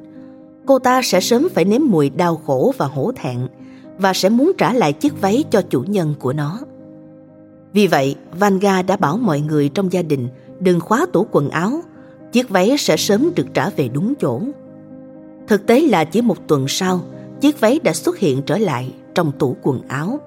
Cô 0.66 0.80
ta 0.80 1.02
sẽ 1.02 1.20
sớm 1.20 1.48
phải 1.54 1.66
nếm 1.66 1.82
mùi 1.86 2.10
đau 2.10 2.36
khổ 2.36 2.74
và 2.78 2.86
hổ 2.86 3.12
thẹn 3.16 3.48
và 3.98 4.14
sẽ 4.14 4.30
muốn 4.30 4.52
trả 4.58 4.74
lại 4.74 4.94
chiếc 4.94 5.22
váy 5.22 5.44
cho 5.52 5.62
chủ 5.62 5.84
nhân 5.88 6.14
của 6.20 6.34
nó. 6.34 6.60
Vì 7.74 7.88
vậy, 7.88 8.16
Vanga 8.40 8.82
đã 8.82 8.98
bảo 8.98 9.18
mọi 9.18 9.42
người 9.42 9.70
trong 9.70 9.92
gia 9.92 10.02
đình 10.02 10.28
đừng 10.60 10.80
khóa 10.80 11.06
tủ 11.14 11.28
quần 11.32 11.50
áo, 11.50 11.72
chiếc 12.32 12.50
váy 12.50 12.76
sẽ 12.78 12.98
sớm 12.98 13.32
được 13.36 13.48
trả 13.54 13.70
về 13.70 13.88
đúng 13.88 14.14
chỗ. 14.16 14.42
Thực 15.48 15.68
tế 15.68 15.80
là 15.80 16.04
chỉ 16.04 16.22
một 16.22 16.48
tuần 16.48 16.68
sau, 16.68 17.02
chiếc 17.42 17.60
váy 17.60 17.80
đã 17.84 17.94
xuất 17.94 18.18
hiện 18.18 18.42
trở 18.42 18.58
lại 18.58 18.94
trong 19.16 19.32
tủ 19.32 19.56
quần 19.62 19.82
áo. 19.88 20.20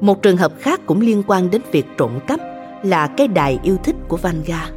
Một 0.00 0.22
trường 0.22 0.36
hợp 0.36 0.52
khác 0.58 0.80
cũng 0.86 1.00
liên 1.00 1.22
quan 1.26 1.50
đến 1.50 1.62
việc 1.72 1.86
trộm 1.98 2.18
cắp 2.26 2.40
là 2.82 3.06
cái 3.06 3.28
đài 3.28 3.58
yêu 3.62 3.76
thích 3.84 3.96
của 4.08 4.16
Vanga. 4.16 4.70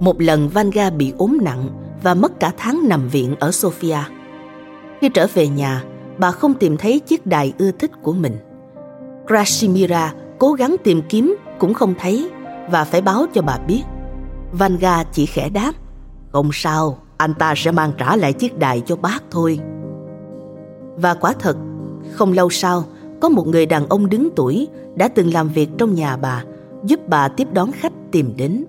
Một 0.00 0.20
lần 0.20 0.48
Vanga 0.48 0.90
bị 0.90 1.12
ốm 1.18 1.38
nặng 1.42 1.68
và 2.02 2.14
mất 2.14 2.40
cả 2.40 2.52
tháng 2.56 2.88
nằm 2.88 3.08
viện 3.08 3.34
ở 3.40 3.50
Sofia. 3.50 4.02
Khi 5.00 5.08
trở 5.08 5.26
về 5.34 5.48
nhà, 5.48 5.84
bà 6.18 6.30
không 6.30 6.54
tìm 6.54 6.76
thấy 6.76 7.00
chiếc 7.00 7.26
đài 7.26 7.52
ưa 7.58 7.70
thích 7.70 7.90
của 8.02 8.12
mình. 8.12 8.36
Krasimira 9.26 10.14
cố 10.38 10.52
gắng 10.52 10.76
tìm 10.84 11.02
kiếm 11.08 11.36
cũng 11.58 11.74
không 11.74 11.94
thấy 11.98 12.30
và 12.70 12.84
phải 12.84 13.00
báo 13.00 13.26
cho 13.34 13.42
bà 13.42 13.58
biết. 13.58 13.82
Vanga 14.52 15.04
chỉ 15.12 15.26
khẽ 15.26 15.48
đáp, 15.48 15.72
không 16.32 16.50
sao, 16.52 16.98
anh 17.16 17.34
ta 17.34 17.54
sẽ 17.56 17.70
mang 17.70 17.92
trả 17.98 18.16
lại 18.16 18.32
chiếc 18.32 18.58
đài 18.58 18.82
cho 18.86 18.96
bác 18.96 19.22
thôi. 19.30 19.60
Và 20.96 21.14
quả 21.14 21.32
thật, 21.38 21.56
không 22.12 22.32
lâu 22.32 22.50
sau, 22.50 22.84
có 23.20 23.28
một 23.28 23.46
người 23.46 23.66
đàn 23.66 23.88
ông 23.88 24.08
đứng 24.08 24.28
tuổi 24.36 24.68
đã 24.94 25.08
từng 25.08 25.34
làm 25.34 25.48
việc 25.48 25.68
trong 25.78 25.94
nhà 25.94 26.16
bà, 26.16 26.44
giúp 26.84 27.00
bà 27.08 27.28
tiếp 27.28 27.48
đón 27.52 27.72
khách 27.72 27.92
tìm 28.12 28.32
đến. 28.36 28.64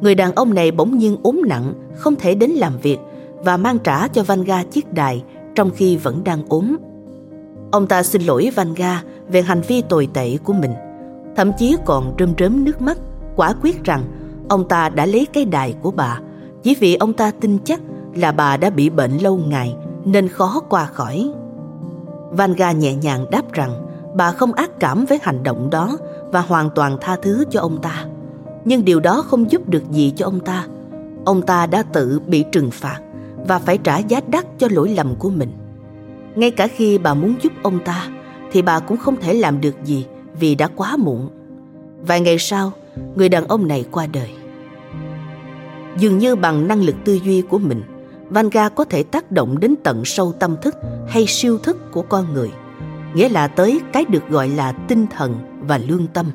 Người 0.00 0.14
đàn 0.14 0.32
ông 0.32 0.54
này 0.54 0.70
bỗng 0.70 0.98
nhiên 0.98 1.16
ốm 1.22 1.40
nặng, 1.46 1.72
không 1.96 2.16
thể 2.16 2.34
đến 2.34 2.50
làm 2.50 2.78
việc 2.82 2.98
và 3.38 3.56
mang 3.56 3.78
trả 3.78 4.08
cho 4.08 4.22
Vanga 4.22 4.62
chiếc 4.62 4.92
đài 4.92 5.22
trong 5.54 5.70
khi 5.70 5.96
vẫn 5.96 6.24
đang 6.24 6.42
ốm. 6.48 6.76
Ông 7.70 7.86
ta 7.86 8.02
xin 8.02 8.22
lỗi 8.22 8.50
Vanga 8.54 9.02
về 9.28 9.42
hành 9.42 9.60
vi 9.60 9.82
tồi 9.82 10.08
tệ 10.14 10.36
của 10.36 10.52
mình, 10.52 10.72
thậm 11.36 11.52
chí 11.58 11.76
còn 11.84 12.14
rơm 12.18 12.32
rớm 12.38 12.64
nước 12.64 12.82
mắt, 12.82 12.98
quả 13.36 13.54
quyết 13.62 13.84
rằng 13.84 14.02
ông 14.48 14.68
ta 14.68 14.88
đã 14.88 15.06
lấy 15.06 15.26
cái 15.32 15.44
đài 15.44 15.74
của 15.82 15.90
bà 15.90 16.20
chỉ 16.62 16.76
vì 16.80 16.94
ông 16.94 17.12
ta 17.12 17.30
tin 17.40 17.58
chắc 17.64 17.80
là 18.14 18.32
bà 18.32 18.56
đã 18.56 18.70
bị 18.70 18.90
bệnh 18.90 19.18
lâu 19.18 19.40
ngày 19.46 19.76
nên 20.04 20.28
khó 20.28 20.62
qua 20.68 20.86
khỏi. 20.86 21.30
Vanga 22.30 22.72
nhẹ 22.72 22.94
nhàng 22.94 23.26
đáp 23.30 23.52
rằng 23.52 23.86
bà 24.14 24.32
không 24.32 24.52
ác 24.52 24.70
cảm 24.80 25.04
với 25.04 25.18
hành 25.22 25.42
động 25.42 25.70
đó 25.70 25.96
và 26.32 26.40
hoàn 26.40 26.70
toàn 26.70 26.98
tha 27.00 27.16
thứ 27.22 27.44
cho 27.50 27.60
ông 27.60 27.82
ta. 27.82 28.04
Nhưng 28.68 28.84
điều 28.84 29.00
đó 29.00 29.22
không 29.22 29.50
giúp 29.50 29.68
được 29.68 29.82
gì 29.90 30.12
cho 30.16 30.26
ông 30.26 30.40
ta. 30.40 30.66
Ông 31.24 31.42
ta 31.42 31.66
đã 31.66 31.82
tự 31.82 32.20
bị 32.26 32.44
trừng 32.52 32.70
phạt 32.70 33.00
và 33.46 33.58
phải 33.58 33.78
trả 33.78 33.98
giá 33.98 34.20
đắt 34.28 34.46
cho 34.58 34.68
lỗi 34.70 34.88
lầm 34.88 35.14
của 35.18 35.30
mình. 35.30 35.52
Ngay 36.34 36.50
cả 36.50 36.68
khi 36.68 36.98
bà 36.98 37.14
muốn 37.14 37.34
giúp 37.42 37.52
ông 37.62 37.78
ta 37.84 38.08
thì 38.52 38.62
bà 38.62 38.80
cũng 38.80 38.96
không 38.96 39.16
thể 39.20 39.34
làm 39.34 39.60
được 39.60 39.74
gì 39.84 40.06
vì 40.40 40.54
đã 40.54 40.68
quá 40.76 40.96
muộn. 40.96 41.28
Vài 42.06 42.20
ngày 42.20 42.38
sau, 42.38 42.72
người 43.16 43.28
đàn 43.28 43.48
ông 43.48 43.68
này 43.68 43.84
qua 43.90 44.06
đời. 44.06 44.30
Dường 45.98 46.18
như 46.18 46.36
bằng 46.36 46.68
năng 46.68 46.82
lực 46.82 46.96
tư 47.04 47.18
duy 47.24 47.42
của 47.42 47.58
mình, 47.58 47.82
Vanga 48.30 48.68
có 48.68 48.84
thể 48.84 49.02
tác 49.02 49.32
động 49.32 49.60
đến 49.60 49.74
tận 49.84 50.04
sâu 50.04 50.32
tâm 50.32 50.56
thức 50.62 50.74
hay 51.08 51.26
siêu 51.26 51.58
thức 51.58 51.92
của 51.92 52.02
con 52.02 52.34
người, 52.34 52.50
nghĩa 53.14 53.28
là 53.28 53.48
tới 53.48 53.80
cái 53.92 54.04
được 54.04 54.28
gọi 54.28 54.48
là 54.48 54.72
tinh 54.72 55.06
thần 55.16 55.34
và 55.60 55.78
lương 55.78 56.06
tâm. 56.06 56.26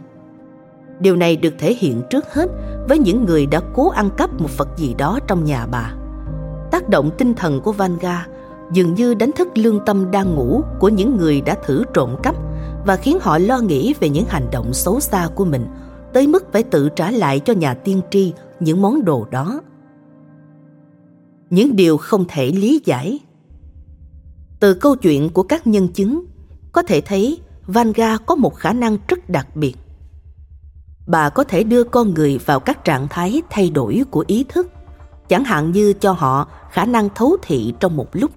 Điều 1.04 1.16
này 1.16 1.36
được 1.36 1.54
thể 1.60 1.74
hiện 1.74 2.01
trước 2.10 2.34
hết 2.34 2.49
với 2.89 2.99
những 2.99 3.26
người 3.26 3.45
đã 3.45 3.62
cố 3.74 3.89
ăn 3.89 4.10
cắp 4.18 4.41
một 4.41 4.49
vật 4.58 4.70
gì 4.78 4.95
đó 4.97 5.20
trong 5.28 5.43
nhà 5.43 5.66
bà. 5.66 5.93
Tác 6.72 6.89
động 6.89 7.12
tinh 7.18 7.34
thần 7.34 7.62
của 7.62 7.72
Vanga 7.72 8.28
dường 8.72 8.95
như 8.95 9.14
đánh 9.14 9.32
thức 9.32 9.47
lương 9.56 9.86
tâm 9.86 10.12
đang 10.12 10.36
ngủ 10.36 10.62
của 10.80 10.89
những 10.89 11.18
người 11.18 11.41
đã 11.41 11.56
thử 11.66 11.84
trộm 11.93 12.16
cắp 12.24 12.36
và 12.86 12.95
khiến 12.95 13.18
họ 13.22 13.38
lo 13.38 13.60
nghĩ 13.60 13.93
về 13.99 14.10
những 14.10 14.26
hành 14.26 14.47
động 14.51 14.74
xấu 14.74 14.99
xa 14.99 15.28
của 15.36 15.45
mình, 15.45 15.66
tới 16.14 16.28
mức 16.28 16.51
phải 16.54 16.64
tự 16.64 16.89
trả 16.89 17.12
lại 17.12 17.39
cho 17.39 17.54
nhà 17.54 17.74
tiên 17.74 18.01
tri 18.12 18.34
những 18.60 18.82
món 18.82 19.06
đồ 19.06 19.28
đó. 19.32 19.62
Những 21.49 21.76
điều 21.76 21.97
không 21.97 22.26
thể 22.30 22.45
lý 22.45 22.82
giải. 22.86 23.20
Từ 24.60 24.74
câu 24.74 24.95
chuyện 24.95 25.30
của 25.30 25.43
các 25.43 25.68
nhân 25.68 25.88
chứng, 25.88 26.26
có 26.72 26.84
thể 26.84 27.01
thấy 27.01 27.39
vanga 27.68 28.18
có 28.18 28.36
một 28.36 28.56
khả 28.56 28.74
năng 28.74 28.97
rất 29.08 29.30
đặc 29.30 29.56
biệt 29.56 29.76
bà 31.08 31.30
có 31.30 31.43
thể 31.43 31.64
đưa 31.64 31.84
con 31.84 32.14
người 32.14 32.38
vào 32.45 32.60
các 32.60 32.86
trạng 32.86 33.08
thái 33.08 33.41
thay 33.49 33.70
đổi 33.70 34.04
của 34.12 34.24
ý 34.28 34.45
thức. 34.49 34.68
Chẳng 35.30 35.43
hạn 35.43 35.72
như 35.72 35.93
cho 35.93 36.12
họ 36.12 36.47
khả 36.72 36.86
năng 36.86 37.10
thấu 37.16 37.38
thị 37.41 37.74
trong 37.80 37.95
một 37.95 38.08
lúc. 38.14 38.32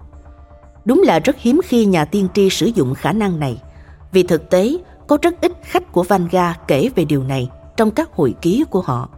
Đúng 0.84 1.02
là 1.02 1.18
rất 1.18 1.36
hiếm 1.38 1.60
khi 1.64 1.84
nhà 1.84 2.04
tiên 2.04 2.28
tri 2.34 2.50
sử 2.50 2.66
dụng 2.66 2.94
khả 2.94 3.12
năng 3.12 3.40
này. 3.40 3.62
Vì 4.12 4.22
thực 4.22 4.50
tế 4.50 4.76
có 5.06 5.18
rất 5.22 5.40
ít 5.40 5.52
khách 5.62 5.92
của 5.92 6.02
vanga 6.02 6.54
kể 6.66 6.90
về 6.94 7.04
điều 7.04 7.22
này 7.22 7.50
trong 7.76 7.90
các 7.90 8.12
hồi 8.12 8.34
ký 8.42 8.64
của 8.70 8.80
họ. 8.80 9.08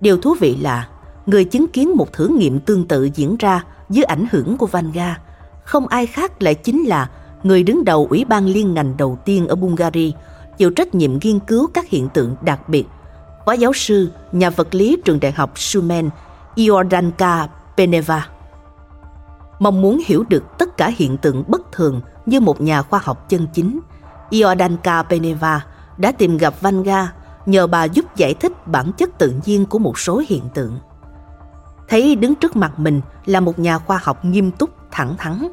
Điều 0.00 0.18
thú 0.18 0.34
vị 0.40 0.56
là 0.56 0.88
người 1.26 1.44
chứng 1.44 1.68
kiến 1.68 1.96
một 1.96 2.12
thử 2.12 2.28
nghiệm 2.28 2.60
tương 2.60 2.88
tự 2.88 3.04
diễn 3.14 3.36
ra 3.36 3.64
dưới 3.88 4.04
ảnh 4.04 4.26
hưởng 4.30 4.56
của 4.56 4.66
Vanga, 4.66 5.20
không 5.64 5.86
ai 5.86 6.06
khác 6.06 6.42
lại 6.42 6.54
chính 6.54 6.84
là 6.84 7.10
người 7.42 7.62
đứng 7.62 7.84
đầu 7.84 8.06
Ủy 8.10 8.24
ban 8.24 8.46
liên 8.46 8.74
ngành 8.74 8.96
đầu 8.96 9.18
tiên 9.24 9.48
ở 9.48 9.54
Bulgaria, 9.54 10.10
chịu 10.58 10.70
trách 10.70 10.94
nhiệm 10.94 11.18
nghiên 11.22 11.38
cứu 11.38 11.66
các 11.74 11.88
hiện 11.88 12.08
tượng 12.08 12.36
đặc 12.40 12.68
biệt. 12.68 12.84
Phó 13.46 13.52
giáo 13.52 13.72
sư, 13.72 14.10
nhà 14.32 14.50
vật 14.50 14.74
lý 14.74 14.96
trường 15.04 15.20
đại 15.20 15.32
học 15.32 15.58
Sumen, 15.58 16.10
Iordanka 16.54 17.48
Peneva. 17.76 18.28
Mong 19.58 19.82
muốn 19.82 20.00
hiểu 20.06 20.24
được 20.28 20.44
tất 20.58 20.76
cả 20.76 20.90
hiện 20.96 21.16
tượng 21.16 21.44
bất 21.48 21.72
thường 21.72 22.00
như 22.26 22.40
một 22.40 22.60
nhà 22.60 22.82
khoa 22.82 23.00
học 23.02 23.28
chân 23.28 23.46
chính, 23.52 23.80
Iordanka 24.30 25.02
Peneva 25.02 25.66
đã 25.96 26.12
tìm 26.12 26.36
gặp 26.36 26.54
Vanga 26.60 27.12
nhờ 27.46 27.66
bà 27.66 27.84
giúp 27.84 28.16
giải 28.16 28.34
thích 28.34 28.66
bản 28.66 28.92
chất 28.92 29.18
tự 29.18 29.34
nhiên 29.44 29.66
của 29.66 29.78
một 29.78 29.98
số 29.98 30.22
hiện 30.28 30.42
tượng 30.54 30.78
thấy 31.88 32.16
đứng 32.16 32.34
trước 32.34 32.56
mặt 32.56 32.78
mình 32.78 33.00
là 33.26 33.40
một 33.40 33.58
nhà 33.58 33.78
khoa 33.78 34.00
học 34.02 34.24
nghiêm 34.24 34.50
túc, 34.50 34.70
thẳng 34.90 35.14
thắn. 35.18 35.48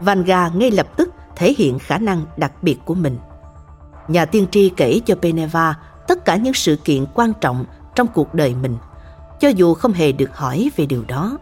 Vanga 0.00 0.50
ngay 0.54 0.70
lập 0.70 0.86
tức 0.96 1.10
thể 1.36 1.54
hiện 1.58 1.78
khả 1.78 1.98
năng 1.98 2.22
đặc 2.36 2.52
biệt 2.62 2.78
của 2.84 2.94
mình. 2.94 3.18
Nhà 4.08 4.24
tiên 4.24 4.46
tri 4.50 4.68
kể 4.76 5.00
cho 5.06 5.14
Peneva 5.14 5.74
tất 6.08 6.24
cả 6.24 6.36
những 6.36 6.54
sự 6.54 6.76
kiện 6.76 7.04
quan 7.14 7.32
trọng 7.40 7.64
trong 7.94 8.06
cuộc 8.06 8.34
đời 8.34 8.54
mình, 8.54 8.76
cho 9.40 9.48
dù 9.48 9.74
không 9.74 9.92
hề 9.92 10.12
được 10.12 10.36
hỏi 10.36 10.70
về 10.76 10.86
điều 10.86 11.04
đó. 11.08 11.38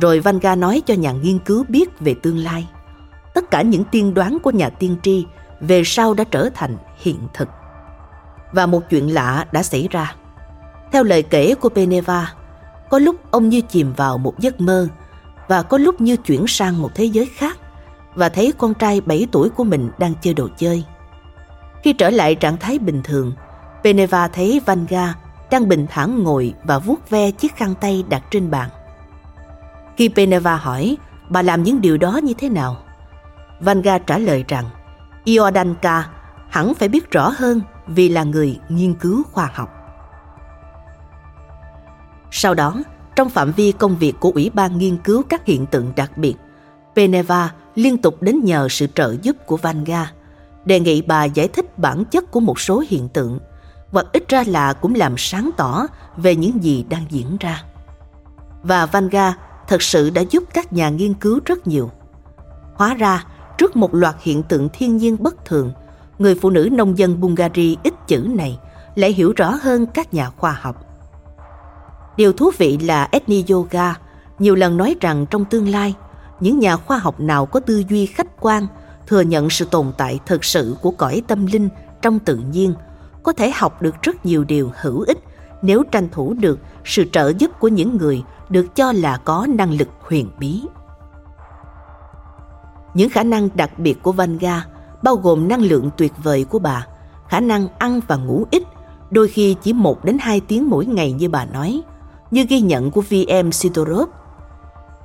Rồi 0.00 0.20
Vanga 0.20 0.54
nói 0.54 0.82
cho 0.86 0.94
nhà 0.94 1.12
nghiên 1.12 1.38
cứu 1.38 1.64
biết 1.68 2.00
về 2.00 2.14
tương 2.22 2.38
lai. 2.38 2.68
Tất 3.34 3.50
cả 3.50 3.62
những 3.62 3.84
tiên 3.84 4.14
đoán 4.14 4.38
của 4.42 4.50
nhà 4.50 4.70
tiên 4.70 4.96
tri 5.02 5.26
về 5.60 5.82
sau 5.84 6.14
đã 6.14 6.24
trở 6.24 6.48
thành 6.54 6.76
hiện 6.96 7.18
thực. 7.34 7.48
Và 8.52 8.66
một 8.66 8.80
chuyện 8.90 9.14
lạ 9.14 9.46
đã 9.52 9.62
xảy 9.62 9.88
ra. 9.90 10.14
Theo 10.92 11.04
lời 11.04 11.22
kể 11.22 11.54
của 11.54 11.68
Peneva, 11.68 12.34
có 12.90 12.98
lúc 12.98 13.16
ông 13.30 13.48
như 13.48 13.60
chìm 13.60 13.92
vào 13.96 14.18
một 14.18 14.38
giấc 14.38 14.60
mơ 14.60 14.88
và 15.48 15.62
có 15.62 15.78
lúc 15.78 16.00
như 16.00 16.16
chuyển 16.16 16.46
sang 16.46 16.82
một 16.82 16.90
thế 16.94 17.04
giới 17.04 17.26
khác 17.26 17.58
và 18.14 18.28
thấy 18.28 18.52
con 18.58 18.74
trai 18.74 19.00
7 19.00 19.26
tuổi 19.32 19.48
của 19.48 19.64
mình 19.64 19.90
đang 19.98 20.14
chơi 20.22 20.34
đồ 20.34 20.48
chơi. 20.56 20.84
Khi 21.82 21.92
trở 21.92 22.10
lại 22.10 22.34
trạng 22.34 22.56
thái 22.56 22.78
bình 22.78 23.00
thường, 23.04 23.32
Peneva 23.84 24.28
thấy 24.28 24.60
Vanga 24.66 25.14
đang 25.50 25.68
bình 25.68 25.86
thản 25.90 26.22
ngồi 26.22 26.54
và 26.64 26.78
vuốt 26.78 27.10
ve 27.10 27.30
chiếc 27.30 27.56
khăn 27.56 27.74
tay 27.80 28.04
đặt 28.08 28.22
trên 28.30 28.50
bàn. 28.50 28.68
Khi 29.96 30.08
Peneva 30.08 30.56
hỏi 30.56 30.96
bà 31.28 31.42
làm 31.42 31.62
những 31.62 31.80
điều 31.80 31.96
đó 31.96 32.20
như 32.22 32.34
thế 32.38 32.48
nào, 32.48 32.76
Vanga 33.60 33.98
trả 33.98 34.18
lời 34.18 34.44
rằng 34.48 34.64
Iodanka 35.24 36.08
hẳn 36.50 36.74
phải 36.74 36.88
biết 36.88 37.10
rõ 37.10 37.32
hơn 37.36 37.60
vì 37.86 38.08
là 38.08 38.24
người 38.24 38.58
nghiên 38.68 38.94
cứu 38.94 39.22
khoa 39.32 39.50
học. 39.54 39.76
Sau 42.30 42.54
đó, 42.54 42.76
trong 43.16 43.28
phạm 43.28 43.52
vi 43.52 43.72
công 43.72 43.96
việc 43.96 44.12
của 44.20 44.30
Ủy 44.34 44.50
ban 44.54 44.78
nghiên 44.78 44.96
cứu 44.96 45.22
các 45.28 45.46
hiện 45.46 45.66
tượng 45.66 45.92
đặc 45.96 46.16
biệt, 46.16 46.34
Peneva 46.96 47.50
liên 47.74 47.98
tục 47.98 48.22
đến 48.22 48.40
nhờ 48.44 48.68
sự 48.68 48.86
trợ 48.94 49.16
giúp 49.22 49.36
của 49.46 49.56
Vanga, 49.56 50.12
đề 50.64 50.80
nghị 50.80 51.02
bà 51.02 51.24
giải 51.24 51.48
thích 51.48 51.78
bản 51.78 52.04
chất 52.04 52.30
của 52.30 52.40
một 52.40 52.60
số 52.60 52.84
hiện 52.88 53.08
tượng, 53.08 53.38
hoặc 53.92 54.06
ít 54.12 54.28
ra 54.28 54.44
là 54.46 54.72
cũng 54.72 54.94
làm 54.94 55.14
sáng 55.18 55.50
tỏ 55.56 55.86
về 56.16 56.36
những 56.36 56.64
gì 56.64 56.84
đang 56.88 57.04
diễn 57.10 57.36
ra. 57.40 57.62
Và 58.62 58.86
Vanga 58.86 59.34
thật 59.68 59.82
sự 59.82 60.10
đã 60.10 60.22
giúp 60.30 60.44
các 60.54 60.72
nhà 60.72 60.88
nghiên 60.88 61.14
cứu 61.14 61.40
rất 61.44 61.66
nhiều. 61.66 61.90
Hóa 62.74 62.94
ra, 62.94 63.24
trước 63.58 63.76
một 63.76 63.94
loạt 63.94 64.14
hiện 64.20 64.42
tượng 64.42 64.68
thiên 64.72 64.96
nhiên 64.96 65.16
bất 65.20 65.44
thường, 65.44 65.72
người 66.18 66.34
phụ 66.34 66.50
nữ 66.50 66.68
nông 66.72 66.98
dân 66.98 67.20
Bulgaria 67.20 67.74
ít 67.82 67.94
chữ 68.06 68.26
này 68.34 68.58
lại 68.94 69.12
hiểu 69.12 69.32
rõ 69.36 69.50
hơn 69.62 69.86
các 69.86 70.14
nhà 70.14 70.30
khoa 70.30 70.58
học. 70.60 70.86
Điều 72.16 72.32
thú 72.32 72.50
vị 72.58 72.78
là 72.78 73.08
Ethni 73.12 73.44
Yoga 73.48 73.94
nhiều 74.38 74.54
lần 74.54 74.76
nói 74.76 74.96
rằng 75.00 75.26
trong 75.30 75.44
tương 75.44 75.68
lai, 75.68 75.94
những 76.40 76.58
nhà 76.58 76.76
khoa 76.76 76.98
học 76.98 77.20
nào 77.20 77.46
có 77.46 77.60
tư 77.60 77.82
duy 77.88 78.06
khách 78.06 78.40
quan, 78.40 78.66
thừa 79.10 79.20
nhận 79.20 79.50
sự 79.50 79.64
tồn 79.64 79.92
tại 79.96 80.20
thực 80.26 80.44
sự 80.44 80.76
của 80.82 80.90
cõi 80.90 81.22
tâm 81.28 81.46
linh 81.46 81.68
trong 82.02 82.18
tự 82.18 82.36
nhiên, 82.36 82.74
có 83.22 83.32
thể 83.32 83.50
học 83.54 83.82
được 83.82 84.02
rất 84.02 84.26
nhiều 84.26 84.44
điều 84.44 84.72
hữu 84.80 85.00
ích 85.00 85.18
nếu 85.62 85.82
tranh 85.82 86.08
thủ 86.12 86.34
được 86.34 86.58
sự 86.84 87.04
trợ 87.12 87.32
giúp 87.38 87.50
của 87.60 87.68
những 87.68 87.96
người 87.96 88.22
được 88.48 88.76
cho 88.76 88.92
là 88.92 89.16
có 89.16 89.46
năng 89.48 89.70
lực 89.70 89.88
huyền 90.00 90.30
bí. 90.38 90.62
Những 92.94 93.10
khả 93.10 93.22
năng 93.22 93.48
đặc 93.54 93.78
biệt 93.78 94.02
của 94.02 94.12
Vanga 94.12 94.66
bao 95.02 95.16
gồm 95.16 95.48
năng 95.48 95.62
lượng 95.62 95.90
tuyệt 95.96 96.12
vời 96.22 96.44
của 96.44 96.58
bà, 96.58 96.86
khả 97.28 97.40
năng 97.40 97.68
ăn 97.78 98.00
và 98.08 98.16
ngủ 98.16 98.44
ít, 98.50 98.62
đôi 99.10 99.28
khi 99.28 99.56
chỉ 99.62 99.72
một 99.72 100.04
đến 100.04 100.18
hai 100.20 100.40
tiếng 100.40 100.70
mỗi 100.70 100.86
ngày 100.86 101.12
như 101.12 101.28
bà 101.28 101.44
nói, 101.44 101.82
như 102.30 102.44
ghi 102.48 102.60
nhận 102.60 102.90
của 102.90 103.00
VM 103.00 103.52
Sidorov. 103.52 104.08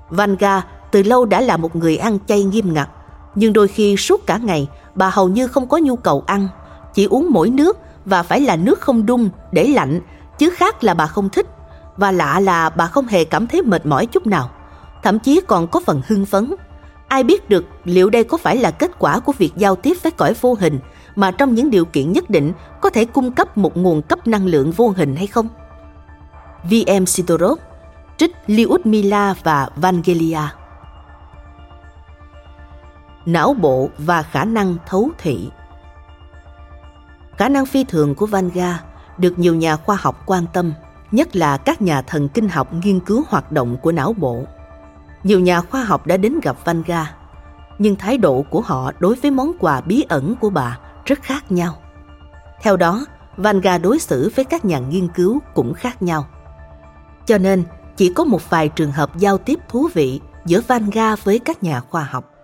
Vanga 0.09 0.63
từ 0.91 1.03
lâu 1.03 1.25
đã 1.25 1.41
là 1.41 1.57
một 1.57 1.75
người 1.75 1.97
ăn 1.97 2.17
chay 2.27 2.43
nghiêm 2.43 2.73
ngặt, 2.73 2.89
nhưng 3.35 3.53
đôi 3.53 3.67
khi 3.67 3.97
suốt 3.97 4.27
cả 4.27 4.37
ngày 4.37 4.67
bà 4.95 5.09
hầu 5.09 5.27
như 5.27 5.47
không 5.47 5.67
có 5.67 5.77
nhu 5.77 5.95
cầu 5.95 6.23
ăn, 6.27 6.47
chỉ 6.93 7.05
uống 7.05 7.27
mỗi 7.31 7.49
nước 7.49 7.77
và 8.05 8.23
phải 8.23 8.41
là 8.41 8.55
nước 8.55 8.81
không 8.81 9.05
đun 9.05 9.29
để 9.51 9.67
lạnh, 9.67 10.01
chứ 10.37 10.49
khác 10.49 10.83
là 10.83 10.93
bà 10.93 11.07
không 11.07 11.29
thích. 11.29 11.47
Và 11.97 12.11
lạ 12.11 12.39
là 12.39 12.69
bà 12.69 12.87
không 12.87 13.07
hề 13.07 13.23
cảm 13.23 13.47
thấy 13.47 13.61
mệt 13.61 13.85
mỏi 13.85 14.05
chút 14.05 14.27
nào, 14.27 14.49
thậm 15.03 15.19
chí 15.19 15.41
còn 15.47 15.67
có 15.67 15.79
phần 15.85 16.01
hưng 16.07 16.25
phấn. 16.25 16.53
Ai 17.07 17.23
biết 17.23 17.49
được 17.49 17.65
liệu 17.83 18.09
đây 18.09 18.23
có 18.23 18.37
phải 18.37 18.57
là 18.57 18.71
kết 18.71 18.91
quả 18.99 19.19
của 19.19 19.33
việc 19.37 19.51
giao 19.55 19.75
tiếp 19.75 19.97
với 20.03 20.11
cõi 20.11 20.33
vô 20.41 20.55
hình 20.59 20.79
mà 21.15 21.31
trong 21.31 21.55
những 21.55 21.69
điều 21.69 21.85
kiện 21.85 22.11
nhất 22.11 22.29
định 22.29 22.51
có 22.81 22.89
thể 22.89 23.05
cung 23.05 23.31
cấp 23.31 23.57
một 23.57 23.77
nguồn 23.77 24.01
cấp 24.01 24.27
năng 24.27 24.45
lượng 24.45 24.71
vô 24.71 24.93
hình 24.97 25.15
hay 25.15 25.27
không? 25.27 25.47
VM 26.63 27.05
Sidorov, 27.05 27.59
trích 28.17 28.31
Lyudmila 28.47 29.35
và 29.43 29.69
Vangelia 29.75 30.39
não 33.25 33.53
bộ 33.53 33.89
và 33.97 34.23
khả 34.23 34.45
năng 34.45 34.75
thấu 34.87 35.09
thị. 35.17 35.49
Khả 37.37 37.49
năng 37.49 37.65
phi 37.65 37.83
thường 37.83 38.15
của 38.15 38.25
Vanga 38.25 38.83
được 39.17 39.39
nhiều 39.39 39.55
nhà 39.55 39.75
khoa 39.75 39.97
học 40.01 40.23
quan 40.25 40.45
tâm, 40.53 40.73
nhất 41.11 41.35
là 41.35 41.57
các 41.57 41.81
nhà 41.81 42.01
thần 42.01 42.29
kinh 42.29 42.49
học 42.49 42.73
nghiên 42.73 42.99
cứu 42.99 43.23
hoạt 43.29 43.51
động 43.51 43.77
của 43.77 43.91
não 43.91 44.13
bộ. 44.13 44.43
Nhiều 45.23 45.39
nhà 45.39 45.61
khoa 45.61 45.83
học 45.83 46.07
đã 46.07 46.17
đến 46.17 46.39
gặp 46.43 46.65
Vanga, 46.65 47.15
nhưng 47.79 47.95
thái 47.95 48.17
độ 48.17 48.45
của 48.49 48.61
họ 48.61 48.91
đối 48.99 49.15
với 49.15 49.31
món 49.31 49.51
quà 49.59 49.81
bí 49.81 50.05
ẩn 50.09 50.35
của 50.35 50.49
bà 50.49 50.79
rất 51.05 51.19
khác 51.21 51.51
nhau. 51.51 51.75
Theo 52.61 52.77
đó, 52.77 53.05
Vanga 53.37 53.77
đối 53.77 53.99
xử 53.99 54.31
với 54.35 54.45
các 54.45 54.65
nhà 54.65 54.79
nghiên 54.79 55.07
cứu 55.07 55.39
cũng 55.53 55.73
khác 55.73 56.01
nhau. 56.01 56.25
Cho 57.25 57.37
nên, 57.37 57.63
chỉ 57.97 58.13
có 58.13 58.23
một 58.23 58.49
vài 58.49 58.69
trường 58.69 58.91
hợp 58.91 59.17
giao 59.17 59.37
tiếp 59.37 59.59
thú 59.69 59.89
vị 59.93 60.21
giữa 60.45 60.61
Vanga 60.67 61.15
với 61.15 61.39
các 61.39 61.63
nhà 61.63 61.79
khoa 61.79 62.03
học. 62.03 62.34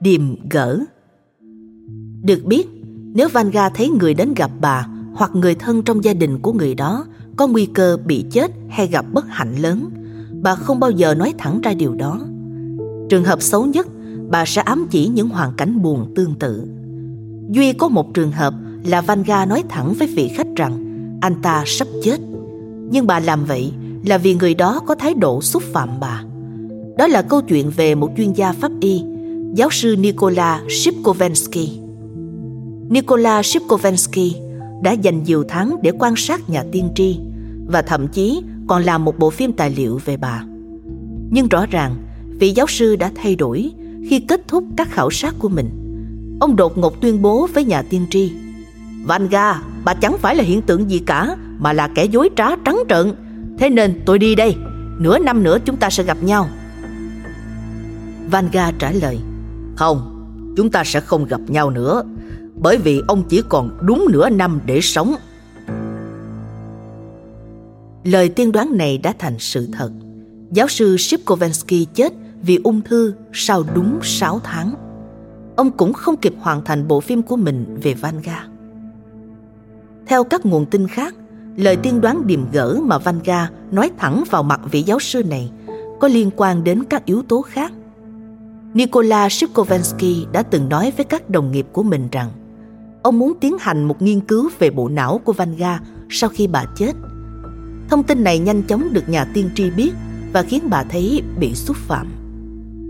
Điềm 0.00 0.48
gỡ. 0.50 0.80
Được 2.22 2.44
biết, 2.44 2.68
nếu 3.14 3.28
Vanga 3.28 3.68
thấy 3.68 3.88
người 3.88 4.14
đến 4.14 4.34
gặp 4.34 4.50
bà 4.60 4.86
hoặc 5.14 5.30
người 5.34 5.54
thân 5.54 5.82
trong 5.82 6.04
gia 6.04 6.14
đình 6.14 6.38
của 6.38 6.52
người 6.52 6.74
đó 6.74 7.04
có 7.36 7.46
nguy 7.46 7.66
cơ 7.66 7.96
bị 8.06 8.24
chết 8.30 8.50
hay 8.68 8.86
gặp 8.86 9.04
bất 9.12 9.26
hạnh 9.28 9.56
lớn, 9.56 9.90
bà 10.42 10.54
không 10.54 10.80
bao 10.80 10.90
giờ 10.90 11.14
nói 11.14 11.34
thẳng 11.38 11.60
ra 11.60 11.74
điều 11.74 11.94
đó. 11.94 12.20
Trường 13.08 13.24
hợp 13.24 13.42
xấu 13.42 13.66
nhất, 13.66 13.86
bà 14.30 14.44
sẽ 14.46 14.62
ám 14.62 14.86
chỉ 14.90 15.06
những 15.06 15.28
hoàn 15.28 15.52
cảnh 15.56 15.82
buồn 15.82 16.12
tương 16.16 16.34
tự. 16.34 16.64
Duy 17.50 17.72
có 17.72 17.88
một 17.88 18.14
trường 18.14 18.32
hợp 18.32 18.54
là 18.84 19.00
Vanga 19.00 19.46
nói 19.46 19.64
thẳng 19.68 19.94
với 19.98 20.08
vị 20.08 20.30
khách 20.36 20.46
rằng 20.56 20.86
anh 21.20 21.34
ta 21.42 21.62
sắp 21.66 21.88
chết. 22.02 22.20
Nhưng 22.90 23.06
bà 23.06 23.20
làm 23.20 23.44
vậy 23.44 23.72
là 24.04 24.18
vì 24.18 24.34
người 24.34 24.54
đó 24.54 24.80
có 24.86 24.94
thái 24.94 25.14
độ 25.14 25.42
xúc 25.42 25.62
phạm 25.62 25.88
bà. 26.00 26.22
Đó 26.98 27.06
là 27.06 27.22
câu 27.22 27.40
chuyện 27.42 27.70
về 27.76 27.94
một 27.94 28.10
chuyên 28.16 28.32
gia 28.32 28.52
pháp 28.52 28.72
y 28.80 29.02
giáo 29.54 29.70
sư 29.70 29.96
Nikola 29.98 30.60
Shipkovensky. 30.68 31.80
Nikola 32.88 33.42
Shipkovensky 33.42 34.36
đã 34.82 34.92
dành 34.92 35.22
nhiều 35.22 35.44
tháng 35.48 35.76
để 35.82 35.92
quan 35.98 36.16
sát 36.16 36.50
nhà 36.50 36.64
tiên 36.72 36.88
tri 36.94 37.18
và 37.66 37.82
thậm 37.82 38.08
chí 38.08 38.42
còn 38.68 38.82
làm 38.82 39.04
một 39.04 39.18
bộ 39.18 39.30
phim 39.30 39.52
tài 39.52 39.70
liệu 39.70 40.00
về 40.04 40.16
bà. 40.16 40.44
Nhưng 41.30 41.48
rõ 41.48 41.66
ràng, 41.66 41.96
vị 42.38 42.50
giáo 42.50 42.66
sư 42.66 42.96
đã 42.96 43.10
thay 43.14 43.36
đổi 43.36 43.72
khi 44.08 44.20
kết 44.20 44.48
thúc 44.48 44.64
các 44.76 44.90
khảo 44.90 45.10
sát 45.10 45.34
của 45.38 45.48
mình. 45.48 45.70
Ông 46.40 46.56
đột 46.56 46.78
ngột 46.78 47.00
tuyên 47.00 47.22
bố 47.22 47.48
với 47.54 47.64
nhà 47.64 47.82
tiên 47.82 48.06
tri 48.10 48.32
Vanga, 49.04 49.62
bà 49.84 49.94
chẳng 49.94 50.18
phải 50.18 50.36
là 50.36 50.44
hiện 50.44 50.62
tượng 50.62 50.90
gì 50.90 50.98
cả 50.98 51.36
mà 51.58 51.72
là 51.72 51.88
kẻ 51.88 52.04
dối 52.04 52.30
trá 52.36 52.56
trắng 52.64 52.78
trợn. 52.88 53.12
Thế 53.58 53.70
nên 53.70 54.00
tôi 54.06 54.18
đi 54.18 54.34
đây, 54.34 54.54
nửa 54.98 55.18
năm 55.18 55.42
nữa 55.42 55.58
chúng 55.64 55.76
ta 55.76 55.90
sẽ 55.90 56.02
gặp 56.02 56.22
nhau. 56.22 56.48
Vanga 58.30 58.72
trả 58.78 58.92
lời 58.92 59.18
không, 59.80 60.26
chúng 60.56 60.70
ta 60.70 60.84
sẽ 60.84 61.00
không 61.00 61.24
gặp 61.24 61.40
nhau 61.48 61.70
nữa 61.70 62.02
Bởi 62.54 62.76
vì 62.76 63.02
ông 63.08 63.22
chỉ 63.28 63.42
còn 63.48 63.78
đúng 63.80 64.06
nửa 64.10 64.28
năm 64.28 64.60
để 64.66 64.80
sống. 64.80 65.14
Lời 68.04 68.28
tiên 68.28 68.52
đoán 68.52 68.76
này 68.76 68.98
đã 68.98 69.14
thành 69.18 69.38
sự 69.38 69.68
thật. 69.72 69.90
Giáo 70.50 70.68
sư 70.68 70.96
Shipkovensky 70.96 71.86
chết 71.94 72.12
vì 72.42 72.58
ung 72.64 72.80
thư 72.80 73.14
sau 73.32 73.64
đúng 73.74 73.98
6 74.02 74.40
tháng. 74.44 74.74
Ông 75.56 75.70
cũng 75.70 75.92
không 75.92 76.16
kịp 76.16 76.34
hoàn 76.40 76.64
thành 76.64 76.88
bộ 76.88 77.00
phim 77.00 77.22
của 77.22 77.36
mình 77.36 77.78
về 77.82 77.94
Vanga 77.94 78.46
Theo 80.06 80.24
các 80.24 80.46
nguồn 80.46 80.66
tin 80.66 80.88
khác 80.88 81.14
Lời 81.56 81.76
tiên 81.76 82.00
đoán 82.00 82.26
điềm 82.26 82.50
gỡ 82.52 82.78
mà 82.82 82.98
Vanga 82.98 83.50
nói 83.70 83.90
thẳng 83.98 84.24
vào 84.30 84.42
mặt 84.42 84.60
vị 84.70 84.82
giáo 84.82 85.00
sư 85.00 85.22
này 85.22 85.50
có 86.00 86.08
liên 86.08 86.30
quan 86.36 86.64
đến 86.64 86.84
các 86.84 87.04
yếu 87.04 87.22
tố 87.28 87.42
khác. 87.42 87.72
Nikola 88.74 89.28
Shipkovensky 89.28 90.26
đã 90.32 90.42
từng 90.42 90.68
nói 90.68 90.92
với 90.96 91.04
các 91.04 91.30
đồng 91.30 91.52
nghiệp 91.52 91.66
của 91.72 91.82
mình 91.82 92.08
rằng 92.12 92.30
ông 93.02 93.18
muốn 93.18 93.32
tiến 93.40 93.56
hành 93.60 93.84
một 93.84 94.02
nghiên 94.02 94.20
cứu 94.20 94.50
về 94.58 94.70
bộ 94.70 94.88
não 94.88 95.20
của 95.24 95.32
Vanga 95.32 95.80
sau 96.08 96.30
khi 96.30 96.46
bà 96.46 96.64
chết. 96.76 96.92
Thông 97.88 98.02
tin 98.02 98.24
này 98.24 98.38
nhanh 98.38 98.62
chóng 98.62 98.92
được 98.92 99.08
nhà 99.08 99.24
tiên 99.34 99.50
tri 99.54 99.70
biết 99.70 99.92
và 100.32 100.42
khiến 100.42 100.62
bà 100.70 100.84
thấy 100.84 101.22
bị 101.38 101.54
xúc 101.54 101.76
phạm. 101.76 102.06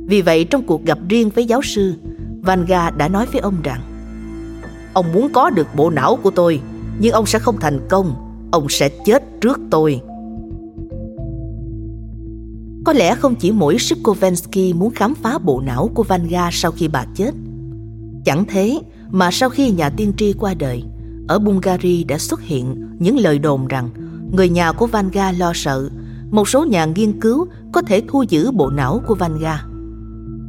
Vì 0.07 0.22
vậy 0.22 0.45
trong 0.45 0.62
cuộc 0.62 0.85
gặp 0.85 0.99
riêng 1.09 1.31
với 1.31 1.47
giáo 1.47 1.62
sư, 1.62 1.95
Vanga 2.43 2.91
đã 2.91 3.09
nói 3.09 3.26
với 3.33 3.41
ông 3.41 3.62
rằng 3.62 3.81
Ông 4.93 5.12
muốn 5.12 5.33
có 5.33 5.51
được 5.51 5.66
bộ 5.76 5.91
não 5.91 6.16
của 6.22 6.31
tôi, 6.31 6.61
nhưng 6.99 7.12
ông 7.12 7.26
sẽ 7.26 7.39
không 7.39 7.61
thành 7.61 7.81
công, 7.89 8.14
ông 8.53 8.68
sẽ 8.68 8.89
chết 8.89 9.22
trước 9.41 9.61
tôi. 9.70 10.01
Có 12.85 12.93
lẽ 12.93 13.14
không 13.14 13.35
chỉ 13.35 13.53
mỗi 13.53 13.78
Shipkovensky 13.78 14.72
muốn 14.72 14.95
khám 14.95 15.14
phá 15.14 15.39
bộ 15.39 15.61
não 15.61 15.91
của 15.95 16.03
Vanga 16.03 16.49
sau 16.53 16.70
khi 16.70 16.89
bà 16.89 17.05
chết. 17.14 17.31
Chẳng 18.24 18.45
thế 18.49 18.81
mà 19.11 19.31
sau 19.31 19.51
khi 19.51 19.70
nhà 19.70 19.91
tiên 19.91 20.12
tri 20.16 20.33
qua 20.33 20.55
đời, 20.55 20.85
ở 21.28 21.39
Bulgaria 21.39 22.05
đã 22.05 22.18
xuất 22.18 22.41
hiện 22.41 22.89
những 22.99 23.18
lời 23.18 23.39
đồn 23.39 23.66
rằng 23.66 23.91
người 24.33 24.49
nhà 24.49 24.72
của 24.72 24.87
Vanga 24.87 25.33
lo 25.33 25.53
sợ 25.55 25.89
một 26.31 26.49
số 26.49 26.64
nhà 26.64 26.85
nghiên 26.85 27.20
cứu 27.20 27.47
có 27.72 27.83
thể 27.83 28.03
thu 28.09 28.22
giữ 28.28 28.51
bộ 28.51 28.70
não 28.70 29.03
của 29.07 29.14
Vanga. 29.14 29.64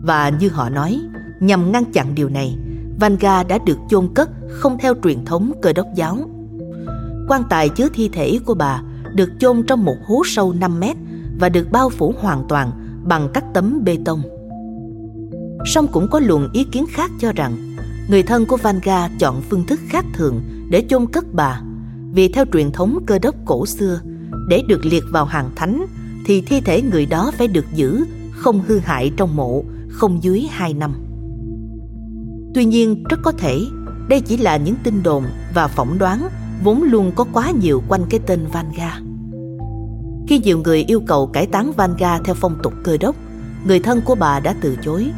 Và 0.02 0.30
như 0.30 0.50
họ 0.50 0.70
nói, 0.70 1.02
nhằm 1.40 1.72
ngăn 1.72 1.86
chặn 1.94 2.16
điều 2.16 2.30
này, 2.30 2.58
Vanga 3.00 3.44
đã 3.44 3.58
được 3.66 3.78
chôn 3.90 4.10
cất 4.14 4.30
không 4.50 4.78
theo 4.80 4.94
truyền 5.04 5.26
thống 5.26 5.52
cơ 5.62 5.74
đốc 5.74 5.88
giáo. 5.96 6.18
quan 7.28 7.44
tài 7.50 7.70
chứa 7.70 7.88
thi 7.94 8.10
thể 8.10 8.40
của 8.46 8.54
bà 8.54 8.82
được 9.16 9.30
chôn 9.40 9.64
trong 9.68 9.86
một 9.86 9.96
hố 10.06 10.22
sâu 10.26 10.54
5 10.54 10.80
mét 10.80 10.98
và 11.42 11.50
được 11.50 11.72
bao 11.72 11.90
phủ 11.90 12.14
hoàn 12.20 12.44
toàn 12.50 12.72
bằng 13.04 13.30
các 13.34 13.44
tấm 13.54 13.84
bê 13.84 13.98
tông. 14.06 14.22
Song 15.66 15.88
cũng 15.92 16.08
có 16.12 16.20
luồng 16.20 16.50
ý 16.54 16.64
kiến 16.64 16.86
khác 16.90 17.12
cho 17.20 17.32
rằng, 17.36 17.76
người 18.10 18.24
thân 18.24 18.46
của 18.46 18.58
Vanga 18.58 19.10
chọn 19.20 19.42
phương 19.50 19.66
thức 19.66 19.80
khác 19.88 20.06
thường 20.14 20.42
để 20.70 20.86
chôn 20.90 21.06
cất 21.08 21.34
bà 21.34 21.62
vì 22.14 22.28
theo 22.28 22.46
truyền 22.54 22.72
thống 22.72 23.00
cơ 23.06 23.20
đốc 23.20 23.36
cổ 23.46 23.66
xưa, 23.66 24.02
để 24.50 24.64
được 24.68 24.86
liệt 24.86 25.04
vào 25.12 25.26
hàng 25.26 25.50
thánh 25.56 25.86
thì 26.26 26.42
thi 26.42 26.62
thể 26.62 26.82
người 26.82 27.06
đó 27.06 27.32
phải 27.38 27.48
được 27.48 27.66
giữ 27.74 28.06
không 28.32 28.62
hư 28.68 28.78
hại 28.78 29.12
trong 29.18 29.36
mộ, 29.36 29.64
không 29.90 30.24
dưới 30.24 30.48
2 30.52 30.74
năm. 30.74 30.94
Tuy 32.54 32.66
nhiên, 32.66 33.04
rất 33.10 33.20
có 33.24 33.32
thể 33.32 33.62
đây 34.10 34.22
chỉ 34.22 34.38
là 34.38 34.58
những 34.58 34.76
tin 34.84 35.04
đồn 35.04 35.24
và 35.54 35.68
phỏng 35.68 35.98
đoán 35.98 36.28
vốn 36.64 36.84
luôn 36.84 37.12
có 37.16 37.26
quá 37.34 37.52
nhiều 37.62 37.84
quanh 37.88 38.02
cái 38.10 38.20
tên 38.28 38.48
Vanga. 38.54 39.11
Khi 40.28 40.40
nhiều 40.40 40.58
người 40.58 40.86
yêu 40.88 41.02
cầu 41.08 41.28
cải 41.28 41.46
táng 41.46 41.72
Vanga 41.72 42.20
theo 42.24 42.36
phong 42.36 42.56
tục 42.64 42.74
cơ 42.84 42.98
đốc, 42.98 43.16
người 43.68 43.80
thân 43.80 44.02
của 44.06 44.16
bà 44.16 44.40
đã 44.40 44.56
từ 44.62 44.78
chối 44.84 45.12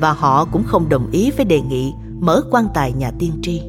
và 0.00 0.12
họ 0.12 0.44
cũng 0.52 0.62
không 0.66 0.88
đồng 0.88 1.10
ý 1.10 1.30
với 1.30 1.44
đề 1.44 1.60
nghị 1.60 1.92
mở 2.20 2.42
quan 2.50 2.66
tài 2.74 2.92
nhà 2.92 3.10
tiên 3.18 3.32
tri. 3.42 3.62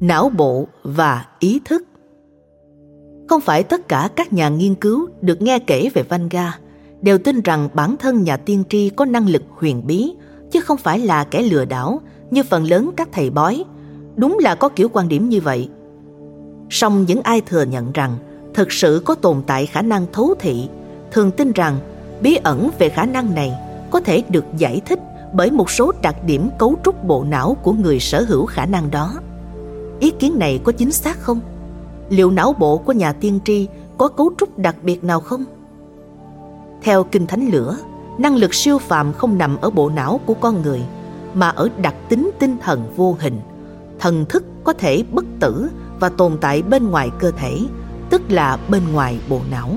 Não 0.00 0.30
bộ 0.36 0.66
và 0.82 1.26
ý 1.38 1.60
thức 1.64 1.82
Không 3.28 3.40
phải 3.40 3.62
tất 3.62 3.88
cả 3.88 4.08
các 4.16 4.32
nhà 4.32 4.48
nghiên 4.48 4.74
cứu 4.74 5.08
được 5.20 5.42
nghe 5.42 5.58
kể 5.58 5.88
về 5.94 6.02
Vanga 6.02 6.58
đều 7.02 7.18
tin 7.18 7.40
rằng 7.40 7.68
bản 7.74 7.96
thân 7.96 8.22
nhà 8.22 8.36
tiên 8.36 8.62
tri 8.68 8.90
có 8.90 9.04
năng 9.04 9.28
lực 9.28 9.42
huyền 9.50 9.86
bí 9.86 10.12
chứ 10.50 10.60
không 10.60 10.78
phải 10.78 10.98
là 10.98 11.24
kẻ 11.24 11.42
lừa 11.42 11.64
đảo 11.64 12.00
như 12.30 12.42
phần 12.42 12.64
lớn 12.64 12.90
các 12.96 13.08
thầy 13.12 13.30
bói. 13.30 13.64
Đúng 14.16 14.38
là 14.38 14.54
có 14.54 14.68
kiểu 14.68 14.88
quan 14.88 15.08
điểm 15.08 15.28
như 15.28 15.40
vậy– 15.40 15.68
song 16.70 17.04
những 17.08 17.22
ai 17.22 17.40
thừa 17.40 17.62
nhận 17.62 17.92
rằng 17.92 18.16
thực 18.54 18.72
sự 18.72 19.02
có 19.04 19.14
tồn 19.14 19.42
tại 19.46 19.66
khả 19.66 19.82
năng 19.82 20.06
thấu 20.12 20.34
thị, 20.38 20.68
thường 21.12 21.30
tin 21.30 21.52
rằng 21.52 21.78
bí 22.20 22.36
ẩn 22.36 22.70
về 22.78 22.88
khả 22.88 23.04
năng 23.04 23.34
này 23.34 23.52
có 23.90 24.00
thể 24.00 24.22
được 24.28 24.44
giải 24.56 24.80
thích 24.86 24.98
bởi 25.32 25.50
một 25.50 25.70
số 25.70 25.92
đặc 26.02 26.16
điểm 26.26 26.48
cấu 26.58 26.76
trúc 26.84 27.04
bộ 27.04 27.24
não 27.24 27.56
của 27.62 27.72
người 27.72 28.00
sở 28.00 28.24
hữu 28.28 28.46
khả 28.46 28.66
năng 28.66 28.90
đó. 28.90 29.14
Ý 30.00 30.10
kiến 30.10 30.38
này 30.38 30.60
có 30.64 30.72
chính 30.72 30.92
xác 30.92 31.20
không? 31.20 31.40
Liệu 32.08 32.30
não 32.30 32.52
bộ 32.52 32.78
của 32.78 32.92
nhà 32.92 33.12
tiên 33.12 33.40
tri 33.44 33.68
có 33.98 34.08
cấu 34.08 34.30
trúc 34.38 34.58
đặc 34.58 34.76
biệt 34.82 35.04
nào 35.04 35.20
không? 35.20 35.44
Theo 36.82 37.04
kinh 37.04 37.26
thánh 37.26 37.48
lửa, 37.48 37.76
năng 38.18 38.36
lực 38.36 38.54
siêu 38.54 38.78
phàm 38.78 39.12
không 39.12 39.38
nằm 39.38 39.56
ở 39.60 39.70
bộ 39.70 39.90
não 39.90 40.20
của 40.26 40.34
con 40.34 40.62
người, 40.62 40.82
mà 41.34 41.48
ở 41.48 41.68
đặc 41.82 41.94
tính 42.08 42.30
tinh 42.38 42.56
thần 42.62 42.92
vô 42.96 43.16
hình, 43.20 43.40
thần 43.98 44.24
thức 44.28 44.44
có 44.64 44.72
thể 44.72 45.04
bất 45.12 45.24
tử 45.40 45.68
và 46.00 46.08
tồn 46.08 46.38
tại 46.40 46.62
bên 46.62 46.90
ngoài 46.90 47.10
cơ 47.18 47.30
thể, 47.30 47.60
tức 48.10 48.22
là 48.28 48.58
bên 48.68 48.82
ngoài 48.92 49.18
bộ 49.28 49.40
não. 49.50 49.70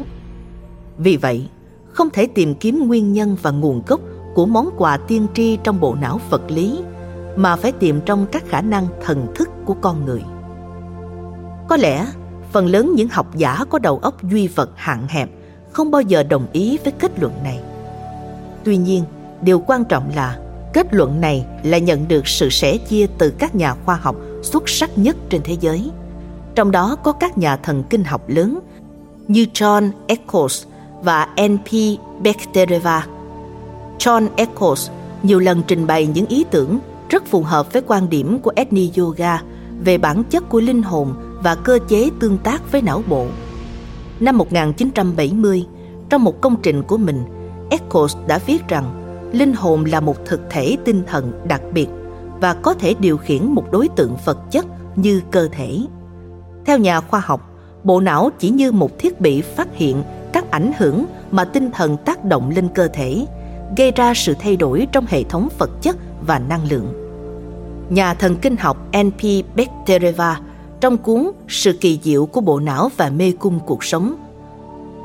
Vì 0.97 1.17
vậy, 1.17 1.49
không 1.89 2.09
thể 2.09 2.27
tìm 2.35 2.55
kiếm 2.55 2.87
nguyên 2.87 3.13
nhân 3.13 3.37
và 3.41 3.51
nguồn 3.51 3.81
gốc 3.87 3.99
của 4.35 4.45
món 4.45 4.69
quà 4.77 4.97
tiên 4.97 5.27
tri 5.33 5.57
trong 5.63 5.79
bộ 5.79 5.95
não 5.95 6.19
vật 6.29 6.51
lý, 6.51 6.79
mà 7.35 7.55
phải 7.55 7.71
tìm 7.71 8.01
trong 8.05 8.25
các 8.31 8.49
khả 8.49 8.61
năng 8.61 8.87
thần 9.05 9.27
thức 9.35 9.49
của 9.65 9.75
con 9.81 10.05
người. 10.05 10.21
Có 11.69 11.77
lẽ, 11.77 12.07
phần 12.51 12.67
lớn 12.67 12.93
những 12.95 13.09
học 13.09 13.35
giả 13.35 13.65
có 13.69 13.79
đầu 13.79 13.97
óc 13.97 14.23
duy 14.23 14.47
vật 14.47 14.69
hạn 14.75 15.07
hẹp 15.09 15.29
không 15.71 15.91
bao 15.91 16.01
giờ 16.01 16.23
đồng 16.23 16.47
ý 16.51 16.77
với 16.83 16.93
kết 16.99 17.19
luận 17.19 17.33
này. 17.43 17.59
Tuy 18.63 18.77
nhiên, 18.77 19.03
điều 19.41 19.59
quan 19.59 19.85
trọng 19.85 20.11
là 20.15 20.39
kết 20.73 20.93
luận 20.93 21.21
này 21.21 21.45
là 21.63 21.77
nhận 21.77 22.07
được 22.07 22.27
sự 22.27 22.49
sẻ 22.49 22.77
chia 22.77 23.07
từ 23.17 23.33
các 23.39 23.55
nhà 23.55 23.73
khoa 23.85 23.95
học 23.95 24.15
xuất 24.43 24.69
sắc 24.69 24.97
nhất 24.97 25.17
trên 25.29 25.41
thế 25.43 25.57
giới 25.59 25.91
trong 26.57 26.71
đó 26.71 26.95
có 27.03 27.11
các 27.11 27.37
nhà 27.37 27.57
thần 27.57 27.83
kinh 27.89 28.03
học 28.03 28.21
lớn 28.27 28.59
như 29.27 29.45
John 29.53 29.89
Eccles 30.07 30.65
và 31.01 31.27
N.P. 31.47 31.71
Bektereva. 32.21 33.07
John 33.99 34.27
Eccles 34.35 34.89
nhiều 35.23 35.39
lần 35.39 35.61
trình 35.67 35.87
bày 35.87 36.07
những 36.07 36.25
ý 36.25 36.45
tưởng 36.51 36.79
rất 37.09 37.25
phù 37.25 37.43
hợp 37.43 37.73
với 37.73 37.81
quan 37.87 38.09
điểm 38.09 38.39
của 38.39 38.51
Ethni 38.55 38.91
Yoga 38.97 39.41
về 39.83 39.97
bản 39.97 40.23
chất 40.23 40.49
của 40.49 40.59
linh 40.59 40.83
hồn 40.83 41.13
và 41.43 41.55
cơ 41.55 41.79
chế 41.87 42.09
tương 42.19 42.37
tác 42.37 42.71
với 42.71 42.81
não 42.81 43.03
bộ. 43.07 43.25
Năm 44.19 44.37
1970, 44.37 45.65
trong 46.09 46.23
một 46.23 46.41
công 46.41 46.55
trình 46.63 46.83
của 46.83 46.97
mình, 46.97 47.23
Eccles 47.69 48.17
đã 48.27 48.39
viết 48.45 48.67
rằng 48.67 49.17
linh 49.33 49.53
hồn 49.53 49.85
là 49.85 49.99
một 49.99 50.25
thực 50.25 50.41
thể 50.49 50.77
tinh 50.85 51.03
thần 51.07 51.31
đặc 51.47 51.61
biệt 51.73 51.87
và 52.41 52.53
có 52.53 52.73
thể 52.73 52.93
điều 52.99 53.17
khiển 53.17 53.45
một 53.45 53.71
đối 53.71 53.87
tượng 53.87 54.17
vật 54.25 54.37
chất 54.51 54.65
như 54.95 55.21
cơ 55.31 55.49
thể. 55.51 55.79
Theo 56.67 56.77
nhà 56.77 57.01
khoa 57.01 57.19
học, 57.19 57.49
bộ 57.83 57.99
não 57.99 58.29
chỉ 58.39 58.49
như 58.49 58.71
một 58.71 58.99
thiết 58.99 59.21
bị 59.21 59.41
phát 59.41 59.67
hiện 59.73 60.03
các 60.33 60.51
ảnh 60.51 60.71
hưởng 60.77 61.05
mà 61.31 61.45
tinh 61.45 61.71
thần 61.71 61.97
tác 61.97 62.25
động 62.25 62.51
lên 62.55 62.67
cơ 62.75 62.87
thể, 62.87 63.25
gây 63.77 63.91
ra 63.91 64.13
sự 64.13 64.35
thay 64.39 64.55
đổi 64.55 64.87
trong 64.91 65.05
hệ 65.07 65.23
thống 65.23 65.49
vật 65.57 65.69
chất 65.81 65.95
và 66.25 66.39
năng 66.39 66.69
lượng. 66.69 66.93
Nhà 67.89 68.13
thần 68.13 68.35
kinh 68.35 68.57
học 68.57 68.77
N.P. 69.03 69.23
Bektereva 69.55 70.39
trong 70.79 70.97
cuốn 70.97 71.31
Sự 71.47 71.73
kỳ 71.73 71.99
diệu 72.03 72.25
của 72.25 72.41
bộ 72.41 72.59
não 72.59 72.89
và 72.97 73.09
mê 73.09 73.31
cung 73.39 73.59
cuộc 73.65 73.83
sống 73.83 74.15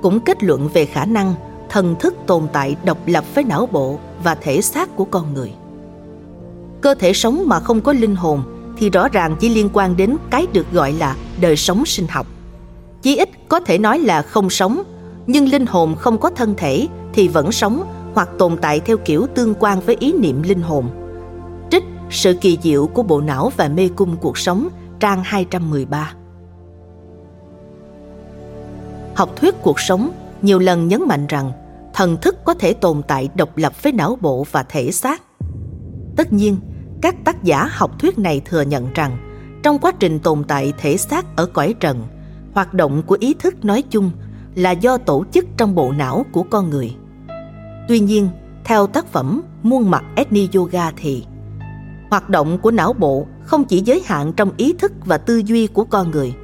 cũng 0.02 0.20
kết 0.20 0.42
luận 0.42 0.68
về 0.74 0.86
khả 0.86 1.04
năng 1.04 1.34
thần 1.68 1.96
thức 2.00 2.14
tồn 2.26 2.42
tại 2.52 2.76
độc 2.84 2.98
lập 3.06 3.24
với 3.34 3.44
não 3.44 3.68
bộ 3.72 3.98
và 4.24 4.34
thể 4.34 4.62
xác 4.62 4.96
của 4.96 5.04
con 5.04 5.34
người. 5.34 5.52
Cơ 6.80 6.94
thể 6.94 7.12
sống 7.12 7.42
mà 7.46 7.60
không 7.60 7.80
có 7.80 7.92
linh 7.92 8.16
hồn 8.16 8.42
thì 8.76 8.90
rõ 8.90 9.08
ràng 9.08 9.36
chỉ 9.40 9.48
liên 9.48 9.68
quan 9.72 9.96
đến 9.96 10.16
cái 10.30 10.46
được 10.52 10.72
gọi 10.72 10.92
là 10.92 11.16
đời 11.40 11.56
sống 11.56 11.86
sinh 11.86 12.06
học. 12.08 12.26
Chí 13.02 13.16
ít 13.16 13.28
có 13.48 13.60
thể 13.60 13.78
nói 13.78 13.98
là 13.98 14.22
không 14.22 14.50
sống, 14.50 14.82
nhưng 15.26 15.48
linh 15.48 15.66
hồn 15.66 15.94
không 15.94 16.18
có 16.18 16.30
thân 16.30 16.54
thể 16.56 16.86
thì 17.12 17.28
vẫn 17.28 17.52
sống 17.52 17.84
hoặc 18.14 18.28
tồn 18.38 18.56
tại 18.56 18.80
theo 18.80 18.96
kiểu 18.96 19.26
tương 19.34 19.54
quan 19.54 19.80
với 19.80 19.96
ý 20.00 20.12
niệm 20.12 20.42
linh 20.42 20.62
hồn. 20.62 20.88
Trích 21.70 21.84
Sự 22.12 22.34
kỳ 22.40 22.58
diệu 22.62 22.86
của 22.86 23.02
bộ 23.02 23.20
não 23.20 23.52
và 23.56 23.68
mê 23.68 23.88
cung 23.96 24.16
cuộc 24.16 24.38
sống 24.38 24.68
trang 25.00 25.22
213 25.24 26.12
Học 29.14 29.36
thuyết 29.36 29.54
cuộc 29.62 29.80
sống 29.80 30.10
nhiều 30.42 30.58
lần 30.58 30.88
nhấn 30.88 31.02
mạnh 31.06 31.26
rằng 31.26 31.52
thần 31.94 32.16
thức 32.16 32.36
có 32.44 32.54
thể 32.54 32.72
tồn 32.72 33.02
tại 33.08 33.28
độc 33.34 33.56
lập 33.56 33.82
với 33.82 33.92
não 33.92 34.18
bộ 34.20 34.46
và 34.50 34.62
thể 34.62 34.92
xác. 34.92 35.22
Tất 36.16 36.32
nhiên, 36.32 36.56
các 37.03 37.14
tác 37.24 37.44
giả 37.44 37.68
học 37.72 37.98
thuyết 37.98 38.18
này 38.18 38.42
thừa 38.44 38.62
nhận 38.62 38.92
rằng 38.94 39.16
trong 39.62 39.78
quá 39.78 39.92
trình 40.00 40.18
tồn 40.18 40.44
tại 40.44 40.72
thể 40.78 40.96
xác 40.96 41.36
ở 41.36 41.46
cõi 41.46 41.74
trần, 41.80 42.03
hoạt 42.55 42.74
động 42.74 43.03
của 43.03 43.16
ý 43.20 43.34
thức 43.34 43.64
nói 43.64 43.82
chung 43.90 44.11
là 44.55 44.70
do 44.70 44.98
tổ 44.98 45.24
chức 45.32 45.44
trong 45.57 45.74
bộ 45.74 45.92
não 45.92 46.26
của 46.32 46.42
con 46.42 46.70
người. 46.70 46.94
Tuy 47.88 48.00
nhiên, 48.00 48.28
theo 48.64 48.86
tác 48.86 49.07
phẩm 49.07 49.42
Muôn 49.62 49.90
mặt 49.90 50.05
etni 50.14 50.48
Yoga 50.55 50.90
thì 50.96 51.24
hoạt 52.11 52.30
động 52.30 52.59
của 52.59 52.70
não 52.70 52.92
bộ 52.92 53.26
không 53.42 53.64
chỉ 53.64 53.80
giới 53.80 54.03
hạn 54.07 54.32
trong 54.32 54.50
ý 54.57 54.72
thức 54.72 54.92
và 55.05 55.18
tư 55.18 55.42
duy 55.44 55.66
của 55.66 55.84
con 55.84 56.11
người. 56.11 56.34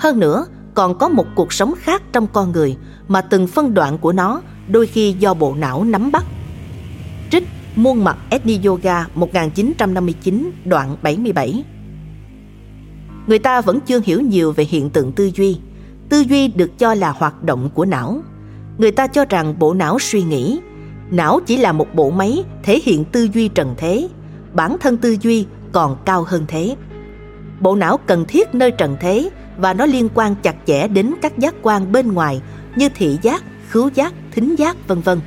Hơn 0.00 0.20
nữa, 0.20 0.46
còn 0.74 0.98
có 0.98 1.08
một 1.08 1.26
cuộc 1.34 1.52
sống 1.52 1.74
khác 1.78 2.02
trong 2.12 2.26
con 2.26 2.52
người 2.52 2.76
mà 3.08 3.20
từng 3.20 3.46
phân 3.46 3.74
đoạn 3.74 3.98
của 3.98 4.12
nó 4.12 4.40
đôi 4.68 4.86
khi 4.86 5.12
do 5.12 5.34
bộ 5.34 5.54
não 5.54 5.84
nắm 5.84 6.12
bắt. 6.12 6.24
Muôn 7.76 8.04
mặt 8.04 8.16
Ethni 8.30 8.60
Yoga 8.64 9.06
1959 9.14 10.50
đoạn 10.64 10.96
77 11.02 11.64
Người 13.26 13.38
ta 13.38 13.60
vẫn 13.60 13.80
chưa 13.80 14.00
hiểu 14.04 14.20
nhiều 14.20 14.52
về 14.52 14.64
hiện 14.64 14.90
tượng 14.90 15.12
tư 15.12 15.30
duy. 15.34 15.58
Tư 16.08 16.20
duy 16.20 16.48
được 16.48 16.78
cho 16.78 16.94
là 16.94 17.10
hoạt 17.10 17.42
động 17.42 17.70
của 17.74 17.84
não. 17.84 18.22
Người 18.78 18.92
ta 18.92 19.06
cho 19.06 19.24
rằng 19.24 19.54
bộ 19.58 19.74
não 19.74 19.98
suy 19.98 20.22
nghĩ. 20.22 20.60
Não 21.10 21.40
chỉ 21.46 21.56
là 21.56 21.72
một 21.72 21.94
bộ 21.94 22.10
máy 22.10 22.44
thể 22.62 22.80
hiện 22.84 23.04
tư 23.04 23.28
duy 23.34 23.48
trần 23.48 23.74
thế. 23.76 24.08
Bản 24.54 24.76
thân 24.80 24.96
tư 24.96 25.16
duy 25.20 25.46
còn 25.72 25.96
cao 26.04 26.24
hơn 26.28 26.44
thế. 26.48 26.76
Bộ 27.60 27.76
não 27.76 27.96
cần 27.96 28.24
thiết 28.28 28.54
nơi 28.54 28.70
trần 28.70 28.96
thế 29.00 29.30
và 29.58 29.74
nó 29.74 29.86
liên 29.86 30.08
quan 30.14 30.34
chặt 30.42 30.56
chẽ 30.66 30.88
đến 30.88 31.14
các 31.22 31.38
giác 31.38 31.54
quan 31.62 31.92
bên 31.92 32.12
ngoài 32.12 32.40
như 32.76 32.88
thị 32.88 33.18
giác, 33.22 33.44
khứu 33.68 33.90
giác, 33.94 34.14
thính 34.32 34.56
giác 34.58 34.88
vân 34.88 35.00
vân. 35.00 35.20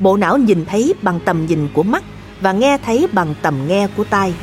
Bộ 0.00 0.16
não 0.16 0.38
nhìn 0.38 0.64
thấy 0.64 0.94
bằng 1.02 1.20
tầm 1.24 1.46
nhìn 1.46 1.68
của 1.74 1.82
mắt 1.82 2.04
và 2.40 2.52
nghe 2.52 2.78
thấy 2.78 3.06
bằng 3.12 3.34
tầm 3.42 3.54
nghe 3.68 3.88
của 3.96 4.04
tai. 4.04 4.34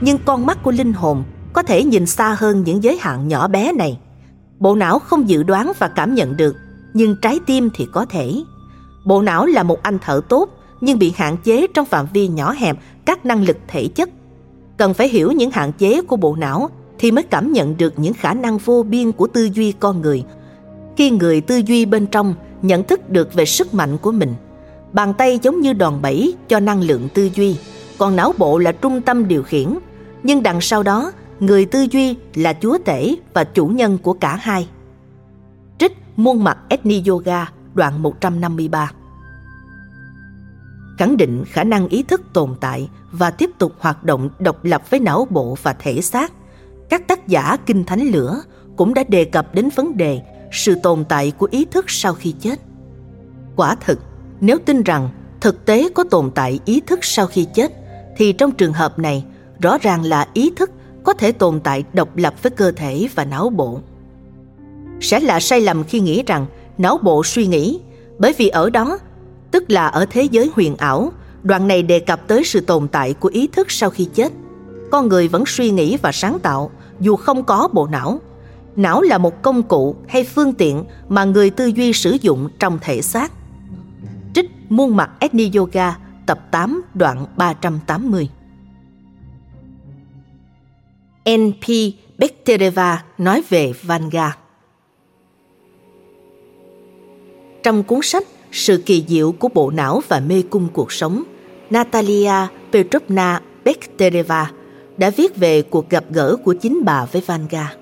Nhưng 0.00 0.18
con 0.24 0.46
mắt 0.46 0.62
của 0.62 0.70
linh 0.70 0.92
hồn 0.92 1.24
có 1.52 1.62
thể 1.62 1.84
nhìn 1.84 2.06
xa 2.06 2.36
hơn 2.38 2.64
những 2.64 2.82
giới 2.82 2.98
hạn 3.00 3.28
nhỏ 3.28 3.48
bé 3.48 3.72
này. 3.72 3.98
Bộ 4.58 4.74
não 4.74 4.98
không 4.98 5.28
dự 5.28 5.42
đoán 5.42 5.72
và 5.78 5.88
cảm 5.88 6.14
nhận 6.14 6.36
được, 6.36 6.56
nhưng 6.94 7.16
trái 7.22 7.38
tim 7.46 7.70
thì 7.74 7.86
có 7.92 8.06
thể. 8.06 8.32
Bộ 9.04 9.22
não 9.22 9.46
là 9.46 9.62
một 9.62 9.82
anh 9.82 9.98
thợ 9.98 10.20
tốt, 10.28 10.48
nhưng 10.80 10.98
bị 10.98 11.12
hạn 11.16 11.36
chế 11.44 11.66
trong 11.74 11.86
phạm 11.86 12.06
vi 12.12 12.28
nhỏ 12.28 12.54
hẹp 12.58 12.78
các 13.04 13.26
năng 13.26 13.44
lực 13.44 13.56
thể 13.68 13.88
chất. 13.94 14.08
Cần 14.76 14.94
phải 14.94 15.08
hiểu 15.08 15.32
những 15.32 15.50
hạn 15.50 15.72
chế 15.72 16.00
của 16.02 16.16
bộ 16.16 16.36
não 16.36 16.70
thì 16.98 17.10
mới 17.10 17.24
cảm 17.24 17.52
nhận 17.52 17.76
được 17.76 17.98
những 17.98 18.14
khả 18.14 18.34
năng 18.34 18.58
vô 18.58 18.82
biên 18.82 19.12
của 19.12 19.26
tư 19.26 19.48
duy 19.54 19.72
con 19.72 20.00
người. 20.00 20.24
Khi 20.96 21.10
người 21.10 21.40
tư 21.40 21.56
duy 21.66 21.84
bên 21.84 22.06
trong 22.06 22.34
nhận 22.62 22.82
thức 22.84 23.10
được 23.10 23.34
về 23.34 23.44
sức 23.44 23.74
mạnh 23.74 23.98
của 23.98 24.12
mình, 24.12 24.34
bàn 24.94 25.14
tay 25.14 25.38
giống 25.42 25.60
như 25.60 25.72
đòn 25.72 26.02
bẩy 26.02 26.34
cho 26.48 26.60
năng 26.60 26.80
lượng 26.80 27.08
tư 27.14 27.30
duy, 27.34 27.56
còn 27.98 28.16
não 28.16 28.32
bộ 28.38 28.58
là 28.58 28.72
trung 28.72 29.00
tâm 29.00 29.28
điều 29.28 29.42
khiển. 29.42 29.78
Nhưng 30.22 30.42
đằng 30.42 30.60
sau 30.60 30.82
đó, 30.82 31.12
người 31.40 31.64
tư 31.64 31.86
duy 31.90 32.16
là 32.34 32.54
chúa 32.60 32.78
tể 32.84 33.14
và 33.32 33.44
chủ 33.44 33.66
nhân 33.66 33.98
của 33.98 34.12
cả 34.12 34.36
hai. 34.36 34.68
Trích 35.78 35.92
Muôn 36.16 36.44
mặt 36.44 36.58
Etni 36.68 37.02
Yoga 37.08 37.46
đoạn 37.74 38.02
153 38.02 38.90
Khẳng 40.98 41.16
định 41.16 41.44
khả 41.46 41.64
năng 41.64 41.88
ý 41.88 42.02
thức 42.02 42.22
tồn 42.32 42.54
tại 42.60 42.88
và 43.12 43.30
tiếp 43.30 43.50
tục 43.58 43.72
hoạt 43.78 44.04
động 44.04 44.30
độc 44.38 44.64
lập 44.64 44.90
với 44.90 45.00
não 45.00 45.26
bộ 45.30 45.56
và 45.62 45.72
thể 45.72 46.00
xác 46.00 46.32
các 46.90 47.08
tác 47.08 47.28
giả 47.28 47.56
kinh 47.66 47.84
thánh 47.84 48.00
lửa 48.00 48.42
cũng 48.76 48.94
đã 48.94 49.04
đề 49.08 49.24
cập 49.24 49.54
đến 49.54 49.68
vấn 49.76 49.96
đề 49.96 50.22
sự 50.52 50.74
tồn 50.82 51.04
tại 51.08 51.32
của 51.38 51.48
ý 51.50 51.64
thức 51.64 51.84
sau 51.88 52.14
khi 52.14 52.34
chết. 52.40 52.60
Quả 53.56 53.74
thực, 53.74 54.00
nếu 54.40 54.58
tin 54.58 54.82
rằng 54.82 55.08
thực 55.40 55.64
tế 55.64 55.88
có 55.94 56.04
tồn 56.04 56.30
tại 56.34 56.60
ý 56.64 56.80
thức 56.80 56.98
sau 57.02 57.26
khi 57.26 57.46
chết, 57.54 57.72
thì 58.16 58.32
trong 58.32 58.52
trường 58.52 58.72
hợp 58.72 58.98
này 58.98 59.24
rõ 59.60 59.78
ràng 59.78 60.04
là 60.04 60.28
ý 60.32 60.52
thức 60.56 60.70
có 61.04 61.12
thể 61.12 61.32
tồn 61.32 61.60
tại 61.60 61.84
độc 61.92 62.16
lập 62.16 62.34
với 62.42 62.50
cơ 62.50 62.72
thể 62.72 63.08
và 63.14 63.24
não 63.24 63.50
bộ. 63.50 63.80
Sẽ 65.00 65.20
là 65.20 65.40
sai 65.40 65.60
lầm 65.60 65.84
khi 65.84 66.00
nghĩ 66.00 66.22
rằng 66.26 66.46
não 66.78 66.98
bộ 67.02 67.24
suy 67.24 67.46
nghĩ, 67.46 67.80
bởi 68.18 68.34
vì 68.38 68.48
ở 68.48 68.70
đó, 68.70 68.98
tức 69.50 69.70
là 69.70 69.86
ở 69.86 70.06
thế 70.10 70.22
giới 70.22 70.50
huyền 70.54 70.76
ảo, 70.76 71.12
đoạn 71.42 71.68
này 71.68 71.82
đề 71.82 72.00
cập 72.00 72.28
tới 72.28 72.44
sự 72.44 72.60
tồn 72.60 72.88
tại 72.88 73.14
của 73.14 73.28
ý 73.28 73.46
thức 73.46 73.70
sau 73.70 73.90
khi 73.90 74.08
chết. 74.14 74.32
Con 74.90 75.08
người 75.08 75.28
vẫn 75.28 75.44
suy 75.46 75.70
nghĩ 75.70 75.96
và 76.02 76.12
sáng 76.12 76.38
tạo, 76.38 76.70
dù 77.00 77.16
không 77.16 77.44
có 77.44 77.68
bộ 77.72 77.86
não. 77.86 78.20
Não 78.76 79.02
là 79.02 79.18
một 79.18 79.42
công 79.42 79.62
cụ 79.62 79.96
hay 80.08 80.24
phương 80.24 80.52
tiện 80.52 80.84
mà 81.08 81.24
người 81.24 81.50
tư 81.50 81.66
duy 81.66 81.92
sử 81.92 82.16
dụng 82.20 82.48
trong 82.58 82.78
thể 82.82 83.02
xác. 83.02 83.32
Muôn 84.68 84.96
mặt 84.96 85.10
Ethni 85.20 85.50
Yoga 85.56 85.96
tập 86.26 86.38
8 86.50 86.82
đoạn 86.94 87.26
380 87.36 88.28
N.P. 91.28 91.66
Bektereva 92.18 93.04
nói 93.18 93.42
về 93.48 93.72
Vanga. 93.82 94.36
Trong 97.62 97.82
cuốn 97.82 98.00
sách 98.02 98.24
Sự 98.54 98.82
kỳ 98.86 99.04
diệu 99.08 99.32
của 99.32 99.48
bộ 99.54 99.70
não 99.70 100.02
và 100.08 100.20
mê 100.20 100.42
cung 100.50 100.68
cuộc 100.72 100.92
sống, 100.92 101.22
Natalia 101.70 102.32
Petrovna 102.72 103.40
Bektereva 103.64 104.50
đã 104.96 105.10
viết 105.10 105.36
về 105.36 105.62
cuộc 105.62 105.90
gặp 105.90 106.04
gỡ 106.10 106.36
của 106.44 106.54
chính 106.54 106.84
bà 106.84 107.04
với 107.04 107.22
Vanga. 107.26 107.74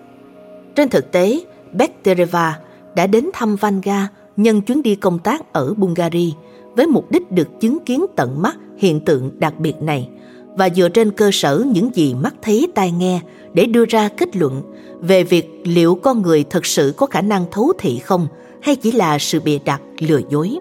Trên 0.76 0.88
thực 0.88 1.12
tế, 1.12 1.40
Bektereva 1.72 2.58
đã 2.96 3.06
đến 3.06 3.30
thăm 3.32 3.56
Vanga 3.56 4.08
nhân 4.36 4.60
chuyến 4.60 4.82
đi 4.82 4.94
công 4.94 5.18
tác 5.18 5.52
ở 5.52 5.74
Bulgaria 5.74 6.30
với 6.76 6.86
mục 6.86 7.10
đích 7.10 7.32
được 7.32 7.60
chứng 7.60 7.78
kiến 7.84 8.06
tận 8.16 8.42
mắt 8.42 8.56
hiện 8.76 9.00
tượng 9.00 9.30
đặc 9.38 9.54
biệt 9.58 9.82
này 9.82 10.08
và 10.56 10.68
dựa 10.70 10.88
trên 10.88 11.10
cơ 11.10 11.30
sở 11.32 11.64
những 11.72 11.90
gì 11.94 12.14
mắt 12.14 12.34
thấy 12.42 12.68
tai 12.74 12.90
nghe 12.90 13.20
để 13.54 13.66
đưa 13.66 13.84
ra 13.84 14.08
kết 14.08 14.36
luận 14.36 14.62
về 15.00 15.24
việc 15.24 15.62
liệu 15.64 15.94
con 15.94 16.22
người 16.22 16.44
thực 16.50 16.66
sự 16.66 16.94
có 16.96 17.06
khả 17.06 17.20
năng 17.20 17.44
thấu 17.50 17.72
thị 17.78 17.98
không 17.98 18.26
hay 18.62 18.76
chỉ 18.76 18.92
là 18.92 19.18
sự 19.18 19.40
bịa 19.40 19.58
đặt 19.64 19.80
lừa 19.98 20.20
dối. 20.30 20.58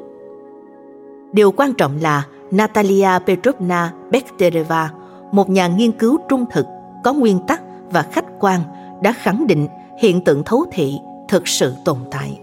Điều 1.33 1.51
quan 1.51 1.73
trọng 1.73 1.97
là 2.01 2.25
Natalia 2.51 3.09
Petrovna 3.27 3.93
Bektereva, 4.11 4.91
một 5.31 5.49
nhà 5.49 5.67
nghiên 5.67 5.91
cứu 5.91 6.17
trung 6.29 6.45
thực, 6.51 6.65
có 7.03 7.13
nguyên 7.13 7.39
tắc 7.47 7.61
và 7.91 8.01
khách 8.01 8.25
quan, 8.39 8.61
đã 9.03 9.13
khẳng 9.13 9.47
định 9.47 9.67
hiện 10.01 10.21
tượng 10.21 10.43
thấu 10.43 10.65
thị 10.71 10.93
thực 11.29 11.47
sự 11.47 11.73
tồn 11.85 11.97
tại. 12.11 12.39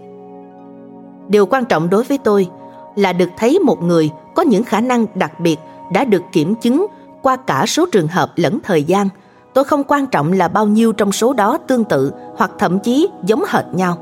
Điều 1.27 1.45
quan 1.45 1.65
trọng 1.65 1.89
đối 1.89 2.03
với 2.03 2.17
tôi 2.17 2.47
là 2.95 3.13
được 3.13 3.29
thấy 3.37 3.59
một 3.59 3.83
người 3.83 4.09
có 4.35 4.43
những 4.43 4.63
khả 4.63 4.81
năng 4.81 5.05
đặc 5.15 5.39
biệt 5.39 5.59
đã 5.91 6.03
được 6.03 6.23
kiểm 6.31 6.55
chứng 6.55 6.85
qua 7.21 7.35
cả 7.35 7.65
số 7.67 7.85
trường 7.91 8.07
hợp 8.07 8.31
lẫn 8.35 8.59
thời 8.63 8.83
gian. 8.83 9.09
Tôi 9.53 9.63
không 9.63 9.83
quan 9.87 10.05
trọng 10.05 10.33
là 10.33 10.47
bao 10.47 10.67
nhiêu 10.67 10.91
trong 10.91 11.11
số 11.11 11.33
đó 11.33 11.57
tương 11.57 11.83
tự 11.83 12.11
hoặc 12.35 12.51
thậm 12.59 12.79
chí 12.79 13.09
giống 13.23 13.43
hệt 13.47 13.65
nhau. 13.73 13.97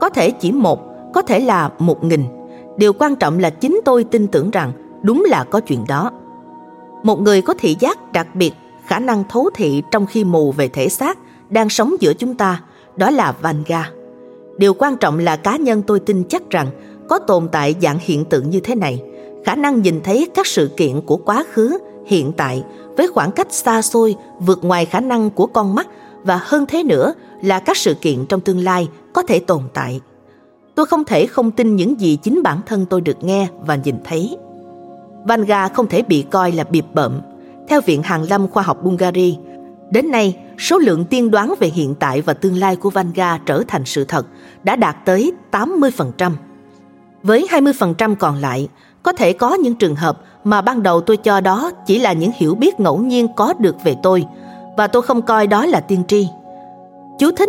Có 0.00 0.08
thể 0.08 0.30
chỉ 0.30 0.52
một, 0.52 0.80
có 1.14 1.22
thể 1.22 1.40
là 1.40 1.70
một 1.78 2.04
nghìn. 2.04 2.24
Điều 2.76 2.92
quan 2.92 3.16
trọng 3.16 3.38
là 3.38 3.50
chính 3.50 3.80
tôi 3.84 4.04
tin 4.04 4.26
tưởng 4.26 4.50
rằng 4.50 4.72
đúng 5.02 5.24
là 5.28 5.44
có 5.44 5.60
chuyện 5.60 5.84
đó. 5.88 6.10
Một 7.02 7.20
người 7.20 7.42
có 7.42 7.54
thị 7.58 7.76
giác 7.80 8.12
đặc 8.12 8.26
biệt, 8.34 8.52
khả 8.86 8.98
năng 8.98 9.24
thấu 9.28 9.50
thị 9.54 9.82
trong 9.90 10.06
khi 10.06 10.24
mù 10.24 10.52
về 10.52 10.68
thể 10.68 10.88
xác 10.88 11.18
đang 11.48 11.68
sống 11.68 11.94
giữa 12.00 12.14
chúng 12.14 12.34
ta, 12.34 12.62
đó 12.96 13.10
là 13.10 13.32
Vanga. 13.40 13.90
Điều 14.58 14.74
quan 14.74 14.96
trọng 14.96 15.18
là 15.18 15.36
cá 15.36 15.56
nhân 15.56 15.82
tôi 15.82 16.00
tin 16.00 16.24
chắc 16.28 16.50
rằng 16.50 16.66
có 17.08 17.18
tồn 17.18 17.48
tại 17.52 17.74
dạng 17.82 17.98
hiện 18.00 18.24
tượng 18.24 18.50
như 18.50 18.60
thế 18.60 18.74
này, 18.74 19.02
khả 19.44 19.54
năng 19.54 19.82
nhìn 19.82 20.00
thấy 20.04 20.28
các 20.34 20.46
sự 20.46 20.70
kiện 20.76 21.00
của 21.00 21.16
quá 21.16 21.44
khứ, 21.52 21.78
hiện 22.06 22.32
tại 22.36 22.64
với 22.96 23.08
khoảng 23.08 23.30
cách 23.30 23.52
xa 23.52 23.82
xôi 23.82 24.16
vượt 24.40 24.64
ngoài 24.64 24.86
khả 24.86 25.00
năng 25.00 25.30
của 25.30 25.46
con 25.46 25.74
mắt 25.74 25.86
và 26.22 26.40
hơn 26.42 26.66
thế 26.66 26.82
nữa 26.82 27.14
là 27.42 27.60
các 27.60 27.76
sự 27.76 27.94
kiện 27.94 28.26
trong 28.26 28.40
tương 28.40 28.64
lai 28.64 28.88
có 29.12 29.22
thể 29.22 29.38
tồn 29.38 29.62
tại. 29.74 30.00
Tôi 30.74 30.86
không 30.86 31.04
thể 31.04 31.26
không 31.26 31.50
tin 31.50 31.76
những 31.76 32.00
gì 32.00 32.18
chính 32.22 32.42
bản 32.42 32.60
thân 32.66 32.86
tôi 32.86 33.00
được 33.00 33.24
nghe 33.24 33.48
và 33.66 33.76
nhìn 33.76 33.96
thấy. 34.04 34.36
Vanga 35.24 35.68
không 35.68 35.86
thể 35.86 36.02
bị 36.02 36.24
coi 36.30 36.52
là 36.52 36.64
bịp 36.64 36.84
bợm. 36.94 37.20
Theo 37.68 37.80
Viện 37.80 38.02
Hàn 38.02 38.24
Lâm 38.24 38.48
Khoa 38.48 38.62
học 38.62 38.84
Bulgari, 38.84 39.38
đến 39.90 40.10
nay 40.10 40.36
số 40.58 40.78
lượng 40.78 41.04
tiên 41.04 41.30
đoán 41.30 41.54
về 41.60 41.68
hiện 41.68 41.94
tại 41.94 42.20
và 42.20 42.34
tương 42.34 42.56
lai 42.56 42.76
của 42.76 42.90
Vanga 42.90 43.38
trở 43.46 43.62
thành 43.68 43.84
sự 43.84 44.04
thật 44.04 44.26
đã 44.64 44.76
đạt 44.76 44.96
tới 45.04 45.32
80%. 45.50 46.32
Với 47.26 47.46
20% 47.50 48.14
còn 48.14 48.36
lại, 48.36 48.68
có 49.02 49.12
thể 49.12 49.32
có 49.32 49.54
những 49.54 49.74
trường 49.74 49.96
hợp 49.96 50.20
mà 50.44 50.60
ban 50.60 50.82
đầu 50.82 51.00
tôi 51.00 51.16
cho 51.16 51.40
đó 51.40 51.70
chỉ 51.86 51.98
là 51.98 52.12
những 52.12 52.30
hiểu 52.34 52.54
biết 52.54 52.80
ngẫu 52.80 52.98
nhiên 52.98 53.28
có 53.36 53.54
được 53.58 53.76
về 53.84 53.96
tôi 54.02 54.24
và 54.76 54.86
tôi 54.86 55.02
không 55.02 55.22
coi 55.22 55.46
đó 55.46 55.66
là 55.66 55.80
tiên 55.80 56.02
tri. 56.08 56.28
Chú 57.18 57.30
thích 57.36 57.48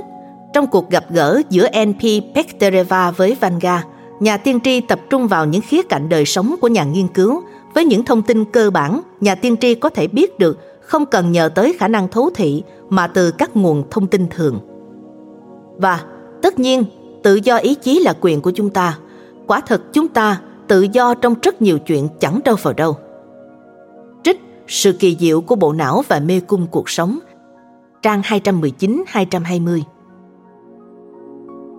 Trong 0.54 0.68
cuộc 0.68 0.90
gặp 0.90 1.06
gỡ 1.10 1.42
giữa 1.50 1.68
NP 1.86 2.02
Pektereva 2.36 3.12
với 3.12 3.38
Vanga, 3.40 3.84
nhà 4.20 4.38
tiên 4.38 4.60
tri 4.64 4.82
tập 4.82 5.00
trung 5.10 5.28
vào 5.28 5.46
những 5.46 5.62
khía 5.62 5.82
cạnh 5.84 6.10
đời 6.10 6.26
sống 6.26 6.56
của 6.62 6.68
nhà 6.68 6.84
nghiên 6.84 7.08
cứu 7.08 7.42
với 7.74 7.86
những 7.86 8.06
thông 8.06 8.22
tin 8.22 8.46
cơ 8.46 8.70
bản 8.70 9.02
nhà 9.22 9.36
tiên 9.36 9.58
tri 9.58 9.76
có 9.76 9.90
thể 9.90 10.08
biết 10.08 10.40
được 10.40 10.60
không 10.82 11.06
cần 11.06 11.32
nhờ 11.32 11.50
tới 11.56 11.76
khả 11.80 11.88
năng 11.88 12.08
thấu 12.08 12.30
thị 12.36 12.64
mà 12.90 13.08
từ 13.08 13.32
các 13.32 13.56
nguồn 13.56 13.84
thông 13.90 14.08
tin 14.08 14.28
thường. 14.30 14.60
Và 15.78 16.04
tất 16.42 16.60
nhiên, 16.60 16.84
tự 17.24 17.36
do 17.36 17.58
ý 17.58 17.76
chí 17.76 18.00
là 18.00 18.14
quyền 18.22 18.42
của 18.42 18.52
chúng 18.52 18.70
ta. 18.70 18.98
Quả 19.48 19.62
thật 19.62 19.94
chúng 19.94 20.08
ta 20.08 20.42
tự 20.68 20.88
do 20.94 21.14
trong 21.14 21.36
rất 21.44 21.62
nhiều 21.62 21.80
chuyện 21.80 22.08
chẳng 22.20 22.40
đâu 22.46 22.56
vào 22.62 22.74
đâu. 22.74 22.98
Trích 24.24 24.42
Sự 24.68 24.94
kỳ 24.94 25.18
diệu 25.20 25.42
của 25.42 25.56
bộ 25.56 25.74
não 25.74 26.04
và 26.08 26.20
mê 26.20 26.40
cung 26.40 26.68
cuộc 26.72 26.90
sống 26.90 27.20
Trang 28.02 28.22
219-220 28.22 29.82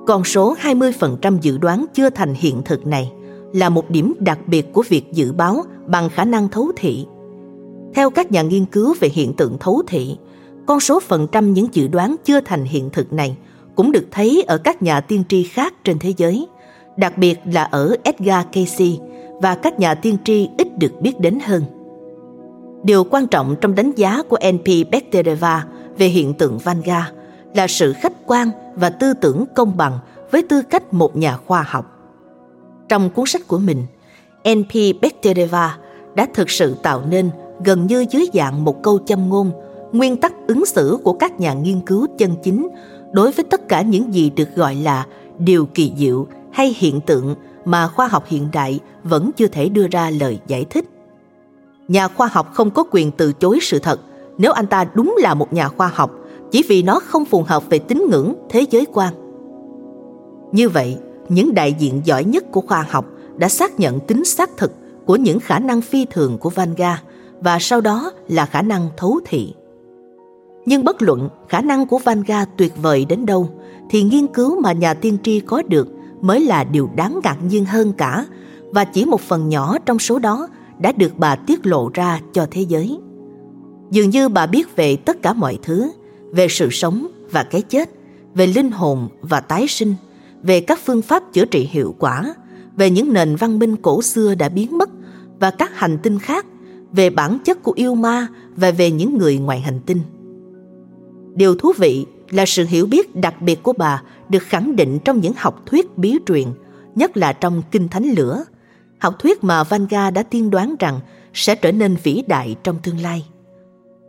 Con 0.06 0.24
số 0.24 0.54
20% 0.62 1.38
dự 1.40 1.58
đoán 1.58 1.84
chưa 1.94 2.10
thành 2.10 2.34
hiện 2.34 2.62
thực 2.64 2.86
này 2.86 3.12
là 3.52 3.68
một 3.68 3.90
điểm 3.90 4.14
đặc 4.18 4.38
biệt 4.46 4.72
của 4.72 4.84
việc 4.88 5.12
dự 5.12 5.32
báo 5.32 5.62
bằng 5.86 6.08
khả 6.08 6.24
năng 6.24 6.48
thấu 6.48 6.72
thị. 6.76 7.06
Theo 7.94 8.10
các 8.10 8.32
nhà 8.32 8.42
nghiên 8.42 8.64
cứu 8.64 8.94
về 9.00 9.08
hiện 9.08 9.34
tượng 9.34 9.58
thấu 9.60 9.82
thị, 9.86 10.16
con 10.66 10.80
số 10.80 11.00
phần 11.00 11.26
trăm 11.32 11.52
những 11.52 11.66
dự 11.72 11.88
đoán 11.88 12.16
chưa 12.24 12.40
thành 12.40 12.64
hiện 12.64 12.90
thực 12.90 13.12
này 13.12 13.36
cũng 13.74 13.92
được 13.92 14.04
thấy 14.10 14.44
ở 14.46 14.58
các 14.58 14.82
nhà 14.82 15.00
tiên 15.00 15.22
tri 15.28 15.42
khác 15.42 15.74
trên 15.84 15.98
thế 15.98 16.14
giới– 16.16 16.46
đặc 16.98 17.18
biệt 17.18 17.40
là 17.44 17.62
ở 17.62 17.96
Edgar 18.02 18.46
Casey 18.52 18.98
và 19.40 19.54
các 19.54 19.78
nhà 19.78 19.94
tiên 19.94 20.16
tri 20.24 20.48
ít 20.58 20.78
được 20.78 21.00
biết 21.00 21.20
đến 21.20 21.38
hơn. 21.44 21.62
Điều 22.82 23.04
quan 23.04 23.26
trọng 23.26 23.56
trong 23.60 23.74
đánh 23.74 23.92
giá 23.92 24.22
của 24.28 24.38
N.P. 24.52 24.90
Bektereva 24.90 25.66
về 25.98 26.06
hiện 26.06 26.34
tượng 26.34 26.58
Vanga 26.58 27.10
là 27.54 27.66
sự 27.66 27.92
khách 27.92 28.12
quan 28.26 28.50
và 28.74 28.90
tư 28.90 29.14
tưởng 29.14 29.44
công 29.54 29.76
bằng 29.76 29.98
với 30.30 30.42
tư 30.42 30.62
cách 30.62 30.92
một 30.92 31.16
nhà 31.16 31.36
khoa 31.36 31.64
học. 31.68 31.98
Trong 32.88 33.10
cuốn 33.10 33.26
sách 33.26 33.42
của 33.48 33.58
mình, 33.58 33.86
N.P. 34.48 35.00
Bektereva 35.02 35.78
đã 36.14 36.26
thực 36.34 36.50
sự 36.50 36.74
tạo 36.82 37.02
nên 37.10 37.30
gần 37.64 37.86
như 37.86 38.06
dưới 38.10 38.28
dạng 38.34 38.64
một 38.64 38.82
câu 38.82 38.98
châm 39.06 39.28
ngôn 39.28 39.50
nguyên 39.92 40.16
tắc 40.16 40.32
ứng 40.46 40.66
xử 40.66 40.98
của 41.04 41.12
các 41.12 41.40
nhà 41.40 41.52
nghiên 41.52 41.80
cứu 41.80 42.06
chân 42.18 42.34
chính 42.42 42.68
đối 43.12 43.32
với 43.32 43.44
tất 43.44 43.68
cả 43.68 43.82
những 43.82 44.14
gì 44.14 44.30
được 44.30 44.48
gọi 44.56 44.74
là 44.74 45.06
điều 45.38 45.66
kỳ 45.66 45.92
diệu 45.96 46.26
hay 46.52 46.74
hiện 46.78 47.00
tượng 47.00 47.34
mà 47.64 47.88
khoa 47.88 48.08
học 48.08 48.24
hiện 48.26 48.48
đại 48.52 48.80
vẫn 49.02 49.30
chưa 49.36 49.46
thể 49.46 49.68
đưa 49.68 49.86
ra 49.90 50.10
lời 50.10 50.38
giải 50.46 50.64
thích. 50.64 50.84
Nhà 51.88 52.08
khoa 52.08 52.28
học 52.32 52.54
không 52.54 52.70
có 52.70 52.84
quyền 52.90 53.10
từ 53.10 53.32
chối 53.32 53.58
sự 53.62 53.78
thật 53.78 54.00
nếu 54.38 54.52
anh 54.52 54.66
ta 54.66 54.84
đúng 54.94 55.16
là 55.18 55.34
một 55.34 55.52
nhà 55.52 55.68
khoa 55.68 55.90
học 55.94 56.10
chỉ 56.50 56.64
vì 56.68 56.82
nó 56.82 57.00
không 57.00 57.24
phù 57.24 57.42
hợp 57.42 57.62
về 57.70 57.78
tín 57.78 58.02
ngưỡng 58.10 58.34
thế 58.48 58.64
giới 58.70 58.86
quan. 58.92 59.14
Như 60.52 60.68
vậy, 60.68 60.98
những 61.28 61.54
đại 61.54 61.72
diện 61.72 62.00
giỏi 62.04 62.24
nhất 62.24 62.44
của 62.50 62.60
khoa 62.60 62.86
học 62.90 63.06
đã 63.36 63.48
xác 63.48 63.80
nhận 63.80 64.00
tính 64.00 64.24
xác 64.24 64.50
thực 64.56 64.72
của 65.06 65.16
những 65.16 65.40
khả 65.40 65.58
năng 65.58 65.80
phi 65.80 66.04
thường 66.04 66.38
của 66.38 66.50
Vanga 66.50 67.02
và 67.40 67.58
sau 67.60 67.80
đó 67.80 68.12
là 68.28 68.46
khả 68.46 68.62
năng 68.62 68.88
thấu 68.96 69.20
thị. 69.24 69.54
Nhưng 70.66 70.84
bất 70.84 71.02
luận 71.02 71.28
khả 71.48 71.60
năng 71.60 71.86
của 71.86 71.98
Vanga 71.98 72.44
tuyệt 72.44 72.72
vời 72.82 73.04
đến 73.04 73.26
đâu 73.26 73.48
thì 73.90 74.02
nghiên 74.02 74.26
cứu 74.26 74.60
mà 74.60 74.72
nhà 74.72 74.94
tiên 74.94 75.18
tri 75.22 75.40
có 75.40 75.62
được 75.68 75.88
mới 76.20 76.40
là 76.40 76.64
điều 76.64 76.90
đáng 76.96 77.20
ngạc 77.24 77.36
nhiên 77.48 77.64
hơn 77.64 77.92
cả 77.92 78.26
và 78.70 78.84
chỉ 78.84 79.04
một 79.04 79.20
phần 79.20 79.48
nhỏ 79.48 79.78
trong 79.86 79.98
số 79.98 80.18
đó 80.18 80.48
đã 80.78 80.92
được 80.92 81.12
bà 81.18 81.36
tiết 81.36 81.66
lộ 81.66 81.90
ra 81.94 82.20
cho 82.32 82.46
thế 82.50 82.62
giới. 82.62 82.98
Dường 83.90 84.10
như 84.10 84.28
bà 84.28 84.46
biết 84.46 84.76
về 84.76 84.96
tất 84.96 85.22
cả 85.22 85.32
mọi 85.32 85.58
thứ, 85.62 85.90
về 86.32 86.48
sự 86.48 86.70
sống 86.70 87.06
và 87.30 87.42
cái 87.42 87.62
chết, 87.62 87.90
về 88.34 88.46
linh 88.46 88.70
hồn 88.70 89.08
và 89.20 89.40
tái 89.40 89.68
sinh, 89.68 89.94
về 90.42 90.60
các 90.60 90.78
phương 90.84 91.02
pháp 91.02 91.22
chữa 91.32 91.44
trị 91.44 91.68
hiệu 91.70 91.94
quả, 91.98 92.34
về 92.76 92.90
những 92.90 93.12
nền 93.12 93.36
văn 93.36 93.58
minh 93.58 93.76
cổ 93.76 94.02
xưa 94.02 94.34
đã 94.34 94.48
biến 94.48 94.78
mất 94.78 94.90
và 95.40 95.50
các 95.50 95.78
hành 95.78 95.98
tinh 96.02 96.18
khác, 96.18 96.46
về 96.92 97.10
bản 97.10 97.38
chất 97.44 97.62
của 97.62 97.72
yêu 97.76 97.94
ma 97.94 98.26
và 98.56 98.70
về 98.70 98.90
những 98.90 99.18
người 99.18 99.38
ngoài 99.38 99.60
hành 99.60 99.80
tinh. 99.86 100.00
Điều 101.34 101.54
thú 101.54 101.72
vị 101.78 102.06
là 102.30 102.46
sự 102.46 102.66
hiểu 102.66 102.86
biết 102.86 103.16
đặc 103.16 103.42
biệt 103.42 103.62
của 103.62 103.72
bà 103.72 104.02
được 104.28 104.42
khẳng 104.42 104.76
định 104.76 104.98
trong 105.04 105.20
những 105.20 105.32
học 105.36 105.62
thuyết 105.66 105.98
bí 105.98 106.18
truyền, 106.26 106.46
nhất 106.94 107.16
là 107.16 107.32
trong 107.32 107.62
Kinh 107.70 107.88
Thánh 107.88 108.04
Lửa, 108.04 108.44
học 108.98 109.14
thuyết 109.18 109.44
mà 109.44 109.64
Vanga 109.64 110.10
đã 110.10 110.22
tiên 110.22 110.50
đoán 110.50 110.74
rằng 110.78 111.00
sẽ 111.34 111.54
trở 111.54 111.72
nên 111.72 111.96
vĩ 112.02 112.22
đại 112.26 112.56
trong 112.62 112.78
tương 112.82 112.98
lai. 113.00 113.26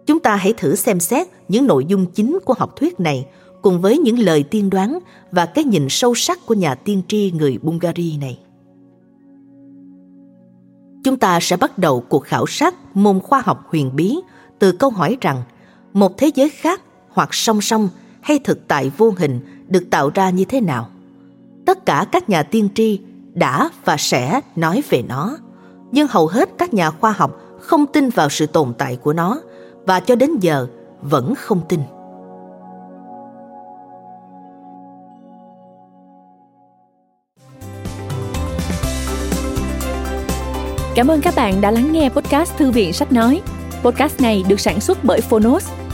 Chúng 0.07 0.19
ta 0.19 0.35
hãy 0.35 0.53
thử 0.57 0.75
xem 0.75 0.99
xét 0.99 1.27
những 1.47 1.67
nội 1.67 1.85
dung 1.85 2.05
chính 2.05 2.39
của 2.45 2.53
học 2.57 2.75
thuyết 2.75 2.99
này 2.99 3.25
cùng 3.61 3.81
với 3.81 3.97
những 3.97 4.19
lời 4.19 4.43
tiên 4.43 4.69
đoán 4.69 4.99
và 5.31 5.45
cái 5.45 5.63
nhìn 5.63 5.89
sâu 5.89 6.15
sắc 6.15 6.45
của 6.45 6.53
nhà 6.53 6.75
tiên 6.75 7.01
tri 7.07 7.31
người 7.31 7.57
Bulgari 7.61 8.17
này. 8.17 8.39
Chúng 11.03 11.17
ta 11.17 11.39
sẽ 11.39 11.57
bắt 11.57 11.77
đầu 11.77 12.03
cuộc 12.09 12.23
khảo 12.23 12.47
sát 12.47 12.75
môn 12.95 13.19
khoa 13.19 13.41
học 13.45 13.65
huyền 13.67 13.95
bí 13.95 14.15
từ 14.59 14.71
câu 14.71 14.89
hỏi 14.89 15.17
rằng 15.21 15.43
một 15.93 16.17
thế 16.17 16.31
giới 16.35 16.49
khác 16.49 16.81
hoặc 17.09 17.33
song 17.33 17.61
song 17.61 17.89
hay 18.21 18.39
thực 18.39 18.67
tại 18.67 18.91
vô 18.97 19.13
hình 19.17 19.39
được 19.67 19.83
tạo 19.89 20.11
ra 20.13 20.29
như 20.29 20.45
thế 20.45 20.61
nào? 20.61 20.89
Tất 21.65 21.85
cả 21.85 22.05
các 22.11 22.29
nhà 22.29 22.43
tiên 22.43 22.69
tri 22.75 22.99
đã 23.33 23.69
và 23.85 23.97
sẽ 23.97 24.41
nói 24.55 24.83
về 24.89 25.03
nó. 25.07 25.37
Nhưng 25.91 26.07
hầu 26.07 26.27
hết 26.27 26.49
các 26.57 26.73
nhà 26.73 26.91
khoa 26.91 27.11
học 27.11 27.41
không 27.59 27.85
tin 27.87 28.09
vào 28.09 28.29
sự 28.29 28.45
tồn 28.45 28.73
tại 28.77 28.95
của 28.95 29.13
nó 29.13 29.41
và 29.85 29.99
cho 29.99 30.15
đến 30.15 30.31
giờ 30.39 30.67
vẫn 31.01 31.35
không 31.35 31.61
tin. 31.69 31.79
Cảm 40.95 41.07
ơn 41.07 41.21
các 41.21 41.33
bạn 41.35 41.61
đã 41.61 41.71
lắng 41.71 41.91
nghe 41.91 42.09
podcast 42.09 42.57
Thư 42.57 42.71
viện 42.71 42.93
Sách 42.93 43.11
Nói. 43.11 43.41
Podcast 43.83 44.21
này 44.21 44.43
được 44.47 44.59
sản 44.59 44.81
xuất 44.81 45.03
bởi 45.03 45.21
Phonos 45.21 45.78